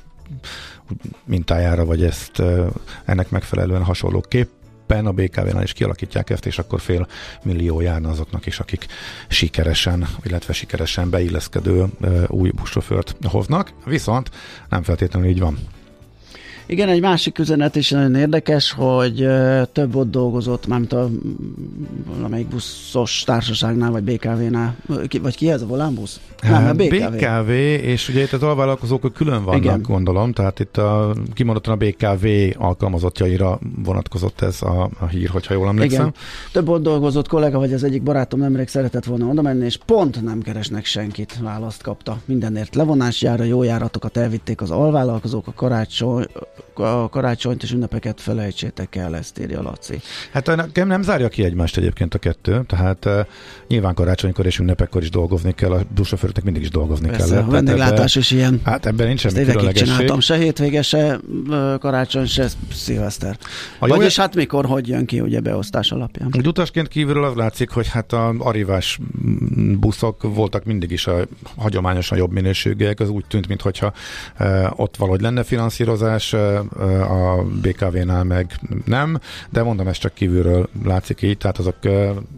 mintájára, 1.24 1.84
vagy 1.84 2.04
ezt 2.04 2.42
ennek 3.04 3.30
megfelelően 3.30 3.84
hasonló 3.84 4.20
kép 4.20 4.48
a 4.86 5.12
BKV-nál 5.12 5.62
is 5.62 5.72
kialakítják 5.72 6.30
ezt, 6.30 6.46
és 6.46 6.58
akkor 6.58 6.80
fél 6.80 7.06
millió 7.42 7.80
járna 7.80 8.08
azoknak 8.08 8.46
is, 8.46 8.58
akik 8.58 8.86
sikeresen, 9.28 10.08
illetve 10.22 10.52
sikeresen 10.52 11.10
beilleszkedő 11.10 11.84
új 12.26 12.50
buszsofőrt 12.50 13.16
hoznak. 13.22 13.72
Viszont 13.84 14.30
nem 14.68 14.82
feltétlenül 14.82 15.28
így 15.28 15.40
van. 15.40 15.58
Igen, 16.70 16.88
egy 16.88 17.00
másik 17.00 17.38
üzenet 17.38 17.76
is 17.76 17.90
nagyon 17.90 18.14
érdekes, 18.14 18.72
hogy 18.72 19.26
több 19.72 19.96
ott 19.96 20.10
dolgozott, 20.10 20.66
mármint 20.66 20.92
a 20.92 21.08
valamelyik 22.16 22.48
buszos 22.48 23.22
társaságnál, 23.22 23.90
vagy 23.90 24.02
BKV-nál, 24.02 24.76
vagy 25.22 25.36
ki 25.36 25.50
ez 25.50 25.62
a 25.62 25.66
volánbusz? 25.66 26.20
Nem, 26.42 26.66
a 26.66 26.72
BKV. 26.72 27.16
BKV, 27.16 27.48
és 27.82 28.08
ugye 28.08 28.22
itt 28.22 28.32
az 28.32 28.42
alvállalkozók 28.42 29.12
külön 29.14 29.44
vannak, 29.44 29.64
Igen. 29.64 29.82
gondolom, 29.82 30.32
tehát 30.32 30.60
itt 30.60 30.76
a, 30.76 31.14
kimondottan 31.34 31.72
a 31.72 31.76
BKV 31.76 32.26
alkalmazottjaira 32.62 33.58
vonatkozott 33.84 34.40
ez 34.40 34.62
a, 34.62 34.90
a 34.98 35.06
hír, 35.06 35.28
hogyha 35.28 35.54
jól 35.54 35.68
emlékszem. 35.68 36.00
Igen. 36.00 36.14
Több 36.52 36.68
ott 36.68 36.82
dolgozott 36.82 37.28
kollega, 37.28 37.58
vagy 37.58 37.72
az 37.72 37.84
egyik 37.84 38.02
barátom 38.02 38.40
nemrég 38.40 38.68
szeretett 38.68 39.04
volna 39.04 39.26
oda 39.26 39.42
menni, 39.42 39.64
és 39.64 39.78
pont 39.86 40.22
nem 40.22 40.42
keresnek 40.42 40.84
senkit, 40.84 41.38
választ 41.42 41.82
kapta. 41.82 42.18
Mindenért 42.24 42.74
levonás 42.74 43.22
jár, 43.22 43.46
jó 43.46 43.62
járatokat 43.62 44.16
elvitték 44.16 44.60
az 44.60 44.70
alvállalkozók, 44.70 45.46
a 45.46 45.52
karácsony, 45.52 46.26
a 46.74 47.08
karácsonyt 47.08 47.62
és 47.62 47.72
ünnepeket 47.72 48.20
felejtsétek 48.20 48.96
el, 48.96 49.16
ezt 49.16 49.38
írja 49.38 49.62
Laci. 49.62 50.00
Hát 50.32 50.46
nekem 50.46 50.88
nem 50.88 51.02
zárja 51.02 51.28
ki 51.28 51.44
egymást 51.44 51.76
egyébként 51.76 52.14
a 52.14 52.18
kettő, 52.18 52.64
tehát 52.66 53.04
uh, 53.04 53.20
nyilván 53.68 53.94
karácsonykor 53.94 54.46
és 54.46 54.58
ünnepekkor 54.58 55.02
is 55.02 55.10
dolgozni 55.10 55.54
kell, 55.54 55.70
a 55.70 55.80
buszsofőröknek 55.94 56.44
mindig 56.44 56.62
is 56.62 56.70
dolgozni 56.70 57.08
Persze, 57.08 57.34
kell. 57.34 57.42
A 57.42 57.50
vendéglátás 57.50 58.14
is 58.14 58.30
ilyen. 58.30 58.60
Hát 58.64 58.86
ebben 58.86 59.06
nincs 59.06 59.20
semmi 59.20 59.44
különlegesség. 59.44 59.86
csináltam, 59.86 60.20
se 60.20 60.36
hétvége, 60.36 60.82
se 60.82 61.20
karácsony, 61.80 62.26
se 62.26 62.48
szilveszter. 62.72 63.36
A 63.78 63.86
Vagyis 63.86 64.16
jó... 64.16 64.22
hát 64.22 64.34
mikor, 64.34 64.66
hogy 64.66 64.88
jön 64.88 65.06
ki 65.06 65.20
ugye 65.20 65.40
beosztás 65.40 65.92
alapján. 65.92 66.28
Egy 66.32 66.46
utasként 66.46 66.88
kívülről 66.88 67.24
az 67.24 67.34
látszik, 67.34 67.70
hogy 67.70 67.88
hát 67.88 68.12
a 68.12 68.34
arivás 68.38 68.98
buszok 69.80 70.22
voltak 70.34 70.64
mindig 70.64 70.90
is 70.90 71.06
a 71.06 71.26
hagyományosan 71.56 72.18
jobb 72.18 72.32
minőségűek, 72.32 73.00
az 73.00 73.08
úgy 73.08 73.24
tűnt, 73.28 73.48
mintha 73.48 73.92
e, 74.36 74.72
ott 74.76 74.96
valahogy 74.96 75.20
lenne 75.20 75.42
finanszírozás, 75.42 76.32
e, 76.32 76.38
a 77.08 77.44
BKV-nál 77.62 78.24
meg 78.24 78.60
nem, 78.84 79.18
de 79.50 79.62
mondom, 79.62 79.88
ez 79.88 79.98
csak 79.98 80.14
kívülről 80.14 80.68
látszik 80.84 81.22
így, 81.22 81.38
tehát 81.38 81.58
azok 81.58 81.76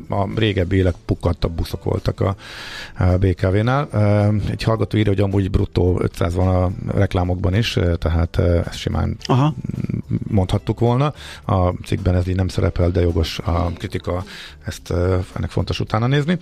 a 0.09 0.29
régebbi 0.35 0.77
élet 0.77 0.97
pukkantabb 1.05 1.53
buszok 1.53 1.85
voltak 1.85 2.21
a, 2.21 2.37
BKV-nál. 3.21 3.89
Egy 4.51 4.63
hallgató 4.63 4.99
írja, 4.99 5.13
hogy 5.13 5.21
amúgy 5.21 5.51
bruttó 5.51 5.99
500 6.03 6.35
van 6.35 6.49
a 6.49 6.71
reklámokban 6.97 7.55
is, 7.55 7.79
tehát 7.99 8.39
ezt 8.39 8.79
simán 8.79 9.17
Aha. 9.25 9.55
mondhattuk 10.29 10.81
volna. 10.81 11.13
A 11.47 11.73
cikkben 11.85 12.15
ez 12.15 12.29
így 12.29 12.37
nem 12.37 12.49
szerepel, 12.49 12.91
de 12.91 13.01
jogos 13.01 13.39
a 13.39 13.73
kritika, 13.79 14.25
ezt 14.65 14.91
ennek 15.37 15.51
fontos 15.51 15.81
utána 15.81 16.07
nézni. 16.07 16.39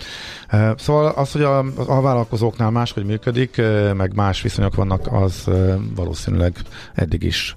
Szóval 0.77 1.07
az, 1.07 1.33
hogy 1.33 1.43
a, 1.43 1.59
a 1.77 2.01
vállalkozóknál 2.01 2.71
máshogy 2.71 3.05
működik, 3.05 3.63
meg 3.97 4.15
más 4.15 4.43
viszonyok 4.43 4.75
vannak, 4.75 5.13
az 5.13 5.51
valószínűleg 5.95 6.57
eddig 6.95 7.23
is 7.23 7.55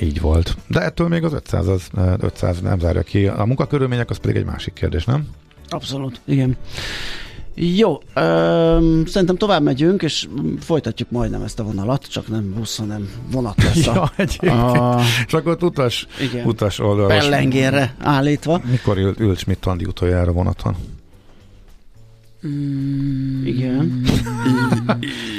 így 0.00 0.20
volt. 0.20 0.56
De 0.66 0.80
ettől 0.80 1.08
még 1.08 1.24
az 1.24 1.32
500, 1.32 1.68
az 1.68 1.88
500 2.20 2.60
nem 2.60 2.78
zárja 2.78 3.02
ki. 3.02 3.26
A 3.26 3.44
munkakörülmények 3.44 4.10
az 4.10 4.18
pedig 4.18 4.36
egy 4.36 4.44
másik 4.44 4.72
kérdés, 4.72 5.04
nem? 5.04 5.28
Abszolút, 5.68 6.20
igen. 6.24 6.56
Jó, 7.60 7.98
öm, 8.14 9.06
szerintem 9.06 9.36
tovább 9.36 9.62
megyünk, 9.62 10.02
és 10.02 10.28
folytatjuk 10.60 11.10
majdnem 11.10 11.42
ezt 11.42 11.60
a 11.60 11.64
vonalat, 11.64 12.06
csak 12.10 12.28
nem 12.28 12.52
busz, 12.54 12.78
hanem 12.78 13.10
vonat 13.30 13.62
lesz 13.62 13.86
a... 13.86 14.12
ja, 14.40 14.90
a... 14.90 15.02
Csak 15.26 15.46
ott 15.46 15.62
utas, 15.62 16.06
igen, 16.20 16.46
utas 16.46 16.78
oldalos. 16.78 17.18
Pellengérre 17.18 17.94
állítva. 17.98 18.60
Mikor 18.70 18.98
ült, 18.98 19.20
ült 19.20 19.38
Schmidt 19.38 19.66
Andi 19.66 19.84
utoljára 19.84 20.32
vonaton? 20.32 20.76
Mm, 22.46 23.46
igen. 23.46 24.02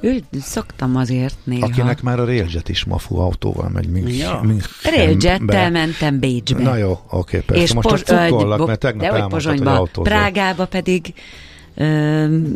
Ő 0.00 0.22
szoktam 0.40 0.96
azért 0.96 1.36
néha. 1.44 1.66
Akinek 1.66 2.02
már 2.02 2.20
a 2.20 2.24
Railjet 2.24 2.68
is 2.68 2.84
mafú 2.84 3.16
autóval 3.16 3.68
megy. 3.68 3.88
Mink, 3.88 4.16
ja. 4.16 4.44
Railjettel 4.82 5.70
mentem 5.70 6.18
Bécsbe. 6.18 6.62
Na 6.62 6.76
jó, 6.76 6.98
oké, 7.10 7.38
persze. 7.38 7.62
És 7.62 7.72
Most 7.72 7.88
csak 7.88 8.28
cukkollak, 8.28 8.66
mert 8.66 8.80
tegnap 8.80 9.14
elmondtad, 9.14 9.58
hogy 9.58 9.66
autózol. 9.66 10.04
Prágába 10.04 10.66
pedig 10.66 11.14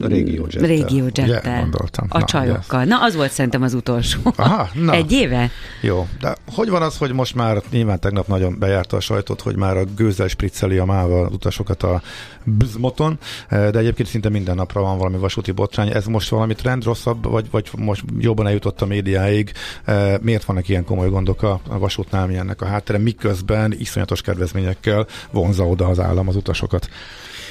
Régiójettel. 0.01 0.67
Régiójettel. 0.67 1.69
A 2.09 2.19
na, 2.19 2.25
csajokkal. 2.25 2.85
Na, 2.85 3.03
az 3.03 3.15
volt 3.15 3.31
szerintem 3.31 3.63
az 3.63 3.75
utolsó. 3.75 4.21
Aha, 4.37 4.69
na. 4.75 4.93
Egy 4.93 5.13
éve? 5.13 5.51
Jó, 5.81 6.09
de 6.21 6.37
hogy 6.47 6.69
van 6.69 6.83
az, 6.83 6.97
hogy 6.97 7.13
most 7.13 7.35
már 7.35 7.63
nyilván 7.71 8.01
tegnap 8.01 8.27
nagyon 8.27 8.57
bejárta 8.59 8.97
a 8.97 9.01
sajtot, 9.01 9.41
hogy 9.41 9.57
már 9.57 9.77
a 9.77 9.85
gőzzel 9.85 10.29
spricceli 10.29 10.79
a 10.79 10.85
mával 10.85 11.29
utasokat 11.33 11.83
a 11.83 12.03
bzmoton, 12.45 13.19
de 13.49 13.79
egyébként 13.79 14.09
szinte 14.09 14.29
minden 14.29 14.55
napra 14.55 14.81
van 14.81 14.99
valami 14.99 15.17
vasúti 15.17 15.53
botrány. 15.53 15.91
Ez 15.93 16.07
most 16.07 16.29
valami 16.29 16.55
trend 16.55 16.85
rosszabb, 16.85 17.31
vagy, 17.31 17.47
vagy 17.51 17.71
most 17.77 18.05
jobban 18.19 18.47
eljutott 18.47 18.83
a 18.83 18.87
médiáig? 18.87 19.53
Miért 20.21 20.45
vannak 20.45 20.69
ilyen 20.69 20.85
komoly 20.85 21.09
gondok 21.09 21.43
a, 21.43 21.61
a 21.69 21.79
vasútnál, 21.79 22.27
mi 22.27 22.37
ennek 22.37 22.61
a 22.61 22.67
háttere, 22.67 22.99
miközben 22.99 23.75
iszonyatos 23.79 24.21
kedvezményekkel 24.21 25.07
vonza 25.31 25.67
oda 25.67 25.87
az 25.87 26.01
állam 26.01 26.29
az 26.29 26.37
utasokat? 26.37 26.89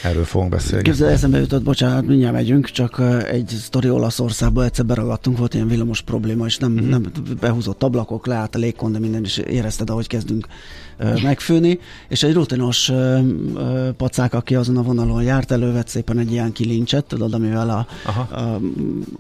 Erről 0.04 0.26
fogunk 0.26 0.52
beszélni. 0.52 0.84
Képzel, 0.84 1.10
eszembe 1.10 1.40
jutott, 1.40 1.64
bocsánat, 1.64 2.06
mindjárt 2.06 2.34
megyünk, 2.34 2.70
csak 2.70 3.02
egy 3.32 3.48
sztori 3.48 3.90
Olaszországban 3.90 4.66
egyszer 4.66 4.86
beragadtunk, 4.86 5.38
volt 5.38 5.54
ilyen 5.54 5.68
villamos 5.68 6.02
probléma, 6.02 6.46
és 6.46 6.58
nem, 6.58 6.72
mm-hmm. 6.72 6.90
nem 6.90 7.12
behúzott 7.40 7.84
ablakok, 7.84 8.26
leállt 8.26 8.56
a 8.56 8.60
légkon, 8.60 8.92
de 8.92 9.00
minden 9.00 9.24
is 9.24 9.38
érezted, 9.38 9.90
ahogy 9.90 10.08
kezdünk 10.08 10.48
megfőni, 11.24 11.80
és 12.08 12.24
egy 12.24 12.34
rutinos 12.34 12.92
pacák, 13.98 14.34
aki 14.34 14.56
azon 14.56 14.78
a 14.78 14.82
vonalon 14.82 15.24
járt, 15.24 15.52
elővett 15.52 15.88
szépen 15.88 16.18
egy 16.18 16.32
ilyen 16.32 16.52
kilincset, 16.52 17.06
tudod, 17.06 17.34
amivel 17.34 17.70
a, 17.70 17.88
a, 18.06 18.36
a, 18.36 18.40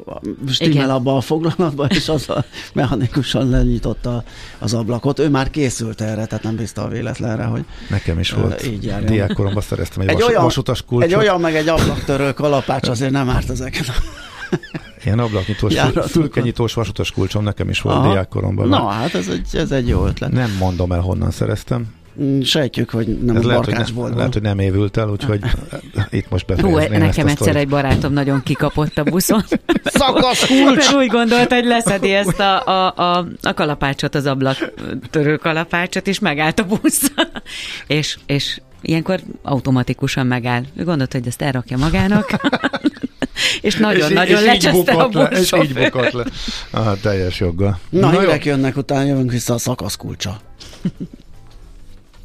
a 0.06 0.22
stimmel 0.52 0.90
abba 0.90 1.18
a 1.18 1.22
foglalatba, 1.22 1.86
és 1.86 2.10
az 2.10 2.30
a 2.30 2.46
mechanikusan 2.74 3.50
lenyitotta 3.50 4.24
az 4.60 4.74
ablakot. 4.74 5.20
Ő 5.20 5.30
már 5.30 5.50
készült 5.50 6.02
erre, 6.02 6.26
tehát 6.26 6.44
nem 6.44 6.56
bízta 6.56 6.84
a 6.84 6.88
véletlenre, 6.88 7.44
hogy 7.44 7.66
Nekem 7.90 8.20
is 8.20 8.32
volt. 8.32 8.66
Így 8.66 8.84
járjon. 8.84 9.12
Diákkoromban 9.12 9.62
szereztem 9.62 10.02
egy, 10.02 10.10
egy 10.10 10.20
vas, 10.20 10.28
olyan, 10.30 10.44
vasutas 10.44 10.82
kulcsot. 10.82 11.12
Egy 11.12 11.18
olyan 11.18 11.40
meg 11.40 11.56
egy 11.56 11.68
ablaktörő 11.68 12.34
kalapács 12.34 12.88
azért 12.88 13.12
nem 13.12 13.30
árt 13.30 13.50
ezeken 13.50 13.86
a 13.88 14.30
Ilyen 15.06 15.20
ablaknyitós, 15.20 15.76
fülkenyitós 16.08 16.74
vasutas 16.74 17.12
kulcsom 17.12 17.44
nekem 17.44 17.70
is 17.70 17.82
volt 17.82 17.96
Aha. 17.96 18.12
diákkoromban. 18.12 18.68
Na, 18.68 18.88
hát 18.88 19.14
ez 19.14 19.28
egy, 19.28 19.48
ez 19.54 19.72
egy 19.72 19.88
jó 19.88 20.06
ötlet. 20.06 20.32
Nem 20.32 20.56
mondom 20.60 20.92
el, 20.92 21.00
honnan 21.00 21.32
szereztem. 21.32 21.86
Mm, 22.22 22.42
sejtjük, 22.42 22.90
hogy 22.90 23.24
nem 23.24 23.36
Ez 23.36 23.46
a 23.46 23.48
lehet, 23.48 23.66
hogy 23.66 23.74
ne, 23.96 24.16
lehet, 24.16 24.34
hogy 24.34 24.42
nem 24.42 24.60
évült 24.60 24.98
el, 24.98 25.10
úgyhogy 25.10 25.40
itt 26.10 26.30
most 26.30 26.46
befejezném 26.46 26.92
Hú, 26.92 27.06
nekem 27.06 27.28
egyszer 27.28 27.56
egy 27.56 27.68
barátom 27.68 28.14
nagyon 28.14 28.44
kikapott 28.44 28.98
a 28.98 29.04
buszon. 29.04 29.44
Szakasz 29.84 30.48
kulcs! 30.48 30.76
Mert 30.76 30.94
úgy 30.94 31.08
gondolta, 31.08 31.56
hogy 31.56 31.66
leszedi 31.66 32.14
ezt 32.14 32.40
a, 32.40 32.68
a, 32.68 32.94
a, 32.96 33.28
a 33.42 33.54
kalapácsot, 33.54 34.16
az 34.16 34.26
ablak 34.26 34.74
törő 35.10 35.36
kalapácsot, 35.36 36.08
és 36.08 36.20
megállt 36.20 36.60
a 36.60 36.64
busz. 36.64 37.12
és, 37.88 38.18
és 38.26 38.62
ilyenkor 38.82 39.20
automatikusan 39.44 40.28
megáll. 40.28 40.64
Ő 40.76 40.84
gondolta, 40.84 41.18
hogy 41.18 41.28
ezt 41.28 41.42
elrakja 41.42 41.78
magának. 41.78 42.40
És 43.62 43.76
nagyon-nagyon 43.76 44.44
lecseszte 44.44 44.92
a 44.92 45.10
le, 45.12 45.24
És 45.28 45.52
így 45.64 45.74
bukott 45.74 46.12
le. 46.12 46.26
Ah, 46.72 47.00
teljes 47.02 47.40
joggal. 47.40 47.80
Na, 47.90 48.12
Na 48.12 48.20
hírek 48.20 48.46
jönnek, 48.46 48.78
utána 48.78 49.04
jövünk 49.04 49.32
vissza 49.32 49.54
a 49.54 49.58
szakaszkulcsa. 49.58 50.40